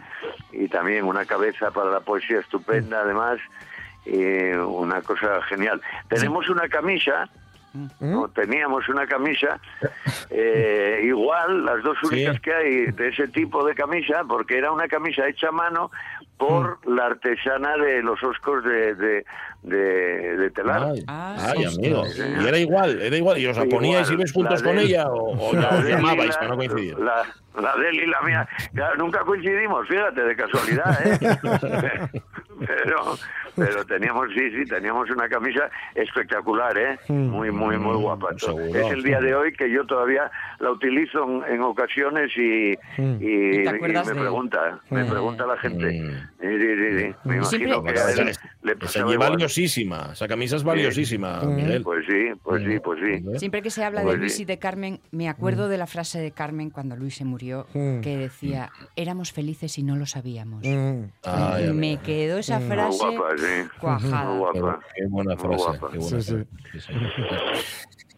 y 0.52 0.68
también 0.68 1.04
una 1.04 1.24
cabeza 1.24 1.70
para 1.70 1.90
la 1.90 2.00
poesía 2.00 2.40
estupenda, 2.40 3.00
además, 3.00 3.38
y 4.04 4.52
una 4.52 5.00
cosa 5.02 5.40
genial. 5.42 5.80
Tenemos 6.08 6.48
una 6.48 6.68
camisa, 6.68 7.28
o 8.00 8.28
teníamos 8.28 8.86
una 8.88 9.06
camisa, 9.06 9.58
eh, 10.30 11.00
igual, 11.04 11.64
las 11.64 11.82
dos 11.82 11.96
Sí. 12.02 12.08
únicas 12.08 12.40
que 12.40 12.52
hay 12.54 12.86
de 12.92 13.08
ese 13.08 13.28
tipo 13.28 13.64
de 13.64 13.74
camisa, 13.74 14.24
porque 14.28 14.58
era 14.58 14.70
una 14.72 14.88
camisa 14.88 15.26
hecha 15.26 15.48
a 15.48 15.52
mano 15.52 15.90
por 16.36 16.78
la 16.86 17.06
artesana 17.06 17.76
de 17.76 18.02
los 18.02 18.22
oscos 18.22 18.64
de, 18.64 18.94
de, 18.94 19.24
de, 19.62 20.36
de 20.36 20.50
telar. 20.50 20.82
Ay, 20.92 21.04
Ah, 21.06 21.52
ay, 21.56 21.64
amigo. 21.64 22.04
sí. 22.06 22.22
Y 22.42 22.46
era 22.46 22.58
igual, 22.58 23.00
era 23.00 23.16
igual. 23.16 23.38
¿Y 23.38 23.46
os 23.46 23.56
la 23.56 23.64
poníais 23.66 24.08
y 24.10 24.12
Igual, 24.12 24.14
ibais 24.14 24.32
juntos 24.32 24.62
con 24.62 24.76
de 24.76 24.82
ella 24.82 25.06
o, 25.08 25.52
la 25.54 25.68
os 25.70 25.84
y 25.84 25.88
llamabais 25.88 26.30
la- 26.30 26.36
para 26.36 26.48
no 26.48 26.56
coincidir? 26.56 26.98
La, 26.98 27.22
la 27.60 27.76
de 27.76 27.88
él 27.90 27.94
y 28.02 28.06
la 28.06 28.20
mía. 28.22 28.48
Nunca 28.98 29.20
coincidimos, 29.20 29.86
fíjate, 29.88 30.22
de 30.22 30.36
casualidad, 30.36 31.06
¿eh? 31.06 31.18
pero, 32.66 33.16
pero 33.56 33.84
teníamos, 33.84 34.28
sí, 34.34 34.50
sí, 34.50 34.64
teníamos 34.64 35.10
una 35.10 35.28
camisa 35.28 35.68
espectacular, 35.94 36.76
¿eh? 36.78 36.98
Muy, 37.08 37.50
muy, 37.50 37.76
muy 37.78 37.96
guapa. 37.96 38.32
Mm, 38.32 38.38
seguro, 38.38 38.64
es 38.78 38.92
el 38.92 39.02
día 39.02 39.20
de 39.20 39.34
hoy 39.34 39.52
que 39.52 39.70
yo 39.70 39.84
todavía 39.86 40.30
la 40.60 40.70
utilizo 40.70 41.24
en, 41.46 41.54
en 41.54 41.62
ocasiones 41.62 42.30
y, 42.36 42.72
Mm. 42.98 43.16
y, 43.20 43.26
¿Y 43.26 43.54
y 43.62 43.64
me 43.64 43.72
de- 43.72 44.14
pregunta, 44.14 44.80
me 44.90 45.04
pregunta 45.04 45.46
la 45.46 45.56
gente. 45.58 45.90
Sí, 46.40 46.48
sí, 46.58 46.98
sí. 46.98 47.14
Me 47.24 47.36
imagino 47.36 47.82
que 47.84 47.90
a 47.98 48.10
él 48.10 48.32
le 48.62 48.72
esa 48.72 48.78
pasaba 48.80 49.12
igual. 49.12 49.32
Valiosísima. 49.56 50.10
Esa 50.12 50.28
camisa 50.28 50.56
es 50.56 50.64
valiosísima, 50.64 51.40
Mm. 51.42 51.54
Miguel. 51.56 51.82
Pues 51.82 52.04
sí, 52.06 52.40
pues 52.42 52.62
sí, 52.64 52.78
pues 52.80 53.00
sí. 53.00 53.38
Siempre 53.38 53.62
que 53.62 53.70
se 53.70 53.84
habla 53.84 54.02
Pues 54.02 54.14
de 54.14 54.20
Luis 54.20 54.34
sí. 54.36 54.42
y 54.42 54.44
de 54.44 54.58
Carmen, 54.58 55.00
me 55.10 55.28
acuerdo 55.28 55.68
de 55.68 55.78
la 55.78 55.86
frase 55.86 56.20
de 56.20 56.30
Carmen 56.32 56.70
cuando 56.70 56.96
Luis 56.96 57.16
se 57.16 57.24
murió, 57.24 57.66
Mm. 57.74 58.00
que 58.00 58.16
decía, 58.16 58.70
éramos 58.96 59.32
felices 59.32 59.78
y 59.78 59.82
no 59.82 59.96
lo 59.96 60.06
sabíamos. 60.06 60.62
Mm. 60.66 61.04
Y 61.24 61.28
amigo. 61.28 61.74
me 61.74 61.96
quedó 61.98 62.38
esa 62.38 62.58
Muy 62.58 62.68
frase 62.68 62.98
guapa, 63.16 63.36
sí. 63.36 63.68
cuajada. 63.80 64.30
Muy 64.30 64.38
guapa. 64.38 64.80
Qué 64.94 65.02
buena 65.08 65.36
frase. 65.36 65.56
guapa. 65.64 65.88
qué 65.92 65.98
buena 65.98 66.20
Sí, 66.20 66.22
sí. 66.22 66.44
frase. 66.70 66.80
Sí. 66.80 66.92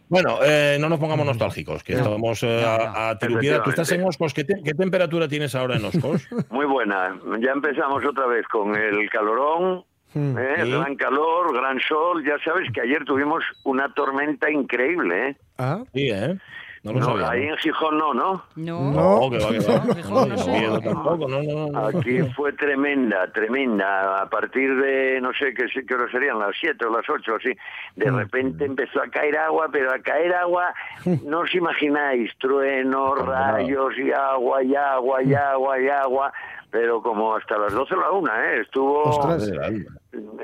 Bueno, 0.07 0.37
eh, 0.43 0.77
no 0.79 0.87
nos 0.87 0.99
pongamos 0.99 1.25
nostálgicos, 1.25 1.83
que 1.83 1.93
estamos 1.93 2.43
eh, 2.43 2.59
No, 2.61 2.67
a, 2.69 3.09
a 3.09 3.17
tirupidar. 3.17 3.63
¿Tú 3.63 3.71
estás 3.71 3.91
en. 3.91 4.03
Oscos? 4.03 4.35
¿Qué, 4.35 4.43
te- 4.43 4.61
qué 4.63 4.73
temperatura 4.75 5.27
tienes 5.27 5.55
ahora 5.55 5.77
en 5.77 5.85
Oscos? 5.85 6.27
Muy 6.51 6.67
buena. 6.67 7.19
Ya 7.41 7.51
empezamos 7.51 8.05
otra 8.05 8.27
vez 8.27 8.45
con 8.47 8.75
el 8.75 9.09
calorón, 9.09 9.83
Mm. 10.15 10.37
¿eh? 10.39 10.55
Sí. 10.63 10.71
gran 10.71 10.95
calor, 10.95 11.53
gran 11.53 11.79
sol. 11.81 12.23
Ya 12.25 12.37
sabes 12.43 12.71
que 12.73 12.81
ayer 12.81 13.03
tuvimos 13.05 13.43
una 13.65 13.93
tormenta 13.93 14.49
increíble, 14.49 15.29
¿eh? 15.29 15.37
Ah, 15.57 15.83
Sí, 15.93 16.09
¿eh? 16.09 16.35
No 16.83 16.93
lo 16.93 16.99
No, 16.99 17.05
sabía. 17.17 17.29
ahí 17.31 17.45
¿no? 17.47 17.51
en 17.53 17.57
Gijón 17.57 17.97
no, 17.97 18.13
¿no? 18.13 18.43
No, 18.55 19.29
que 19.31 19.39
va, 19.39 19.49
que 19.49 19.59
va. 19.59 19.83
No, 20.09 20.25
No, 20.27 20.69
no 20.73 20.81
tampoco, 20.81 21.27
no, 21.27 21.41
no, 21.41 21.67
no. 21.71 21.87
Aquí 21.87 22.19
fue 22.35 22.53
tremenda, 22.53 23.31
tremenda. 23.33 24.21
A 24.21 24.29
partir 24.29 24.75
de, 24.79 25.19
no 25.19 25.31
sé 25.33 25.51
qué, 25.55 25.65
qué 25.83 25.93
hora 25.95 26.09
serían, 26.11 26.37
las 26.37 26.55
7 26.59 26.85
o 26.85 26.91
las 26.95 27.09
8, 27.09 27.35
así. 27.37 27.49
De 27.95 28.11
repente 28.11 28.65
empezó 28.65 29.01
a 29.01 29.07
caer 29.07 29.35
agua, 29.39 29.67
pero 29.71 29.91
a 29.91 29.97
caer 29.99 30.33
agua, 30.35 30.75
no 31.25 31.39
os 31.39 31.55
imagináis, 31.55 32.31
truenos, 32.37 33.17
rayos 33.25 33.97
y 33.97 34.11
agua, 34.11 34.63
y 34.63 34.75
agua, 34.75 35.23
y 35.23 35.33
agua, 35.33 35.79
y 35.81 35.87
agua. 35.89 36.33
Pero 36.69 37.01
como 37.01 37.33
hasta 37.35 37.57
las 37.57 37.73
12 37.73 37.95
o 37.95 37.99
la 37.99 38.11
1, 38.11 38.31
¿eh? 38.43 38.61
Estuvo 38.61 39.01
Ostras. 39.03 39.49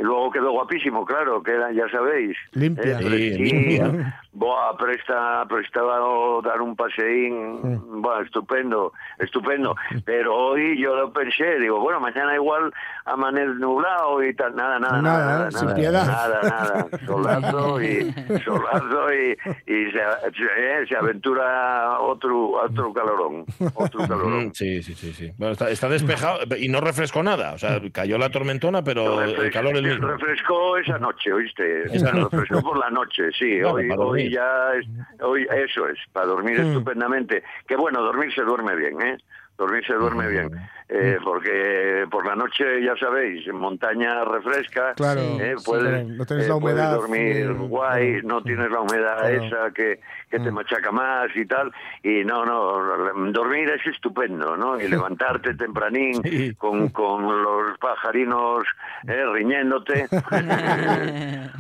Luego 0.01 0.31
quedó 0.31 0.51
guapísimo, 0.51 1.05
claro, 1.05 1.41
queda, 1.43 1.71
ya 1.71 1.88
sabéis. 1.89 2.38
Limpia. 2.53 2.99
Eh, 2.99 3.03
Sí, 3.12 3.43
limpia. 3.43 4.17
Buah, 4.34 4.77
presta, 4.77 5.45
prestaba 5.49 5.99
dar 6.43 6.62
un 6.62 6.75
paseín, 6.75 8.01
buah, 8.01 8.21
estupendo, 8.23 8.93
estupendo. 9.19 9.75
Pero 10.05 10.34
hoy 10.36 10.81
yo 10.81 10.95
lo 10.95 11.12
pensé, 11.12 11.60
digo, 11.60 11.79
bueno, 11.81 11.99
mañana 11.99 12.34
igual 12.36 12.71
amanece 13.05 13.47
nublado 13.60 14.23
y 14.23 14.34
tal, 14.34 14.55
nada, 14.55 14.79
nada, 14.79 15.01
Nada, 15.01 15.25
nada, 15.25 15.47
¿eh? 15.47 15.51
sin 15.51 15.65
nada, 15.65 15.75
piedad. 15.75 16.07
nada, 16.07 16.41
nada, 16.43 16.88
solazo 17.05 17.81
y 17.81 18.13
solazo 18.43 19.13
y, 19.13 19.31
y 19.67 19.91
se, 19.91 19.99
eh, 19.99 20.86
se 20.88 20.95
aventura 20.95 21.99
otro, 21.99 22.51
otro 22.51 22.93
calorón, 22.93 23.45
otro 23.75 24.07
calorón. 24.07 24.47
Mm, 24.47 24.51
Sí, 24.53 24.81
sí, 24.84 24.93
sí, 24.93 25.12
sí. 25.13 25.31
Bueno, 25.38 25.53
está, 25.53 25.69
está 25.69 25.89
despejado 25.89 26.39
y 26.57 26.69
no 26.69 26.79
refrescó 26.81 27.21
nada. 27.23 27.53
O 27.53 27.57
sea, 27.57 27.81
cayó 27.91 28.17
la 28.17 28.29
tormentona, 28.29 28.84
pero 28.84 29.21
calor 29.62 29.78
es 29.78 29.84
el 29.84 29.89
mismo. 30.00 30.08
Refrescó 30.08 30.78
esa 30.78 30.97
noche, 31.00 31.32
¿oíste? 31.34 31.84
Esa 31.95 32.12
noche. 32.12 32.38
Refrescó 32.38 32.62
por 32.62 32.78
la 32.80 32.89
noche, 32.89 33.32
sí. 33.38 33.60
Claro, 33.60 33.76
hoy, 33.76 33.89
hoy 33.97 34.30
ya, 34.32 34.74
es- 34.80 34.88
hoy 35.21 35.47
eso 35.52 35.88
es, 35.88 35.97
para 36.12 36.28
dormir 36.28 36.60
Mm. 36.60 36.67
estupendamente. 36.67 37.43
Que 37.67 37.76
bueno, 37.76 38.02
dormir 38.02 38.34
se 38.34 38.41
duerme 38.43 38.76
bien, 38.76 39.02
¿eh? 39.02 39.17
Dormir 39.58 39.86
se 39.86 39.93
duerme 39.93 40.28
bien, 40.28 40.50
eh, 40.89 41.19
porque 41.24 42.06
por 42.10 42.26
la 42.26 42.36
noche, 42.36 42.84
ya 42.84 42.95
sabéis, 42.95 43.45
en 43.47 43.58
montaña 43.58 44.24
refresca, 44.26 44.93
Claro, 44.95 45.21
eh, 45.21 45.56
puedes, 45.63 46.08
no 46.08 46.26
tienes 46.26 46.45
eh, 46.47 46.50
la 46.50 46.56
puedes 46.60 46.76
humedad, 46.78 46.91
dormir 46.95 47.36
eh, 47.38 47.54
guay, 47.54 48.21
no 48.24 48.41
tienes 48.41 48.71
la 48.71 48.80
humedad 48.82 49.17
Claro. 49.19 49.43
esa 49.43 49.71
que, 49.71 50.00
que 50.32 50.39
te 50.39 50.50
Mm. 50.50 50.56
machaca 50.56 50.91
más 50.91 51.28
y 51.36 51.46
tal, 51.46 51.72
y 52.04 52.24
no, 52.24 52.46
no, 52.46 53.32
dormir 53.32 53.70
es 53.70 53.86
estupendo, 53.86 54.56
¿no? 54.58 54.80
Y 54.80 54.88
levantarte 54.88 55.54
tempranín 55.56 56.24
Sí. 56.24 56.56
con, 56.56 56.89
con 56.89 57.44
los 57.44 57.78
pajarinos 57.80 58.63
eh, 59.08 59.24
riñéndote 59.34 60.08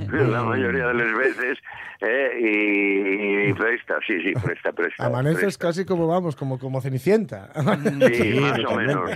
la 0.09 0.43
mayoría 0.43 0.87
de 0.87 0.93
las 0.93 1.17
veces 1.17 1.57
eh, 2.03 2.31
y, 2.39 3.49
y 3.49 3.53
presta, 3.53 3.95
sí, 4.07 4.19
sí, 4.23 4.33
presta, 4.43 4.71
presta. 4.71 5.05
Amaneces 5.05 5.39
presta. 5.57 5.67
casi 5.67 5.85
como 5.85 6.07
vamos, 6.07 6.35
como, 6.35 6.57
como 6.57 6.81
Cenicienta. 6.81 7.49
Sí, 7.53 8.39
más 8.41 8.59
o 8.65 8.75
menos, 8.75 9.11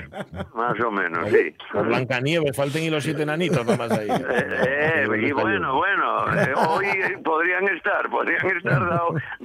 más 0.53 0.79
o 0.79 0.91
menos, 0.91 1.29
sí. 1.31 1.55
Con 1.71 1.87
Blancanieves, 1.87 2.55
falten 2.55 2.83
y 2.83 2.89
los 2.91 3.03
siete 3.03 3.23
enanitos 3.23 3.65
nada 3.65 3.77
más 3.77 3.91
ahí. 3.97 4.07
Eh, 4.07 5.05
eh, 5.07 5.07
y 5.19 5.31
bueno, 5.31 5.75
bueno, 5.75 6.31
eh, 6.39 6.53
hoy 6.67 6.85
podrían 7.23 7.67
estar, 7.69 8.07
podrían 8.09 8.55
estar 8.57 8.81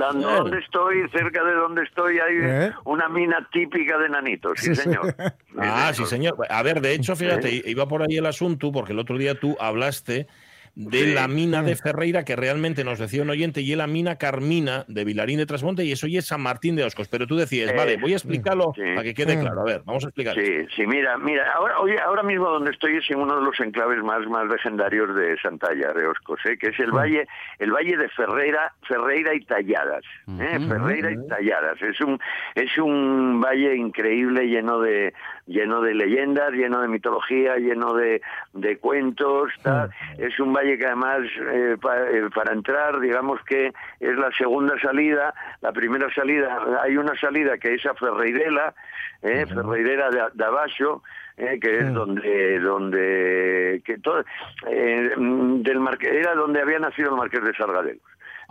dado- 0.01 0.13
dando 0.21 0.31
donde 0.43 0.59
estoy, 0.59 1.09
cerca 1.11 1.45
de 1.45 1.53
donde 1.55 1.83
estoy, 1.85 2.19
hay 2.19 2.37
¿Eh? 2.41 2.73
una 2.85 3.09
mina 3.09 3.49
típica 3.53 3.97
de 3.99 4.09
nanitos, 4.09 4.59
sí, 4.59 4.67
Sí, 4.67 4.75
sí. 4.75 4.83
señor. 4.83 5.15
Ah, 5.59 5.93
sí, 5.95 6.05
señor. 6.07 6.37
A 6.49 6.63
ver, 6.63 6.81
de 6.81 6.95
hecho, 6.95 7.15
fíjate, 7.17 7.63
iba 7.67 7.87
por 7.87 8.03
ahí 8.03 8.17
el 8.17 8.27
asunto, 8.27 8.73
porque 8.73 8.93
el 8.93 8.99
otro 8.99 9.19
día 9.19 9.35
tú 9.35 9.57
hablaste 9.61 10.27
de 10.75 10.99
Sí. 11.05 11.15
la 11.15 11.29
mina 11.29 11.63
de 11.63 11.75
Ferreira, 11.77 12.25
que 12.25 12.37
realmente 12.37 12.85
nos 12.85 12.99
decía 12.99 13.23
un 13.23 13.31
oyente, 13.31 13.61
y 13.61 13.73
es 13.73 13.79
la 13.79 13.87
mina 13.87 14.17
Carmina 14.17 14.85
de 14.89 15.05
Vilarín 15.05 15.39
de 15.39 15.47
Trasmonte, 15.47 15.85
y 15.85 15.93
eso 15.93 16.07
ya 16.07 16.19
es 16.21 16.27
San 16.27 16.41
Martín 16.41 16.77
de 16.77 16.85
Oscos. 16.85 17.09
Pero 17.09 17.27
tú 17.27 17.37
decías, 17.37 17.71
Eh, 17.71 17.75
vale, 17.77 17.97
voy 17.97 18.13
a 18.13 18.17
explicarlo 18.17 18.73
sí. 18.75 18.83
para 18.95 19.03
que 19.03 19.15
quede 19.15 19.37
Mm. 19.37 19.41
claro. 19.41 19.61
A 19.61 19.65
ver, 19.65 19.83
vamos 19.85 20.05
a 20.05 20.09
explicar. 20.09 20.35
Sí, 20.35 20.67
sí, 20.77 20.87
mira, 20.87 21.17
mira, 21.19 21.51
ahora, 21.55 21.79
oye, 21.81 21.97
ahora 22.01 22.23
mismo 22.23 22.49
donde 22.49 22.71
estoy 22.71 22.97
es 22.97 23.11
en 23.11 23.19
uno 23.19 23.37
de 23.39 23.43
los 23.45 23.59
enclaves 23.61 24.03
más, 24.03 24.27
más 24.27 24.47
legendarios 24.49 25.15
de 25.15 25.37
Santalla, 25.43 25.93
de 25.93 26.07
Oscos, 26.07 26.41
¿eh? 26.47 26.57
que 26.59 26.69
es 26.69 26.79
el 26.81 26.91
valle, 26.93 27.27
el 27.59 27.71
valle 27.73 27.97
de 27.97 28.09
Ferreira, 28.11 28.73
Ferreira 28.89 29.35
y 29.35 29.45
Talladas, 29.45 30.05
¿eh? 30.39 30.59
Ferreira 30.69 31.11
y 31.13 31.27
Talladas. 31.29 31.81
Es 31.83 32.01
un, 32.01 32.19
es 32.55 32.79
un 32.79 33.41
valle 33.41 33.77
increíble, 33.77 34.47
lleno 34.47 34.81
de, 34.81 35.13
lleno 35.51 35.81
de 35.83 35.95
leyendas, 35.95 36.53
lleno 36.53 36.81
de 36.81 36.89
mitología, 36.89 37.57
lleno 37.57 37.93
de, 37.95 38.23
de 38.55 38.79
cuentos, 38.79 39.53
tal. 39.63 39.91
Es 40.19 40.39
un 40.39 40.53
valle 40.53 40.79
que 40.79 40.87
además, 40.87 41.21
eh, 41.53 41.77
pa- 41.81 42.09
eh, 42.09 42.29
para 42.35 42.53
entrar, 42.53 43.01
digamos 43.01 43.41
que 43.45 43.73
es 43.99 44.17
la 44.17 44.31
segunda 44.39 44.79
salida, 44.81 45.35
la 45.61 45.73
primera 45.73 46.09
salida, 46.15 46.81
hay 46.83 46.97
una 46.97 47.15
salida 47.17 47.59
que 47.59 47.75
es 47.75 47.85
a 47.85 47.95
Ferreirela, 47.95 48.75
eh, 49.23 49.45
Ferreirera 49.47 50.09
de, 50.11 50.23
de 50.33 50.45
eh, 51.37 51.59
que 51.61 51.79
es 51.79 51.93
donde 51.93 52.59
donde 52.61 53.83
que 53.85 53.99
todo 53.99 54.23
eh, 54.69 55.11
mm, 55.17 55.63
del 55.63 55.81
marque, 55.81 56.09
era 56.19 56.35
donde 56.35 56.61
había 56.61 56.79
nacido 56.79 57.11
el 57.11 57.17
marqués 57.17 57.43
de 57.43 57.55
Sargadelos. 57.55 58.03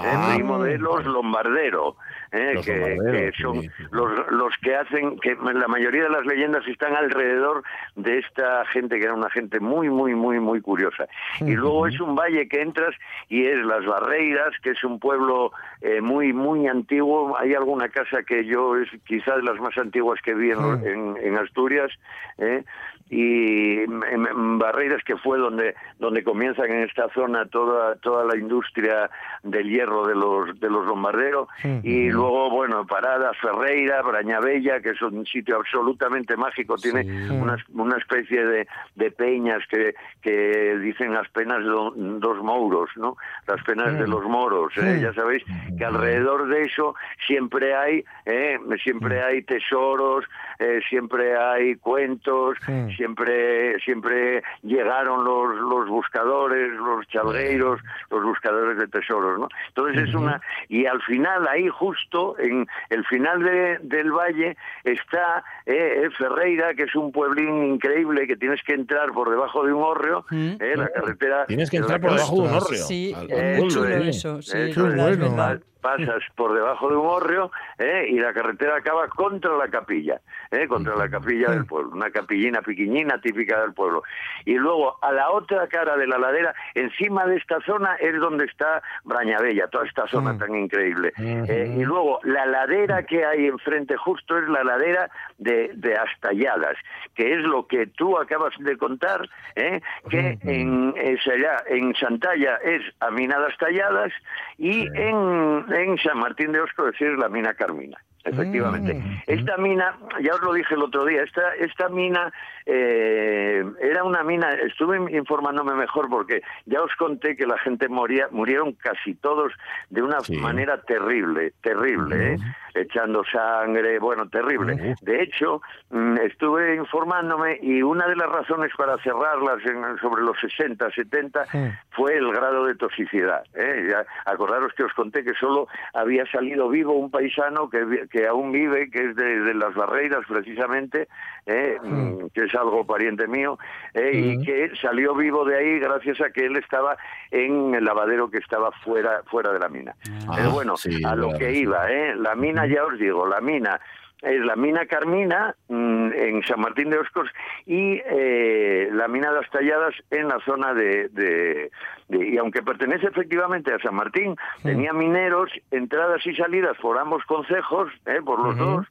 Ah. 0.02 0.32
primo 0.34 0.64
de 0.64 0.78
los 0.78 1.06
Lombardero, 1.06 1.96
eh, 2.32 2.54
Los 2.54 2.66
que, 2.66 3.32
son 3.42 3.62
sí, 3.62 3.70
los, 3.92 4.10
los 4.32 4.54
que 4.62 4.76
hacen 4.76 5.20
que 5.20 5.36
la 5.36 5.68
mayoría 5.68 6.04
de 6.04 6.10
las 6.10 6.26
leyendas 6.26 6.66
están 6.68 6.96
alrededor 6.96 7.64
de 7.96 8.20
esta 8.20 8.66
gente 8.68 8.98
que 8.98 9.06
era 9.06 9.14
una 9.16 9.30
gente 9.32 9.60
muy 9.60 9.90
muy 9.90 10.16
muy 10.16 10.40
muy 10.40 10.62
curiosa. 10.62 11.08
Y 11.42 11.56
luego 11.56 11.88
es 11.88 12.00
un 12.00 12.16
valle 12.16 12.48
que 12.48 12.62
entras 12.62 12.96
y 13.30 13.46
es 13.46 13.58
las 13.66 13.86
Barreiras 13.86 14.52
que 14.62 14.70
es 14.72 14.84
un 14.84 15.00
pueblo 15.00 15.52
eh, 15.82 16.02
muy 16.02 16.32
muy 16.34 16.68
antiguo. 16.68 17.36
Hay 17.38 17.54
alguna 17.56 17.90
casa 17.90 18.24
que 18.24 18.46
yo 18.46 18.78
es 18.78 18.88
quizás 19.06 19.38
de 19.38 19.44
las 19.44 19.60
más 19.60 19.78
antiguas 19.78 20.20
que 20.24 20.34
vi 20.36 20.52
en, 20.52 20.88
en- 20.88 21.18
en 21.22 21.38
Asturias 21.38 21.92
eh, 22.38 22.64
y 23.10 23.80
en 23.80 24.60
Barreiras 24.60 25.04
que 25.04 25.18
fue 25.18 25.40
donde 25.40 25.74
donde 25.98 26.24
comienzan 26.24 26.68
en 26.72 26.84
esta 26.84 27.10
zona 27.10 27.46
toda 27.48 27.96
toda 27.96 28.24
la 28.24 28.38
industria 28.38 29.10
del 29.42 29.68
hierro 29.68 29.89
de 30.08 30.16
los 30.16 30.60
de 30.60 30.70
los 30.70 30.86
bombarderos 30.86 31.48
y 31.84 32.10
luego 32.10 32.50
bueno 32.50 32.86
Parada 32.86 33.32
Ferreira 33.42 34.02
Brañabella 34.02 34.80
que 34.82 34.90
es 34.92 35.02
un 35.02 35.26
sitio 35.26 35.58
absolutamente 35.58 36.36
mágico. 36.38 36.76
Tiene 36.78 37.02
una, 37.32 37.58
una 37.74 37.98
especie 37.98 38.46
de, 38.46 38.68
de 38.96 39.12
peñas 39.12 39.62
que, 39.70 39.96
que 40.22 40.78
dicen 40.80 41.14
las 41.14 41.28
penas 41.30 41.60
de 41.60 41.70
do- 41.70 41.94
dos 41.96 42.38
mouros 42.44 42.90
no 42.96 43.16
las 43.48 43.64
penas 43.64 43.94
de 44.00 44.08
los 44.08 44.24
moros 44.26 44.72
¿eh? 44.78 45.00
ya 45.02 45.14
sabéis 45.14 45.44
que 45.78 45.86
alrededor 45.86 46.48
de 46.48 46.62
eso 46.64 46.96
siempre 47.28 47.76
hay 47.76 48.04
eh, 48.26 48.58
siempre 48.84 49.22
hay 49.22 49.42
tesoros 49.44 50.26
eh, 50.60 50.82
siempre 50.90 51.38
hay 51.38 51.76
cuentos 51.76 52.58
siempre 52.96 53.80
siempre 53.80 54.44
llegaron 54.64 55.24
los 55.24 55.56
los 55.56 55.88
buscadores 55.88 56.72
los 56.74 57.08
chalgueiros 57.08 57.80
los 58.12 58.24
buscadores 58.24 58.78
de 58.78 58.88
tesoros 58.88 59.40
no 59.40 59.48
entonces 59.88 60.10
es 60.10 60.16
una 60.16 60.42
y 60.68 60.86
al 60.86 61.02
final 61.04 61.48
ahí 61.48 61.68
justo 61.70 62.38
en 62.40 62.68
el 62.90 63.06
final 63.06 63.42
de- 63.44 63.80
del 63.82 64.12
valle 64.12 64.58
está 64.84 65.44
eh, 65.66 66.04
eh, 66.06 66.10
Ferreira 66.18 66.74
que 66.74 66.84
es 66.84 66.96
un 66.96 67.12
pueblín 67.12 67.64
increíble 67.74 68.28
que 68.28 68.36
tienes 68.36 68.62
que 68.64 68.74
entrar 68.74 69.12
por 69.12 69.30
debajo 69.30 69.66
de 69.66 69.74
un 69.74 69.84
hórreo 69.84 70.26
eh, 70.32 70.74
la 70.76 70.90
carretera 70.90 71.46
Tienes 71.46 71.70
que 71.70 71.78
entrar 71.78 72.00
por 72.02 72.12
debajo 72.12 72.36
de 72.36 72.42
un 72.42 72.54
hórreo. 72.56 72.84
Sí, 72.84 73.14
Al- 73.16 73.22
al 73.24 73.32
es 73.32 73.60
pueblo, 73.60 73.62
muy 73.62 73.70
chulo 73.70 73.88
¿eh? 74.06 74.10
eso, 74.10 74.42
sí, 74.42 74.58
Eso 74.58 74.88
es 74.88 74.94
es 74.94 75.02
bueno. 75.02 75.60
Pasas 75.82 76.24
por 76.36 76.54
debajo 76.54 76.90
de 76.90 76.96
un 76.96 77.08
hórreo 77.08 77.52
¿eh? 77.78 78.08
y 78.10 78.20
la 78.20 78.34
carretera 78.34 78.78
acaba 78.78 79.08
contra 79.08 79.56
la 79.58 79.68
capilla, 79.68 80.20
¿eh? 80.52 80.68
contra 80.68 80.96
la 80.96 81.10
capilla 81.10 81.52
del 81.52 81.66
pueblo, 81.66 81.92
una 81.92 82.12
capillina 82.12 82.62
piquiñina 82.62 83.20
típica 83.22 83.62
del 83.62 83.74
pueblo. 83.74 84.04
Y 84.46 84.56
luego 84.56 84.98
a 85.02 85.12
la 85.12 85.32
otra 85.32 85.68
cara 85.68 85.98
de 85.98 86.08
la 86.08 86.18
ladera, 86.18 86.54
encima 86.76 87.26
de 87.26 87.38
esta 87.38 87.60
zona 87.62 87.96
es 87.96 88.16
donde 88.20 88.46
está 88.46 88.82
Brañabella, 89.04 89.68
toda 89.68 89.86
esta 89.86 90.08
zona 90.08 90.38
tan 90.38 90.56
increíble. 90.56 91.14
Eh, 91.18 91.76
y 91.78 91.84
luego 91.84 92.20
la 92.24 92.46
ladera 92.46 93.04
que 93.04 93.26
hay 93.26 93.48
enfrente 93.48 93.96
justo 93.98 94.38
es 94.38 94.48
la 94.50 94.64
ladera 94.64 95.10
de, 95.38 95.72
de 95.76 95.96
Astalladas, 95.96 96.78
que 97.16 97.34
es 97.34 97.40
lo 97.40 97.68
que 97.68 97.88
tú 97.88 98.18
acabas 98.18 98.54
de 98.60 98.78
contar, 98.78 99.30
¿eh? 99.56 99.82
que 100.10 100.38
en, 100.44 100.94
es 100.98 101.26
allá, 101.28 101.64
en 101.68 101.96
Santalla 101.96 102.56
es 102.64 102.82
a 103.00 103.12
mina 103.12 103.40
de 103.40 103.46
Astalladas 103.48 104.12
y 104.58 104.88
en, 104.94 105.66
en 105.72 105.98
San 105.98 106.20
Martín 106.20 106.52
de 106.52 106.62
Osco 106.62 106.88
es 106.88 107.00
la 107.18 107.30
mina 107.30 107.54
Carmina. 107.54 107.98
Efectivamente. 108.24 109.02
Esta 109.28 109.58
mina, 109.58 109.98
ya 110.22 110.34
os 110.34 110.42
lo 110.42 110.54
dije 110.54 110.76
el 110.76 110.84
otro 110.84 111.06
día, 111.06 111.24
esta, 111.24 111.54
esta 111.56 111.90
mina 111.90 112.32
eh, 112.66 113.64
era 113.82 114.04
una 114.04 114.24
mina, 114.24 114.50
estuve 114.52 114.98
informándome 115.16 115.74
mejor 115.74 116.10
porque 116.10 116.42
ya 116.66 116.82
os 116.82 116.94
conté 116.96 117.36
que 117.36 117.46
la 117.48 117.58
gente 117.60 117.88
moría, 117.90 118.28
murieron 118.32 118.74
casi 118.74 119.16
todos 119.16 119.52
de 119.90 120.02
una 120.02 120.20
Sí. 120.22 120.36
manera 120.38 120.82
terrible, 120.82 121.54
terrible, 121.62 122.34
¿eh? 122.34 122.38
echando 122.76 123.24
sangre, 123.26 123.98
bueno, 124.00 124.30
terrible. 124.30 124.96
De 125.02 125.22
hecho, 125.24 125.62
mm, 125.90 126.18
estuve 126.18 126.76
informándome 126.76 127.58
y 127.62 127.82
una 127.82 128.06
de 128.08 128.16
las 128.16 128.30
razones 128.30 128.72
para 128.78 128.98
cerrarlas 129.00 129.66
en- 129.66 129.98
sobre 130.00 130.22
los 130.24 130.38
60, 130.40 130.92
70 130.92 131.46
fue 131.92 132.16
el 132.18 132.32
grado 132.32 132.66
de 132.66 132.76
toxicidad. 132.76 133.44
¿eh? 133.56 133.88
Ya, 133.90 134.06
acordaros 134.32 134.74
que 134.74 134.84
os 134.84 134.94
conté 134.94 135.24
que 135.24 135.34
solo 135.34 135.68
había 135.94 136.26
salido 136.32 136.70
vivo 136.70 136.94
un 136.94 137.10
paisano 137.10 137.70
que, 137.70 137.84
vi- 137.86 138.08
que 138.20 138.28
aún 138.28 138.52
vive, 138.52 138.90
que 138.90 139.00
es 139.12 139.16
de, 139.16 139.40
de 139.40 139.54
las 139.54 139.74
Barreiras 139.74 140.26
precisamente, 140.28 141.08
¿eh? 141.46 141.78
Mm, 141.82 142.28
que 142.34 142.44
es 142.44 142.56
algo 142.56 142.86
pariente 142.86 143.28
mío, 143.28 143.58
¿eh? 143.94 144.12
y 144.14 144.44
que 144.44 144.72
salió 144.82 145.16
vivo 145.16 145.46
de 145.46 145.58
ahí 145.58 145.80
gracias 145.80 146.20
a 146.20 146.30
que 146.30 146.46
él 146.46 146.58
estaba 146.58 146.98
en 147.32 147.74
el 147.74 147.86
lavadero 147.86 148.30
que 148.30 148.40
estaba 148.40 148.72
fuera, 148.84 149.24
fuera 149.28 149.54
de 149.54 149.60
la 149.60 149.70
mina. 149.70 149.96
Ah, 150.28 150.34
Pero 150.36 150.52
bueno, 150.52 150.76
sí, 150.76 151.02
a 151.06 151.16
lo 151.16 151.30
claro, 151.30 151.40
que 151.40 151.54
iba, 151.54 151.90
¿eh? 151.90 152.14
la 152.16 152.36
mina, 152.36 152.68
ya 152.68 152.84
os 152.84 153.00
digo, 153.00 153.26
la 153.26 153.40
mina 153.40 153.80
es 154.22 154.42
la 154.42 154.56
mina 154.56 154.86
Carmina 154.86 155.56
mm, 155.70 156.12
en 156.14 156.44
San 156.44 156.60
Martín 156.60 156.90
de 156.90 156.98
Oscos 157.00 157.30
y 157.66 158.02
eh, 158.06 158.90
la 158.92 159.08
mina 159.08 159.30
de 159.32 159.40
las 159.42 159.50
Talladas 159.50 159.96
en 160.12 160.28
la 160.28 160.40
zona 160.42 160.74
de, 160.74 161.08
de- 161.10 161.72
de- 162.10 162.28
y 162.28 162.38
aunque 162.38 162.62
pertenece 162.64 163.08
efectivamente 163.08 163.74
a 163.74 163.80
San 163.80 163.96
Martín 163.96 164.36
tenía 164.64 164.92
mineros 164.94 165.52
entradas 165.72 166.26
y 166.26 166.36
salidas 166.36 166.76
por 166.82 166.98
ambos 166.98 167.24
concejos 167.26 167.92
eh, 168.08 168.20
por 168.26 168.40
los 168.44 168.58
dos 168.58 168.88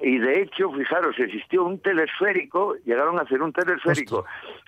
y 0.00 0.18
de 0.18 0.42
hecho 0.42 0.70
fijaros 0.72 1.18
existió 1.18 1.64
un 1.64 1.80
telesférico 1.80 2.76
llegaron 2.84 3.18
a 3.18 3.22
hacer 3.22 3.42
un 3.42 3.52
telesférico 3.52 4.26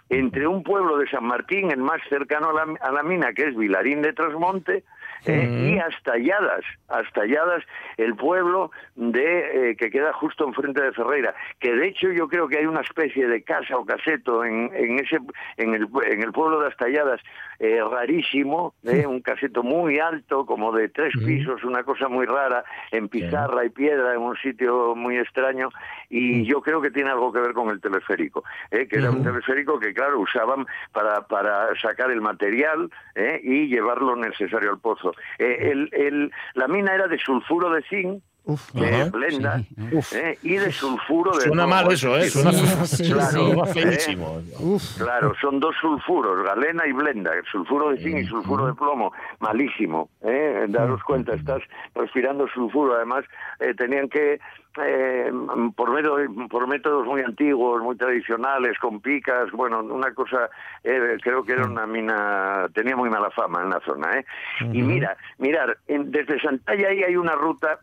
entre 0.09 0.47
un 0.49 0.63
pueblo 0.65 0.97
de 0.99 1.09
San 1.09 1.25
Martín 1.25 1.71
el 1.71 1.79
más 1.83 2.01
cercano 2.09 2.51
a 2.51 2.53
la, 2.67 2.75
a 2.81 2.91
la 2.91 3.03
mina 3.05 3.33
que 3.33 3.45
es 3.45 3.57
Vilarín 3.57 4.03
de 4.03 4.13
Trasmonte 4.13 4.83
eh, 5.27 5.75
y 5.75 5.79
hasta 5.79 6.17
Lladas, 6.19 6.65
hasta 6.89 7.27
Lladas, 7.27 7.65
el 7.97 8.15
pueblo 8.17 8.71
de 8.97 9.71
eh, 9.71 9.77
que 9.77 9.91
queda 9.91 10.13
justo 10.13 10.47
enfrente 10.47 10.83
de 10.83 10.93
Ferreira, 10.93 11.35
que 11.59 11.75
de 11.75 11.89
hecho 11.89 12.11
yo 12.11 12.29
creo 12.29 12.49
que 12.49 12.59
hay 12.59 12.67
una 12.67 12.81
especie 12.81 13.27
de 13.27 13.43
casa 13.43 13.77
o 13.77 13.85
caseto 13.85 14.45
en, 14.45 14.71
en 14.75 14.99
ese 14.99 15.19
en 15.57 15.75
el, 15.75 15.89
en 16.07 16.23
el 16.23 16.33
pueblo 16.33 16.61
de 16.61 16.69
Astalladas 16.69 17.21
eh, 17.61 17.81
rarísimo, 17.83 18.75
eh, 18.85 19.07
un 19.07 19.21
caseto 19.21 19.63
muy 19.63 19.99
alto, 19.99 20.47
como 20.47 20.73
de 20.73 20.89
tres 20.89 21.13
pisos, 21.25 21.63
una 21.63 21.85
cosa 21.85 22.09
muy 22.09 22.25
rara, 22.25 22.65
en 22.91 23.09
pizarra 23.09 23.67
y 23.67 23.69
piedra, 23.69 24.15
en 24.15 24.23
un 24.23 24.37
sitio 24.37 24.95
muy 24.95 25.19
extraño, 25.19 25.69
y 26.09 26.45
yo 26.47 26.63
creo 26.63 26.81
que 26.81 26.91
tiene 26.91 27.11
algo 27.11 27.31
que 27.33 27.41
ver 27.41 27.53
con 27.53 27.69
el 27.69 27.81
teleférico, 27.81 28.45
eh, 28.71 28.89
que 28.89 28.97
era 28.97 29.11
un 29.11 29.23
teleférico 29.23 29.79
que 29.79 29.93
claro 29.93 30.21
usaban 30.21 30.67
para, 30.93 31.27
para 31.27 31.69
sacar 31.81 32.11
el 32.11 32.23
material 32.23 32.91
eh, 33.15 33.41
y 33.43 33.67
llevar 33.69 34.01
lo 34.01 34.17
necesario 34.17 34.71
al 34.71 34.79
pozo. 34.79 35.10
Eh, 35.39 36.31
la 36.55 36.69
mina 36.69 36.95
era 36.95 37.09
de 37.09 37.19
sulfuro 37.19 37.71
de 37.71 37.83
zinc, 37.83 38.23
Uf, 38.45 38.75
Ajá. 38.75 39.03
es 39.03 39.13
blenda, 39.13 39.61
eh, 40.13 40.39
y 40.43 40.57
de 40.57 40.73
sulfuro 40.73 41.37
de 41.37 41.43
Suena 41.45 41.67
mal 41.67 41.93
eso, 41.93 42.17
¿eh? 42.17 42.29
Suena, 42.31 42.53
Sí, 42.53 43.13
feísimo. 43.75 44.41
Claro, 44.97 45.35
son 45.41 45.61
dos 45.61 45.75
sulfuros, 45.81 46.43
galena 46.43 46.87
y 46.87 46.93
blenda, 46.93 47.33
el 47.35 47.45
sulfuro 47.45 47.91
de 47.91 47.99
zinc 47.99 48.19
y 48.19 48.25
sulfuro 48.25 48.67
de 48.67 48.75
plomo, 48.75 49.13
malísimo, 49.41 50.09
¿eh? 50.23 50.65
daros 50.69 51.03
cuenta, 51.05 51.35
estás 51.35 51.61
respirando 51.95 52.49
sulfuro, 52.49 52.95
además 52.97 53.25
eh, 53.61 53.75
tenían 53.75 54.09
que, 54.09 54.41
eh, 54.83 55.33
por, 55.77 55.91
medio- 55.91 56.17
por 56.49 56.67
métodos 56.67 57.07
muy 57.07 57.21
antiguos, 57.21 57.83
muy 57.83 57.97
tradicionales, 57.97 58.79
con 58.79 59.01
picas, 59.01 59.51
bueno, 59.53 59.81
una 59.81 60.13
cosa, 60.15 60.49
eh, 60.83 61.19
creo 61.23 61.45
que 61.45 61.53
era 61.53 61.67
una 61.67 61.87
mina, 61.87 62.67
tenía 62.75 62.97
muy 62.97 63.11
mala 63.11 63.31
fama 63.31 63.63
en 63.63 63.71
la 63.71 63.81
zona, 63.81 64.19
¿eh? 64.19 64.25
Y 64.73 64.83
mira, 64.83 65.17
mirar, 65.39 65.77
en- 65.87 66.11
desde 66.11 66.41
Santalla 66.41 66.89
ahí 66.89 67.03
hay 67.03 67.17
una 67.17 67.35
ruta 67.35 67.79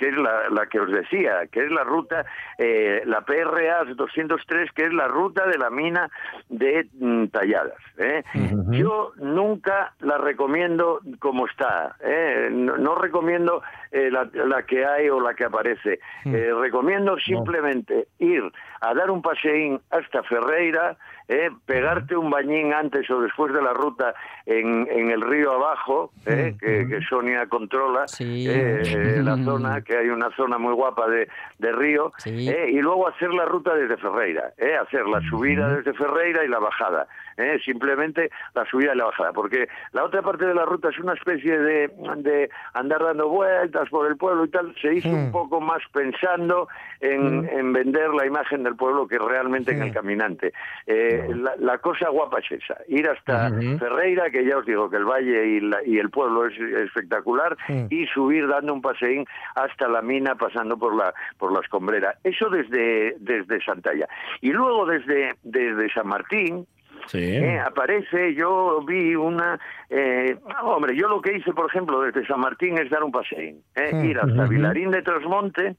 que 0.00 0.08
es 0.08 0.16
la, 0.16 0.48
la 0.48 0.64
que 0.64 0.80
os 0.80 0.90
decía, 0.90 1.46
que 1.52 1.62
es 1.62 1.70
la 1.70 1.84
ruta, 1.84 2.24
eh, 2.56 3.02
la 3.04 3.20
PRA 3.20 3.84
203, 3.84 4.72
que 4.72 4.86
es 4.86 4.94
la 4.94 5.06
ruta 5.08 5.46
de 5.46 5.58
la 5.58 5.68
mina 5.68 6.08
de 6.48 6.88
mm, 6.98 7.26
Talladas. 7.26 7.82
¿eh? 7.98 8.22
Yo 8.70 9.12
nunca 9.16 9.92
la 10.00 10.16
recomiendo 10.16 11.00
como 11.18 11.46
está, 11.46 11.96
¿eh? 12.00 12.48
no, 12.50 12.78
no 12.78 12.94
recomiendo 12.94 13.62
eh, 13.92 14.10
la, 14.10 14.26
la 14.32 14.62
que 14.62 14.86
hay 14.86 15.10
o 15.10 15.20
la 15.20 15.34
que 15.34 15.44
aparece. 15.44 16.00
Eh, 16.24 16.50
recomiendo 16.58 17.18
simplemente 17.18 18.08
ir 18.20 18.42
a 18.80 18.94
dar 18.94 19.10
un 19.10 19.20
paseín 19.20 19.80
hasta 19.90 20.22
Ferreira, 20.22 20.96
¿eh? 21.30 21.48
pegarte 21.64 22.16
un 22.16 22.28
bañín 22.28 22.74
antes 22.74 23.08
o 23.10 23.20
después 23.20 23.52
de 23.52 23.62
la 23.62 23.72
ruta 23.72 24.12
en, 24.46 24.86
en 24.90 25.10
el 25.10 25.20
río 25.20 25.52
abajo, 25.52 26.10
¿eh? 26.26 26.56
que, 26.60 26.88
que 26.88 27.00
Sonia 27.08 27.46
controla, 27.46 28.08
Sí. 28.08 28.46
eh, 28.48 28.82
eh, 28.84 29.20
la 29.22 29.36
zona, 29.36 29.80
que 29.82 29.96
hay 29.96 30.08
una 30.08 30.28
zona 30.36 30.58
muy 30.58 30.74
guapa 30.74 31.08
de, 31.08 31.28
de 31.58 31.72
río, 31.72 32.12
Sí. 32.18 32.48
eh, 32.48 32.70
y 32.72 32.80
luego 32.80 33.08
hacer 33.08 33.30
la 33.32 33.44
ruta 33.44 33.74
desde 33.74 33.96
Ferreira, 33.96 34.52
eh, 34.58 34.76
hacer 34.76 35.06
la 35.06 35.20
subida 35.30 35.72
desde 35.76 35.92
Ferreira 35.94 36.44
y 36.44 36.48
la 36.48 36.58
bajada, 36.58 37.06
eh, 37.40 37.58
simplemente 37.64 38.30
la 38.54 38.64
subida 38.66 38.94
y 38.94 38.98
la 38.98 39.04
bajada, 39.06 39.32
porque 39.32 39.68
la 39.92 40.04
otra 40.04 40.22
parte 40.22 40.44
de 40.46 40.54
la 40.54 40.64
ruta 40.64 40.88
es 40.90 40.98
una 40.98 41.14
especie 41.14 41.58
de, 41.58 41.88
de 42.18 42.50
andar 42.74 43.02
dando 43.02 43.28
vueltas 43.28 43.88
por 43.88 44.06
el 44.08 44.16
pueblo 44.16 44.44
y 44.44 44.48
tal, 44.50 44.74
se 44.80 44.94
hizo 44.94 45.08
un 45.08 45.32
poco 45.32 45.60
más 45.60 45.82
pensando 45.92 46.68
en, 47.00 47.48
en 47.48 47.72
vender 47.72 48.10
la 48.10 48.26
imagen 48.26 48.62
del 48.62 48.76
pueblo 48.76 49.06
que 49.08 49.18
realmente 49.18 49.72
en 49.72 49.82
el 49.82 49.92
caminante. 49.92 50.52
Eh, 50.86 51.28
la, 51.34 51.54
la 51.58 51.78
cosa 51.78 52.08
guapa 52.10 52.38
es 52.40 52.50
esa, 52.62 52.76
ir 52.88 53.08
hasta 53.08 53.48
Ferreira, 53.78 54.30
que 54.30 54.44
ya 54.44 54.58
os 54.58 54.66
digo 54.66 54.90
que 54.90 54.96
el 54.96 55.04
valle 55.04 55.46
y, 55.46 55.60
la- 55.60 55.82
y 55.84 55.98
el 55.98 56.10
pueblo 56.10 56.46
es 56.46 56.58
espectacular, 56.58 57.56
y 57.90 58.06
subir 58.06 58.46
dando 58.48 58.74
un 58.74 58.82
paseín 58.82 59.24
hasta 59.54 59.88
la 59.88 60.02
mina 60.02 60.34
pasando 60.34 60.76
por 60.76 60.94
la 60.94 61.12
por 61.38 61.52
la 61.52 61.60
escombrera. 61.60 62.14
Eso 62.24 62.48
desde 62.50 63.16
desde 63.18 63.62
Santalla. 63.62 64.08
Y 64.40 64.50
luego 64.52 64.86
desde 64.86 65.34
desde 65.42 65.90
San 65.92 66.08
Martín 66.08 66.66
Sí. 67.06 67.18
eh, 67.36 67.58
aparece, 67.58 68.34
yo 68.34 68.82
vi 68.86 69.14
una... 69.14 69.58
eh, 69.88 70.36
hombre, 70.62 70.96
yo 70.96 71.08
lo 71.08 71.20
que 71.20 71.36
hice, 71.36 71.52
por 71.52 71.66
ejemplo, 71.70 72.00
desde 72.02 72.26
San 72.26 72.40
Martín 72.40 72.78
es 72.78 72.90
dar 72.90 73.02
un 73.02 73.12
paseín, 73.12 73.62
eh, 73.74 73.90
ir 74.04 74.18
hasta 74.18 74.44
Vilarín 74.46 74.90
de 74.90 75.02
Trasmonte, 75.02 75.76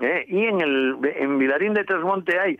eh, 0.00 0.24
y 0.28 0.44
en, 0.44 0.60
el, 0.60 0.96
en 1.02 1.38
Vilarín 1.38 1.72
de 1.74 1.84
Trasmonte 1.84 2.38
hay, 2.38 2.58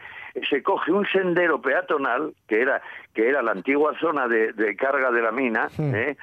se 0.49 0.63
coge 0.63 0.93
un 0.93 1.07
sendero 1.07 1.61
peatonal, 1.61 2.35
que 2.47 2.61
era 2.63 2.83
que 3.15 3.29
era 3.31 3.41
la 3.43 3.53
antigua 3.53 3.95
zona 3.99 4.29
de, 4.29 4.53
de 4.53 4.77
carga 4.77 5.11
de 5.11 5.23
la 5.23 5.33
mina, 5.33 5.69
eh, 5.79 6.17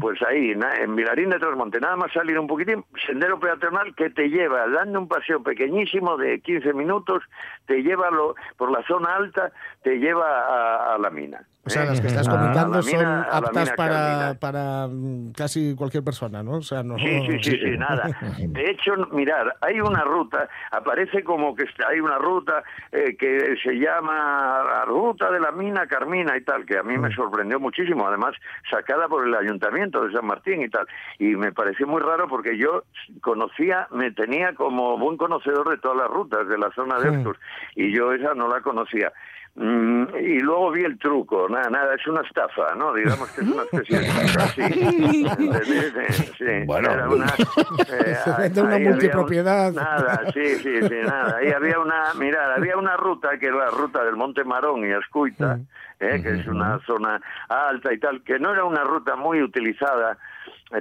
pues 0.00 0.22
ahí, 0.22 0.52
en 0.80 0.96
Vilarín 0.96 1.28
de 1.28 1.38
Trasmonte, 1.38 1.78
nada 1.80 1.96
más 1.96 2.10
salir 2.14 2.38
un 2.38 2.46
poquitín, 2.46 2.82
sendero 3.06 3.38
peatonal 3.38 3.94
que 3.94 4.08
te 4.08 4.28
lleva, 4.30 4.66
dando 4.68 5.00
un 5.00 5.08
paseo 5.08 5.42
pequeñísimo 5.42 6.16
de 6.16 6.40
15 6.40 6.72
minutos, 6.72 7.22
te 7.66 7.82
lleva 7.82 8.10
lo- 8.10 8.34
por 8.56 8.70
la 8.70 8.82
zona 8.86 9.16
alta, 9.16 9.52
te 9.82 9.96
lleva 9.98 10.24
a, 10.26 10.94
a 10.94 10.98
la 10.98 11.10
mina. 11.10 11.42
O 11.66 11.68
sea, 11.68 11.82
¿eh? 11.82 11.86
las 11.88 12.00
que 12.00 12.06
estás 12.06 12.26
A- 12.26 12.30
a 12.30 12.34
la 12.34 12.40
comentando 12.40 12.82
son 12.82 12.98
mina- 12.98 13.22
aptas 13.30 13.72
para, 13.72 14.34
para 14.40 14.86
mm, 14.88 15.32
casi 15.32 15.74
cualquier 15.76 16.02
persona, 16.02 16.42
¿no? 16.42 16.52
O 16.52 16.62
sea, 16.62 16.82
no. 16.82 16.96
Sí, 16.96 17.20
sí, 17.26 17.38
sí, 17.42 17.58
sí, 17.58 17.70
nada. 17.76 18.08
De 18.38 18.70
hecho, 18.70 18.94
mirar, 19.12 19.54
hay 19.60 19.78
una 19.78 20.02
ruta, 20.04 20.48
aparece 20.70 21.22
como 21.22 21.54
que 21.54 21.64
está- 21.64 21.88
hay 21.88 22.00
una 22.00 22.16
ruta 22.16 22.62
eh, 22.92 23.14
que 23.14 23.49
se 23.56 23.72
llama 23.74 24.62
la 24.64 24.84
ruta 24.84 25.30
de 25.30 25.40
la 25.40 25.52
mina 25.52 25.86
Carmina 25.86 26.36
y 26.36 26.42
tal, 26.42 26.64
que 26.64 26.78
a 26.78 26.82
mí 26.82 26.96
me 26.98 27.14
sorprendió 27.14 27.58
muchísimo, 27.60 28.06
además 28.06 28.34
sacada 28.70 29.08
por 29.08 29.26
el 29.26 29.34
ayuntamiento 29.34 30.06
de 30.06 30.12
San 30.12 30.26
Martín 30.26 30.62
y 30.62 30.68
tal. 30.68 30.86
Y 31.18 31.36
me 31.36 31.52
pareció 31.52 31.86
muy 31.86 32.00
raro 32.00 32.28
porque 32.28 32.56
yo 32.56 32.84
conocía, 33.20 33.88
me 33.90 34.10
tenía 34.12 34.54
como 34.54 34.98
buen 34.98 35.16
conocedor 35.16 35.68
de 35.68 35.78
todas 35.78 35.98
las 35.98 36.08
rutas 36.08 36.48
de 36.48 36.58
la 36.58 36.70
zona 36.72 36.98
de 36.98 37.16
Estos, 37.16 37.36
y 37.74 37.92
yo 37.92 38.12
esa 38.12 38.34
no 38.34 38.48
la 38.48 38.60
conocía. 38.60 39.12
Mm, 39.56 40.04
y 40.20 40.38
luego 40.40 40.70
vi 40.70 40.84
el 40.84 40.96
truco, 40.98 41.48
nada, 41.48 41.68
nada, 41.70 41.94
es 41.94 42.06
una 42.06 42.20
estafa, 42.22 42.74
¿no? 42.76 42.94
Digamos 42.94 43.28
que 43.32 43.40
es 43.42 43.48
una 43.48 43.62
especie 43.64 43.98
de 43.98 44.06
estafa, 44.06 44.46
sí. 44.48 44.62
Sí, 46.38 46.64
Bueno. 46.66 46.90
era 46.92 47.08
una, 47.08 47.26
eh, 47.26 48.14
Se 48.24 48.32
vende 48.38 48.62
una 48.62 48.76
un- 48.76 48.82
multipropiedad. 48.84 49.72
nada, 49.72 50.22
sí, 50.32 50.54
sí, 50.56 50.82
sí, 50.88 50.94
nada. 51.04 51.36
Ahí 51.38 51.50
había 51.50 51.78
una, 51.78 52.14
mirad, 52.14 52.52
había 52.54 52.76
una 52.76 52.96
ruta 52.96 53.36
que 53.38 53.46
era 53.46 53.56
la 53.56 53.70
ruta 53.70 54.04
del 54.04 54.16
Monte 54.16 54.44
Marón 54.44 54.88
y 54.88 54.92
Ascuita, 54.92 55.58
eh, 55.98 56.20
que 56.22 56.40
es 56.40 56.46
una 56.46 56.78
zona 56.86 57.20
alta 57.48 57.92
y 57.92 57.98
tal, 57.98 58.22
que 58.22 58.38
no 58.38 58.52
era 58.52 58.64
una 58.64 58.84
ruta 58.84 59.16
muy 59.16 59.42
utilizada, 59.42 60.16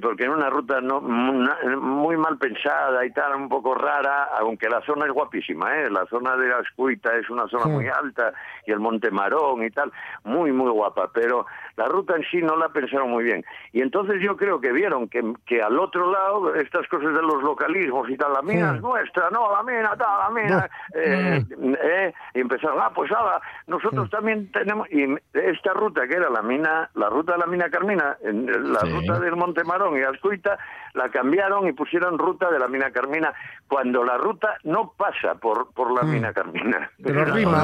porque 0.02 0.24
era 0.26 0.34
una 0.34 0.50
ruta 0.52 0.80
no, 0.82 1.02
mu- 1.02 1.50
muy 1.80 2.16
mal 2.16 2.38
pensada 2.38 3.04
y 3.06 3.12
tal, 3.12 3.36
un 3.36 3.50
poco 3.50 3.74
rara, 3.74 4.26
aunque 4.40 4.70
la 4.70 4.82
zona 4.82 5.06
es 5.08 5.12
guapísima, 5.12 5.76
¿eh? 5.78 5.90
la 5.90 6.06
zona 6.06 6.38
de 6.38 6.54
Ascuita 6.54 7.16
es 7.16 7.28
una 7.30 7.48
zona 7.48 7.66
muy 7.66 7.88
alta 7.88 8.32
y 8.68 8.72
el 8.72 8.80
Monte 8.80 9.10
Marón 9.10 9.64
y 9.64 9.72
tal, 9.72 9.92
muy, 10.26 10.52
muy 10.52 10.70
guapa, 10.70 11.10
pero 11.12 11.48
la 11.80 11.88
ruta 11.88 12.14
en 12.18 12.24
sí 12.30 12.42
no 12.42 12.58
la 12.58 12.68
pensaron 12.68 13.10
muy 13.10 13.24
bien. 13.24 13.46
Y 13.72 13.82
entonces 13.82 14.22
yo 14.22 14.36
creo 14.36 14.60
que 14.60 14.74
vieron 14.74 15.08
que, 15.08 15.24
que 15.46 15.62
al 15.62 15.80
otro 15.80 16.12
lado, 16.12 16.54
estas 16.56 16.86
cosas 16.90 17.14
de 17.14 17.22
los 17.22 17.42
localismos 17.42 18.10
y 18.10 18.18
tal, 18.18 18.34
la 18.34 18.42
mina 18.42 18.76
es 18.76 18.82
nuestra, 18.82 19.30
no, 19.30 19.50
la 19.54 19.64
mina, 19.64 19.96
tal, 19.96 20.20
la 20.20 20.30
mina, 20.30 20.70
eh, 20.94 21.42
eh, 21.82 22.14
y 22.34 22.40
empezaron, 22.42 22.80
ah, 22.82 22.92
pues 22.94 23.10
nada, 23.10 23.40
nosotros 23.68 24.10
también 24.10 24.52
tenemos, 24.52 24.92
y 24.92 25.06
esta 25.34 25.72
ruta 25.74 26.06
que 26.06 26.16
era 26.16 26.30
la 26.30 26.42
mina, 26.42 26.90
la 26.96 27.08
ruta 27.08 27.34
de 27.34 27.40
la 27.40 27.46
mina 27.46 27.70
Carmina, 27.70 28.18
la 28.22 28.80
Sí. 28.82 28.92
ruta 28.92 29.20
del 29.22 29.36
Monte 29.38 29.64
Marón 29.64 29.98
y 29.98 30.04
Ascuita, 30.04 30.58
la 30.96 31.08
cambiaron 31.10 31.66
y 31.68 31.72
pusieron 31.72 32.18
ruta 32.18 32.52
de 32.52 32.60
la 32.60 32.68
mina 32.68 32.92
Carmina, 32.92 33.32
cuando 33.70 34.04
la 34.04 34.18
ruta 34.18 34.58
no 34.66 34.94
pasa 34.98 35.36
por, 35.36 35.72
por 35.74 35.92
la 35.92 36.04
mina 36.04 36.34
Carmina. 36.34 36.90
Pero 37.02 37.24
rima. 37.26 37.64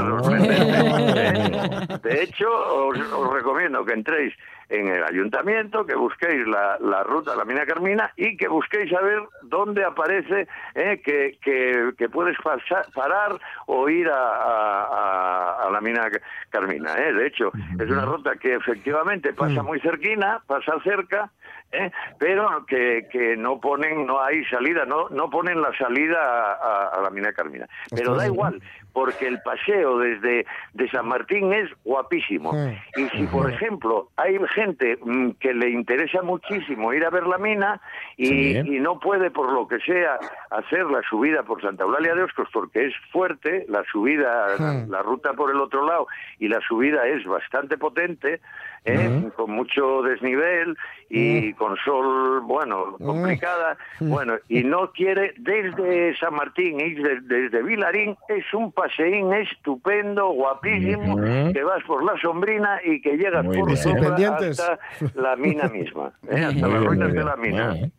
Eh, 1.16 1.98
De 2.04 2.24
hecho, 2.24 2.48
os, 2.88 2.98
os 3.00 3.34
recomiendo 3.34 3.84
que 3.84 3.94
três. 4.06 4.34
En 4.70 4.88
el 4.88 5.04
ayuntamiento, 5.04 5.86
que 5.86 5.96
busquéis 5.96 6.46
la, 6.48 6.78
la 6.80 7.04
ruta 7.04 7.36
la 7.36 7.46
mina 7.46 7.66
Carmina 7.66 8.12
y 8.16 8.36
que 8.38 8.48
busquéis 8.48 8.92
a 8.94 9.02
ver 9.02 9.20
dónde 9.44 9.84
aparece 9.84 10.48
eh, 10.74 11.02
que, 11.04 11.38
que, 11.42 11.92
que 11.98 12.10
puedes 12.10 12.38
pasar, 12.44 12.86
parar 12.94 13.40
o 13.68 13.88
ir 13.90 14.10
a, 14.10 14.16
a- 14.18 14.84
a- 15.62 15.68
a 15.68 15.72
la 15.72 15.82
mina 15.82 16.08
Carmina. 16.50 16.94
eh. 16.98 17.14
De 17.14 17.28
hecho, 17.28 17.52
es 17.80 17.90
una 17.90 18.06
ruta 18.06 18.36
que 18.36 18.56
efectivamente 18.56 19.34
pasa 19.34 19.62
muy 19.64 19.80
cerquina, 19.82 20.42
pasa 20.48 20.74
cerca, 20.84 21.32
¿eh? 21.72 21.92
pero 22.20 22.66
que, 22.66 23.08
que 23.12 23.36
no 23.38 23.60
ponen, 23.60 24.06
no 24.06 24.22
hay 24.22 24.44
salida, 24.46 24.86
no, 24.86 25.10
no 25.10 25.30
ponen 25.30 25.62
la 25.62 25.76
salida 25.78 26.18
a, 26.20 26.54
a- 26.54 26.88
a 26.98 27.02
la 27.02 27.10
mina 27.10 27.32
Carmina. 27.34 27.68
Pero 27.96 28.16
da 28.16 28.26
igual, 28.28 28.62
porque 28.94 29.28
el 29.28 29.42
paseo 29.42 29.98
desde 30.00 30.46
de 30.74 30.90
San 30.90 31.08
Martín 31.08 31.54
es 31.54 31.70
guapísimo. 31.84 32.54
Y 32.96 33.10
si, 33.10 33.26
por 33.28 33.52
ejemplo, 33.52 34.10
hay 34.16 34.38
gente 34.56 34.98
mm, 35.04 35.32
que 35.40 35.54
le 35.54 35.70
interesa 35.70 36.24
muchísimo 36.24 36.92
ir 36.94 37.06
a 37.06 37.10
ver 37.12 37.28
la 37.28 37.38
mina 37.38 37.80
y, 38.18 38.26
Sí. 38.26 38.58
y 38.66 38.80
no 38.80 39.00
puede, 39.00 39.30
por 39.30 39.52
lo 39.52 39.68
que 39.68 39.80
sea, 39.82 40.18
hacer 40.50 40.86
la 40.86 41.02
subida 41.10 41.44
por 41.44 41.62
Santa 41.62 41.84
Eulalia 41.84 42.16
de 42.16 42.24
Oscos 42.24 42.50
porque 42.52 42.88
es 42.88 42.94
fuerte, 43.12 43.66
la 43.70 43.84
subida, 43.92 44.56
la, 44.58 44.86
la 44.88 45.02
ruta 45.04 45.34
por 45.34 45.52
el 45.52 45.60
otro 45.62 45.86
lado 45.86 46.08
y 46.40 46.48
la 46.48 46.60
subida 46.62 47.06
es 47.08 47.24
bastante 47.26 47.78
potente, 47.78 48.40
¿eh? 48.86 49.30
con 49.36 49.52
mucho 49.52 50.02
desnivel 50.02 50.76
y 51.10 51.54
con 51.54 51.76
sol, 51.84 52.42
bueno, 52.42 52.96
complicada, 52.98 53.78
bueno, 54.00 54.36
y 54.48 54.64
no 54.64 54.92
quiere, 54.92 55.34
desde 55.38 56.16
San 56.18 56.34
Martín 56.36 56.80
y 56.80 56.94
de- 56.96 57.20
desde 57.22 57.62
Vilarín, 57.62 58.16
es 58.30 58.52
un 58.54 58.72
paseín 58.72 59.34
estupendo, 59.34 60.30
guapísimo, 60.30 61.18
que 61.54 61.64
vas 61.64 61.84
por 61.84 62.04
la 62.04 62.18
sombrina 62.22 62.80
y 62.84 63.02
que 63.02 63.18
llegas 63.18 63.44
Muy 63.46 63.58
por 63.58 63.66
bien. 63.68 63.78
sombra 63.78 64.02
Pendientes. 64.10 64.45
Hasta 64.50 64.80
la 65.16 65.36
mina 65.36 65.68
misma, 65.68 66.14
¿eh? 66.30 66.44
hasta 66.44 66.68
las 66.68 66.84
ruinas 66.84 67.14
de 67.14 67.24
la 67.24 67.36
mina. 67.36 67.68
Bueno, 67.70 67.92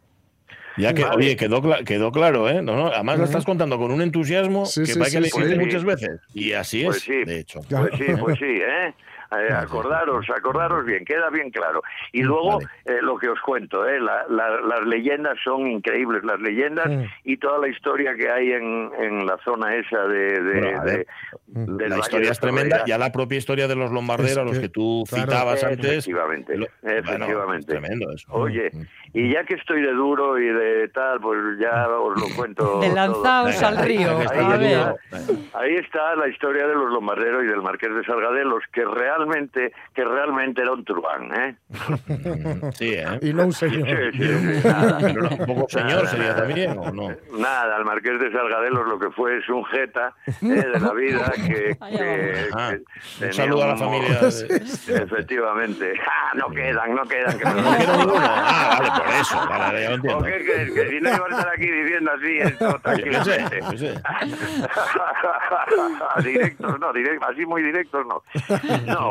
Ya 0.79 0.93
que, 0.93 1.05
Vale. 1.05 1.17
oye, 1.17 1.37
quedó, 1.37 1.63
quedó 1.85 2.13
claro, 2.13 2.49
¿eh? 2.51 2.61
No, 2.63 2.77
no, 2.77 2.89
además 2.89 3.19
lo 3.19 3.25
estás 3.25 3.45
contando 3.45 3.79
con 3.79 3.91
un 3.93 4.03
entusiasmo 4.03 4.67
Sí, 4.67 4.81
que 4.83 4.87
sí, 4.93 4.99
parece 4.99 5.23
sí, 5.23 5.31
que 5.39 5.45
le 5.47 5.59
muchas 5.59 5.85
veces. 5.85 6.21
Y 6.35 6.53
así 6.53 6.85
Pues 6.85 7.09
es, 7.09 7.27
de 7.27 7.39
hecho. 7.41 7.61
Pues 7.69 7.93
sí, 7.97 8.05
pues 8.21 8.39
sí, 8.39 8.45
¿eh? 8.45 8.95
Eh, 9.33 9.53
acordaros, 9.53 10.24
acordaros 10.31 10.85
bien, 10.85 11.05
queda 11.05 11.31
bien 11.31 11.51
claro. 11.51 11.83
Y 12.12 12.22
luego 12.22 12.59
Vale. 12.59 12.66
eh, 12.85 12.99
lo 13.03 13.16
que 13.18 13.29
os 13.29 13.41
cuento, 13.41 13.87
¿eh? 13.87 13.99
La- 14.01 14.24
la- 14.29 14.61
las 14.61 14.87
leyendas 14.87 15.37
son 15.43 15.66
increíbles, 15.66 16.22
las 16.24 16.41
leyendas 16.41 16.87
Mm. 16.89 17.03
y 17.24 17.37
toda 17.39 17.59
la 17.59 17.68
historia 17.68 18.14
que 18.14 18.31
hay 18.31 18.53
en, 18.53 18.91
en 18.99 19.27
la 19.27 19.37
zona 19.45 19.74
esa 19.74 20.07
de... 20.07 20.41
de- 20.41 20.61
Bueno, 20.61 20.85
de- 20.85 21.89
La 21.89 21.99
historia 21.99 22.31
es 22.31 22.41
tremenda, 22.41 22.85
ya 22.87 22.99
la 22.99 23.11
propia 23.12 23.39
historia 23.39 23.66
de 23.68 23.74
los 23.77 23.91
Es 23.91 24.37
a 24.39 24.45
los 24.45 24.59
que, 24.59 24.68
tú 24.68 25.05
claro. 25.09 25.24
citabas 25.24 25.64
antes. 25.64 25.85
Efectivamente, 25.91 26.57
lo- 26.57 26.66
efectivamente. 26.83 27.35
bueno, 27.35 27.55
es 27.55 27.66
tremendo 27.66 28.12
eso. 28.12 28.27
Oye, 28.33 28.70
Mm. 28.72 28.83
y 29.14 29.33
ya 29.33 29.45
que 29.45 29.55
estoy 29.55 29.83
de 29.83 29.93
duro 29.93 30.39
y 30.39 30.47
de 30.49 30.89
tal, 30.89 31.20
pues 31.20 31.39
ya 31.61 31.89
os 31.89 32.20
lo 32.20 32.27
cuento. 32.37 32.81
De 32.81 32.87
todo. 32.89 32.95
lanzaos 32.95 33.55
Venga, 33.55 33.68
al 33.68 33.79
río. 33.85 34.18
Ahí 34.18 34.27
A 34.41 34.57
venga, 34.57 34.57
ver. 34.59 35.20
está, 35.20 35.59
ahí 35.61 35.74
está 35.77 36.16
la 36.16 36.29
historia 36.29 36.66
de 36.66 36.74
los 36.74 36.93
lombarderos 36.93 37.45
y 37.45 37.47
del 37.47 37.62
marqués 37.62 37.95
de 37.95 38.05
Salgadelos, 38.05 38.62
que 38.72 38.85
realmente, 38.85 39.16
que 39.95 40.05
realmente 40.05 40.62
era 40.62 40.73
un 40.73 40.85
truán, 40.85 41.33
¿eh? 41.35 41.57
Mm, 41.69 42.71
Sí, 42.73 42.95
¿eh? 42.95 43.19
Y 43.23 43.33
no 43.33 43.45
un 43.47 43.53
Sí, 43.53 43.69
señor. 43.69 44.12
sí, 44.12 44.23
sí, 44.23 44.61
nada. 44.69 44.99
Pero 45.01 45.23
no, 45.23 45.29
un 45.31 45.47
poco 45.47 45.67
señor 45.69 45.89
Nada, 45.91 46.07
sería 46.07 46.29
nada. 46.29 46.47
también, 46.47 46.79
¿o 46.79 46.91
no? 46.93 47.09
Nada, 47.39 47.77
el 47.79 47.85
marqués 47.85 48.21
de 48.21 48.31
Salgadelos 48.33 48.87
lo 48.87 48.99
que 48.99 49.11
fue 49.11 49.39
es 49.39 49.49
un 49.49 49.64
jeta 49.67 50.14
eh, 50.27 50.33
de 50.47 50.81
la 50.81 50.93
vida 50.93 51.33
que... 51.47 51.77
Que- 51.97 52.47
Ah, 52.53 52.73
que 53.19 53.27
un 53.27 53.33
saludo 53.33 53.64
a 53.64 53.67
la 53.69 53.77
familia. 53.77 54.19
de- 54.21 54.57
Efectivamente. 55.03 55.95
Ah, 56.07 56.33
no 56.35 56.49
quedan, 56.51 56.95
no 56.95 57.03
quedan. 57.05 57.39
que 57.39 57.45
me- 57.45 57.62
No 57.62 57.77
quiero 57.77 57.97
ninguno. 57.99 58.21
Ah, 58.21 58.77
vale, 58.81 58.91
por 59.05 59.14
eso. 59.14 59.37
Vale, 59.49 59.59
vale, 59.64 59.83
ya 59.83 59.89
lo 59.91 59.95
¿O 59.95 59.97
entiendo. 59.97 60.25
qué 60.25 60.45
crees? 60.45 60.73
Que 60.73 60.89
si 60.91 61.01
no 61.01 61.09
iba 61.14 61.27
a 61.27 61.29
estar 61.31 61.49
aquí 61.55 61.71
diciendo 61.71 62.11
así 62.12 62.39
esto 62.39 62.67
Yo 62.67 63.05
qué 63.05 63.25
sé, 63.25 63.39
tranquilamente. 63.39 63.61
yo 63.61 63.79
sé. 63.79 63.95
directos, 66.23 66.79
no, 66.81 66.93
direct- 66.93 67.25
así 67.31 67.47
muy 67.47 67.62
directos 67.62 68.07
no. 68.07 68.23
No, 68.87 69.06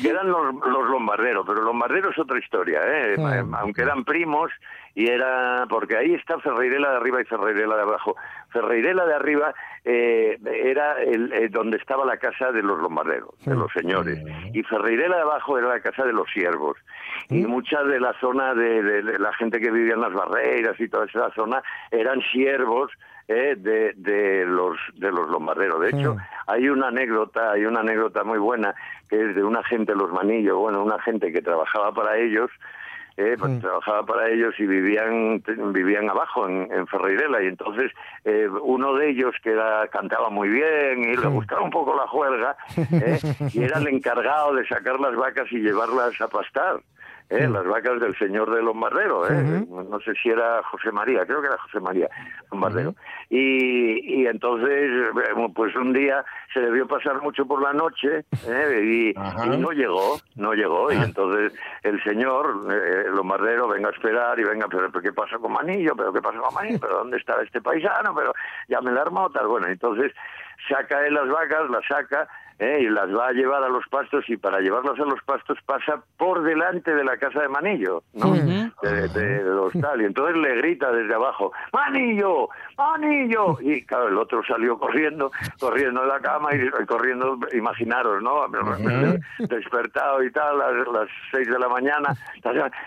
que 0.00 0.08
eran 0.08 0.28
los, 0.30 0.54
los 0.54 0.88
lombarderos, 0.90 1.44
pero 1.46 1.62
lombarderos 1.62 2.12
es 2.12 2.18
otra 2.18 2.38
historia, 2.38 2.80
¿eh? 2.84 3.14
aunque 3.58 3.82
eran 3.82 4.04
primos 4.04 4.50
y 4.94 5.08
era, 5.10 5.66
porque 5.68 5.96
ahí 5.96 6.14
está 6.14 6.38
Ferreirela 6.38 6.90
de 6.90 6.96
arriba 6.96 7.20
y 7.20 7.24
Ferreirela 7.24 7.76
de 7.76 7.82
abajo. 7.82 8.16
Ferreirela 8.50 9.04
de 9.04 9.14
arriba 9.14 9.54
eh, 9.84 10.38
era 10.44 11.02
el, 11.02 11.32
eh, 11.32 11.48
donde 11.50 11.76
estaba 11.76 12.04
la 12.06 12.16
casa 12.16 12.50
de 12.52 12.62
los 12.62 12.78
lombarderos, 12.80 13.34
de 13.44 13.54
los 13.54 13.70
señores, 13.72 14.18
y 14.54 14.62
Ferreirela 14.62 15.16
de 15.16 15.22
abajo 15.22 15.58
era 15.58 15.68
la 15.68 15.80
casa 15.80 16.04
de 16.04 16.12
los 16.14 16.28
siervos. 16.32 16.76
Y 17.28 17.44
mucha 17.46 17.82
de 17.82 18.00
la 18.00 18.12
zona 18.20 18.54
de, 18.54 18.82
de- 18.82 19.02
de 19.02 19.18
la 19.18 19.32
gente 19.34 19.60
que 19.60 19.70
vivía 19.70 19.94
en 19.94 20.00
las 20.00 20.12
barreras 20.12 20.78
y 20.80 20.88
toda 20.88 21.06
esa 21.06 21.30
zona 21.32 21.62
eran 21.90 22.20
siervos 22.32 22.90
eh, 23.28 23.54
de, 23.56 23.92
de 23.96 24.44
los 24.46 24.76
de 24.94 25.10
los 25.10 25.28
lombarderos. 25.28 25.80
De 25.80 25.90
hecho, 25.90 26.16
hay 26.46 26.68
una 26.68 26.88
anécdota, 26.88 27.52
hay 27.52 27.64
una 27.64 27.80
anécdota 27.80 28.24
muy 28.24 28.38
buena 28.38 28.74
que 29.08 29.30
es 29.30 29.34
de 29.34 29.42
una 29.44 29.62
gente 29.64 29.94
los 29.94 30.10
manillos, 30.12 30.56
bueno, 30.56 30.82
una 30.82 30.98
gente 31.00 31.32
que 31.32 31.42
trabajaba 31.42 31.92
para 31.92 32.18
ellos. 32.18 32.50
eh, 33.16 33.36
pues, 33.38 33.60
trabajaba 33.60 34.04
para 34.04 34.28
ellos 34.28 34.54
y 34.58 34.66
vivían 34.66 35.42
vivían 35.72 36.08
abajo 36.10 36.46
en, 36.48 36.68
en 36.70 36.86
Ferreirela. 36.86 37.42
Y 37.42 37.46
entonces 37.46 37.90
eh, 38.24 38.46
uno 38.62 38.94
de 38.94 39.08
ellos 39.10 39.34
que 39.42 39.52
era, 39.52 39.88
cantaba 39.88 40.28
muy 40.28 40.48
bien 40.48 41.02
y 41.02 41.16
le 41.16 41.26
gustaba 41.28 41.62
un 41.62 41.70
poco 41.70 41.96
la 41.96 42.06
juerga 42.06 42.56
eh, 42.76 43.18
y 43.54 43.62
era 43.62 43.78
el 43.78 43.88
encargado 43.88 44.54
de 44.54 44.66
sacar 44.66 45.00
las 45.00 45.16
vacas 45.16 45.46
y 45.50 45.58
llevarlas 45.60 46.20
a 46.20 46.28
pastar 46.28 46.80
¿eh? 47.30 47.48
las 47.48 47.66
vacas 47.66 48.00
del 48.00 48.16
señor 48.18 48.54
de 48.54 48.62
Lombardero, 48.62 49.28
¿eh? 49.28 49.66
no 49.68 50.00
sé 50.00 50.12
si 50.22 50.30
era 50.30 50.62
José 50.64 50.92
María, 50.92 51.24
creo 51.26 51.40
que 51.40 51.48
era 51.48 51.58
José 51.58 51.80
María 51.80 52.08
Lombardero. 52.50 52.94
y, 53.30 54.22
y 54.22 54.26
entonces, 54.26 55.12
pues 55.54 55.74
un 55.76 55.92
día 55.92 56.24
se 56.52 56.60
debió 56.60 56.86
pasar 56.86 57.20
mucho 57.22 57.46
por 57.46 57.62
la 57.62 57.72
noche 57.72 58.24
¿eh? 58.46 59.12
y, 59.14 59.58
no 59.58 59.72
llegó, 59.72 60.18
no 60.36 60.54
llegó, 60.54 60.92
y 60.92 60.96
entonces 60.96 61.52
el 61.82 62.02
señor 62.02 62.66
eh, 62.70 63.04
Lombardero 63.14 63.68
venga 63.68 63.88
a 63.88 63.92
esperar 63.92 64.38
y 64.38 64.44
venga, 64.44 64.66
pero, 64.68 64.90
¿qué 64.90 65.12
pasa 65.12 65.38
con 65.38 65.52
Manillo? 65.52 65.94
¿Pero 65.96 66.12
qué 66.12 66.22
pasa 66.22 66.38
con 66.38 66.54
Manillo? 66.54 66.80
¿Pero 66.80 66.98
dónde 66.98 67.16
está 67.18 67.40
este 67.42 67.60
paisano? 67.60 68.14
Pero 68.14 68.32
ya 68.68 68.80
me 68.80 68.92
la 68.92 69.02
armado 69.02 69.30
tal. 69.30 69.46
Bueno, 69.46 69.66
entonces 69.66 70.12
saca 70.68 71.06
él 71.06 71.14
las 71.14 71.28
vacas, 71.28 71.70
las 71.70 71.84
saca 71.86 72.28
¿eh? 72.58 72.78
y 72.82 72.88
las 72.88 73.08
va 73.14 73.28
a 73.28 73.32
llevar 73.32 73.62
a 73.62 73.68
los 73.68 73.84
pastos 73.88 74.24
y 74.28 74.36
para 74.36 74.60
llevarlas 74.60 74.98
a 74.98 75.04
los 75.04 75.20
pastos 75.24 75.58
pasa 75.66 76.02
por 76.16 76.42
delante 76.42 76.94
de 76.94 77.04
la 77.04 77.16
casa 77.16 77.40
de 77.42 77.48
Manillo, 77.48 78.02
¿no? 78.14 78.32
de, 78.82 79.08
de- 79.08 79.36
de 79.36 79.42
los 79.44 79.72
tal, 79.74 80.00
y 80.02 80.04
entonces 80.04 80.36
le 80.36 80.56
grita 80.56 80.90
desde 80.92 81.14
abajo, 81.14 81.52
¡Manillo! 81.72 82.48
¡Manillo! 82.76 83.58
Y 83.60 83.84
claro, 83.84 84.08
el 84.08 84.18
otro 84.18 84.42
salió 84.46 84.78
corriendo, 84.78 85.30
corriendo 85.60 86.02
de 86.02 86.06
la 86.08 86.20
cama 86.20 86.50
y, 86.54 86.68
corriendo, 86.86 87.38
imaginaros, 87.52 88.22
¿no? 88.22 88.46
Despertado 89.38 90.22
y 90.22 90.30
tal, 90.30 90.60
a 90.60 90.70
las 90.72 91.08
seis 91.30 91.48
de 91.48 91.58
la 91.58 91.68
mañana, 91.68 92.14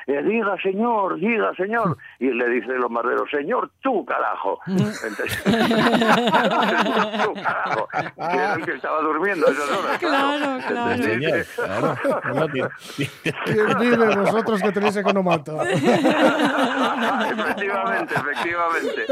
eh, 0.07 0.21
diga 0.23 0.55
señor, 0.61 1.15
diga 1.19 1.53
señor, 1.55 1.97
y 2.19 2.31
le 2.31 2.47
dice 2.49 2.71
el 2.71 2.79
bombardero, 2.81 3.25
señor, 3.27 3.69
tú 3.81 4.05
carajo. 4.05 4.59
Entonces, 4.67 5.43
tú 7.23 7.33
carajo, 7.33 7.87
que 7.91 8.37
era 8.37 8.53
el 8.55 8.65
que 8.65 8.71
estaba 8.73 9.01
durmiendo 9.01 9.47
horas. 9.63 9.97
Claro, 9.99 10.59
claro. 10.67 10.95
Sí, 10.97 11.03
señor, 11.03 11.45
claro. 11.55 11.95
No, 12.35 12.47
tío. 12.49 12.69
¿Quién 13.45 13.79
vive 13.79 14.15
vosotros 14.15 14.61
que 14.61 14.71
tenéis 14.71 14.97
economato? 14.97 15.61
efectivamente, 17.31 18.15
efectivamente. 18.15 19.05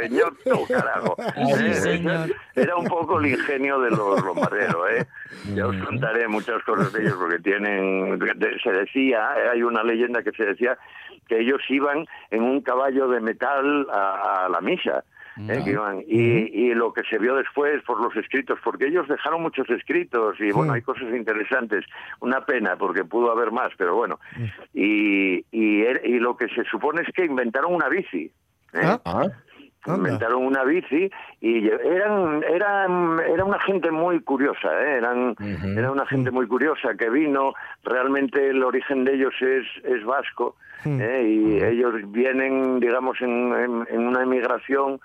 señor, 0.00 0.36
tú, 0.44 0.66
carajo. 0.66 1.16
Ay, 1.36 1.70
Eh, 1.70 1.74
señor. 1.74 2.30
Era 2.54 2.76
un 2.76 2.86
poco 2.86 3.20
el 3.20 3.26
ingenio 3.26 3.80
de 3.80 3.90
los 3.90 4.22
bombarderos, 4.22 4.90
¿eh? 4.90 5.06
Ya 5.54 5.66
os 5.66 5.76
contaré 5.76 6.28
muchas 6.28 6.62
cosas 6.64 6.92
de 6.92 7.02
ellos 7.02 7.14
porque 7.18 7.38
tienen, 7.38 8.18
se 8.62 8.72
decía, 8.72 9.30
eh, 9.36 9.48
hay 9.52 9.62
una 9.62 9.82
leyenda 9.82 10.22
que 10.22 10.32
se 10.32 10.44
decía 10.44 10.76
que 11.28 11.40
ellos 11.40 11.60
iban 11.68 12.06
en 12.30 12.42
un 12.42 12.60
caballo 12.60 13.08
de 13.08 13.20
metal 13.20 13.86
a, 13.92 14.46
a 14.46 14.48
la 14.48 14.60
misa. 14.60 15.04
¿Eh? 15.48 15.60
que 15.64 15.70
iban. 15.70 16.00
Y, 16.06 16.20
y 16.68 16.74
lo 16.74 16.92
que 16.92 17.02
se 17.04 17.18
vio 17.18 17.34
después 17.36 17.82
por 17.84 18.00
los 18.02 18.14
escritos, 18.16 18.58
porque 18.62 18.86
ellos 18.86 19.06
dejaron 19.08 19.42
muchos 19.42 19.68
escritos 19.70 20.40
y 20.40 20.50
bueno, 20.52 20.72
hay 20.74 20.82
cosas 20.82 21.08
interesantes. 21.14 21.84
Una 22.20 22.44
pena, 22.44 22.76
porque 22.76 23.04
pudo 23.04 23.30
haber 23.32 23.50
más, 23.52 23.70
pero 23.76 23.94
bueno. 23.94 24.18
Y, 24.74 25.44
y, 25.50 25.82
er- 25.82 26.02
y 26.04 26.18
lo 26.18 26.36
que 26.36 26.48
se 26.48 26.64
supone 26.64 27.02
es 27.02 27.08
que 27.14 27.24
inventaron 27.24 27.74
una 27.74 27.88
bici. 27.88 28.30
¿eh? 28.72 28.80
Ah, 28.82 29.00
Ah, 29.86 29.94
inventaron 29.96 30.44
una 30.44 30.62
bici 30.62 31.10
y 31.40 31.66
eran 31.68 32.42
eran 32.44 33.18
era 33.26 33.44
una 33.46 33.58
gente 33.60 33.90
muy 33.90 34.20
curiosa 34.20 34.68
¿eh? 34.82 34.98
eran 34.98 35.34
era 35.74 35.90
una 35.90 36.04
gente 36.04 36.30
muy 36.30 36.46
curiosa 36.46 36.94
que 36.98 37.08
vino 37.08 37.54
realmente 37.82 38.50
el 38.50 38.62
origen 38.62 39.06
de 39.06 39.14
ellos 39.14 39.32
es 39.40 39.64
es 39.84 40.04
vasco 40.04 40.54
¿eh? 40.84 41.22
y 41.26 41.64
ellos 41.64 41.94
vienen 42.12 42.78
digamos 42.78 43.18
en, 43.22 43.54
en- 43.54 43.86
en 43.90 44.06
una 44.06 44.22
emigración 44.22 45.00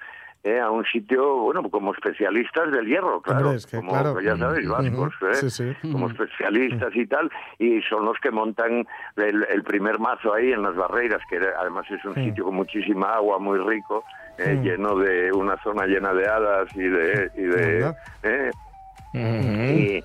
¿eh? 0.46 0.60
a 0.60 0.70
un 0.70 0.86
sitio 0.86 1.38
bueno 1.38 1.70
como 1.70 1.93
especialistas 1.93 2.72
del 2.72 2.86
hierro 2.86 3.22
claro 3.22 3.52
es 3.52 3.66
que, 3.66 3.78
como 3.78 3.91
claro. 3.91 4.22
ya 4.22 4.38
sabéis 4.38 4.70
vascos. 4.70 5.14
¿eh? 5.24 5.34
Sí, 5.34 5.50
sí. 5.50 5.91
como 5.91 6.08
especialistas 6.10 6.96
y 6.96 7.06
tal, 7.08 7.30
y 7.60 7.82
son 7.82 8.06
los 8.06 8.18
que 8.20 8.32
montan 8.32 8.88
el, 9.18 9.46
el 9.50 9.64
primer 9.64 10.00
mazo 10.00 10.34
ahí 10.34 10.52
en 10.52 10.62
las 10.62 10.76
barreras, 10.76 11.22
que 11.30 11.38
además 11.38 11.86
es 11.89 12.04
un 12.06 12.14
sitio 12.16 12.46
con 12.46 12.56
muchísima 12.56 13.14
agua, 13.14 13.39
muy 13.39 13.60
rico, 13.60 14.04
eh, 14.38 14.60
lleno 14.64 14.96
de 14.98 15.32
una 15.32 15.58
zona 15.64 15.86
llena 15.88 16.14
de 16.14 16.28
hadas 16.28 16.70
y 16.76 16.84
de... 16.84 17.32
Y 17.36 17.41
de 17.41 18.52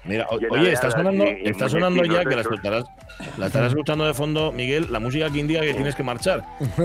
Mira, 0.05 0.27
oye, 0.31 0.73
está 0.73 0.91
sonando, 0.91 1.25
está 1.25 1.69
sonando 1.69 2.05
ya 2.05 2.25
que 2.25 2.37
la 2.37 2.43
estarás, 2.43 2.85
la 3.39 3.47
estarás 3.47 3.71
escuchando 3.71 4.07
de 4.07 4.15
fondo, 4.15 4.53
Miguel, 4.53 4.87
la 4.91 5.01
música 5.01 5.31
que 5.31 5.39
indica 5.39 5.61
que 5.61 5.75
tienes 5.75 5.95
que 5.95 6.03
marchar. 6.03 6.45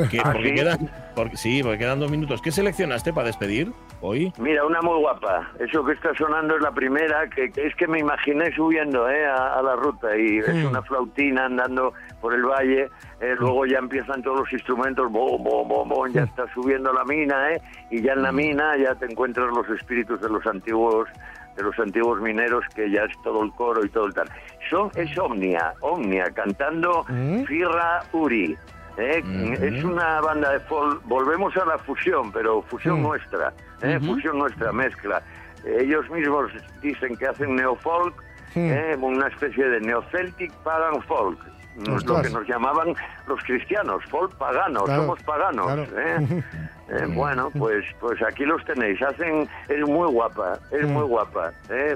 Que 0.09 0.19
¿Ah, 0.23 0.31
porque 0.33 0.49
sí? 0.49 0.55
quedan, 0.55 0.91
porque, 1.15 1.37
sí, 1.37 1.63
porque 1.63 1.77
quedan 1.79 1.99
dos 1.99 2.09
minutos. 2.11 2.41
¿Qué 2.41 2.51
seleccionaste 2.51 3.13
para 3.13 3.27
despedir 3.27 3.71
hoy? 4.01 4.33
Mira, 4.39 4.65
una 4.65 4.81
muy 4.81 4.99
guapa. 4.99 5.51
Eso 5.59 5.85
que 5.85 5.93
está 5.93 6.13
sonando 6.15 6.55
es 6.55 6.61
la 6.61 6.71
primera, 6.71 7.29
que, 7.29 7.51
que 7.51 7.67
es 7.67 7.75
que 7.75 7.87
me 7.87 7.99
imaginé 7.99 8.53
subiendo 8.55 9.09
eh, 9.09 9.25
a, 9.25 9.59
a 9.59 9.61
la 9.61 9.75
ruta 9.75 10.17
y 10.17 10.39
es 10.39 10.65
una 10.65 10.81
flautina 10.81 11.45
andando 11.45 11.93
por 12.21 12.33
el 12.33 12.43
valle. 12.43 12.89
eh, 13.21 13.35
luego 13.37 13.65
ya 13.65 13.77
empiezan 13.77 14.21
todos 14.23 14.39
los 14.39 14.53
instrumentos, 14.53 15.11
bom, 15.11 15.41
bom, 15.43 15.67
bom, 15.67 15.87
bom, 15.87 16.11
ya 16.11 16.23
está 16.23 16.45
subiendo 16.53 16.91
la 16.91 17.03
mina, 17.05 17.53
eh, 17.53 17.61
y 17.91 18.01
ya 18.01 18.13
en 18.13 18.23
la 18.23 18.31
mina 18.31 18.75
ya 18.77 18.93
te 18.95 19.05
encuentras 19.05 19.47
los 19.55 19.69
espíritus 19.69 20.19
de 20.21 20.29
los 20.29 20.45
antiguos 20.45 21.07
de 21.55 21.63
los 21.63 21.77
antiguos 21.79 22.19
mineros 22.21 22.63
que 22.75 22.89
ya 22.91 23.03
es 23.03 23.21
todo 23.23 23.43
el 23.43 23.51
coro 23.53 23.85
y 23.85 23.89
todo 23.89 24.05
el 24.07 24.13
tal. 24.13 24.29
Son, 24.69 24.89
es 24.95 25.17
Omnia, 25.17 25.73
Omnia, 25.81 26.25
cantando 26.33 27.03
Firra 27.47 28.03
Uri. 28.11 28.57
¿eh? 28.97 29.23
Es 29.61 29.83
una 29.83 30.21
banda 30.21 30.51
de 30.51 30.59
folk, 30.61 31.01
volvemos 31.05 31.55
a 31.57 31.65
la 31.65 31.77
fusión, 31.79 32.31
pero 32.31 32.61
fusión 32.63 33.01
nuestra, 33.01 33.53
¿eh? 33.81 33.99
fusión 33.99 34.37
nuestra, 34.39 34.71
mezcla. 34.71 35.21
Ellos 35.65 36.09
mismos 36.09 36.51
dicen 36.81 37.15
que 37.17 37.27
hacen 37.27 37.55
neofolk, 37.55 38.21
¿eh? 38.55 38.95
una 38.99 39.27
especie 39.27 39.67
de 39.67 39.79
neoceltic 39.81 40.51
pagan 40.63 41.01
folk. 41.03 41.39
Lo 41.87 41.95
Ostras. 41.95 42.27
que 42.27 42.33
nos 42.33 42.47
llamaban 42.47 42.95
los 43.27 43.43
cristianos, 43.43 44.01
folk 44.05 44.33
paganos, 44.37 44.83
Claro, 44.83 45.01
somos 45.01 45.21
paganos. 45.23 45.65
claro. 45.65 45.83
¿eh? 45.99 46.43
Eh, 46.89 47.05
bueno, 47.07 47.49
pues 47.57 47.83
pues 47.99 48.21
aquí 48.21 48.43
los 48.45 48.63
tenéis. 48.65 49.01
Hacen, 49.01 49.47
es 49.69 49.81
muy 49.87 50.07
guapa, 50.11 50.59
es 50.71 50.85
muy 50.87 51.03
guapa. 51.03 51.51
¿eh? 51.69 51.95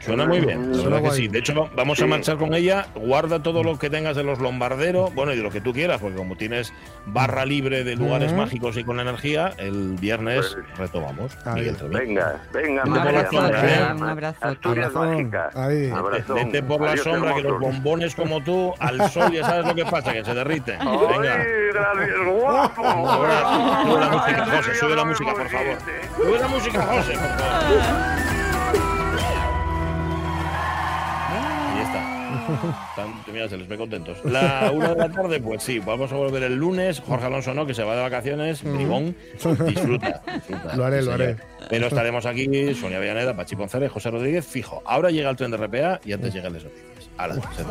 Suena 0.00 0.26
muy 0.26 0.40
bien, 0.40 0.70
la 0.72 0.78
Suena 0.78 0.96
verdad 0.96 1.10
que 1.10 1.16
sí. 1.16 1.28
De 1.28 1.38
hecho, 1.38 1.68
vamos 1.76 1.98
a 2.00 2.02
Sí. 2.02 2.08
marchar 2.08 2.36
con 2.36 2.52
ella. 2.54 2.86
Guarda 2.94 3.42
todo 3.42 3.62
lo 3.62 3.78
que 3.78 3.88
tengas 3.90 4.16
de 4.16 4.24
los 4.24 4.38
bombarderos, 4.38 5.14
bueno, 5.14 5.32
y 5.32 5.36
de 5.36 5.42
lo 5.42 5.50
que 5.50 5.60
tú 5.60 5.72
quieras, 5.72 6.00
porque 6.00 6.16
como 6.16 6.36
tienes 6.36 6.72
barra 7.06 7.44
libre 7.44 7.84
de 7.84 7.94
lugares 7.96 8.32
Ujú. 8.32 8.40
mágicos 8.40 8.76
y 8.76 8.84
con 8.84 8.98
energía, 9.00 9.52
el 9.58 9.94
viernes 10.00 10.54
Pues- 10.54 10.78
retomamos. 10.78 11.36
Miguel. 11.54 11.76
Venga, 11.90 12.40
venga, 12.52 12.82
Un 12.84 12.90
María, 12.90 13.18
abrazo, 13.20 13.40
María, 13.42 13.58
¿eh? 13.58 13.62
María. 13.80 13.94
Un 13.94 14.08
abrazo. 14.08 14.38
Asturias 14.46 14.92
mágica. 14.92 15.50
Vete 16.34 16.62
por 16.62 16.80
la 16.80 16.90
Adiós, 16.92 17.04
sombra, 17.04 17.34
que 17.34 17.42
los 17.42 17.60
bombones 17.60 18.14
como 18.14 18.42
tú, 18.42 18.72
al 18.80 19.08
sol, 19.10 19.30
ya 19.32 19.44
sabes 19.44 19.66
lo 19.66 19.74
que 19.74 19.84
pasa, 19.84 20.12
que 20.12 20.24
se 20.24 20.34
derriten. 20.34 20.78
¡Ay, 20.80 20.98
Venga. 20.98 21.44
gracias, 21.72 22.16
guapo! 22.40 22.82
Música, 24.16 24.46
José, 24.46 24.74
sube 24.74 24.96
la 24.96 25.04
música, 25.04 25.32
por 25.34 25.48
favor. 25.48 25.78
Sube 26.16 26.38
la 26.38 26.48
música, 26.48 26.82
José, 26.82 27.12
por 27.12 27.38
favor. 27.38 28.86
Ahí 31.28 31.82
está. 31.82 32.16
Están- 32.90 33.32
mira, 33.32 33.48
se 33.48 33.56
les 33.56 33.68
ve 33.68 33.76
contentos. 33.76 34.18
La 34.24 34.70
una 34.72 34.88
de 34.90 34.96
la 34.96 35.08
tarde, 35.10 35.40
pues 35.40 35.62
sí, 35.62 35.78
vamos 35.80 36.12
a 36.12 36.16
volver 36.16 36.42
el 36.44 36.54
lunes. 36.56 37.00
Jorge 37.00 37.26
Alonso 37.26 37.54
no, 37.54 37.66
que 37.66 37.74
se 37.74 37.82
va 37.82 37.96
de 37.96 38.02
vacaciones. 38.02 38.62
Bribón, 38.62 39.16
disfruta, 39.32 39.64
disfruta. 39.64 40.22
Lo 40.76 40.84
haré, 40.84 41.02
lo 41.02 41.12
haré. 41.12 41.36
Pero 41.68 41.86
estaremos 41.88 42.24
aquí, 42.26 42.74
Sonia 42.74 42.98
Villaneda, 43.00 43.34
Pachi 43.36 43.56
Ponceles, 43.56 43.90
José 43.90 44.10
Rodríguez, 44.10 44.46
fijo. 44.46 44.82
Ahora 44.86 45.10
llega 45.10 45.30
el 45.30 45.36
tren 45.36 45.50
de 45.50 45.56
RPA 45.56 46.00
y 46.04 46.12
antes 46.12 46.32
llegan 46.32 46.52
las 46.52 46.64
noticias. 46.64 46.86
Hala, 47.18 47.34
se 47.34 47.64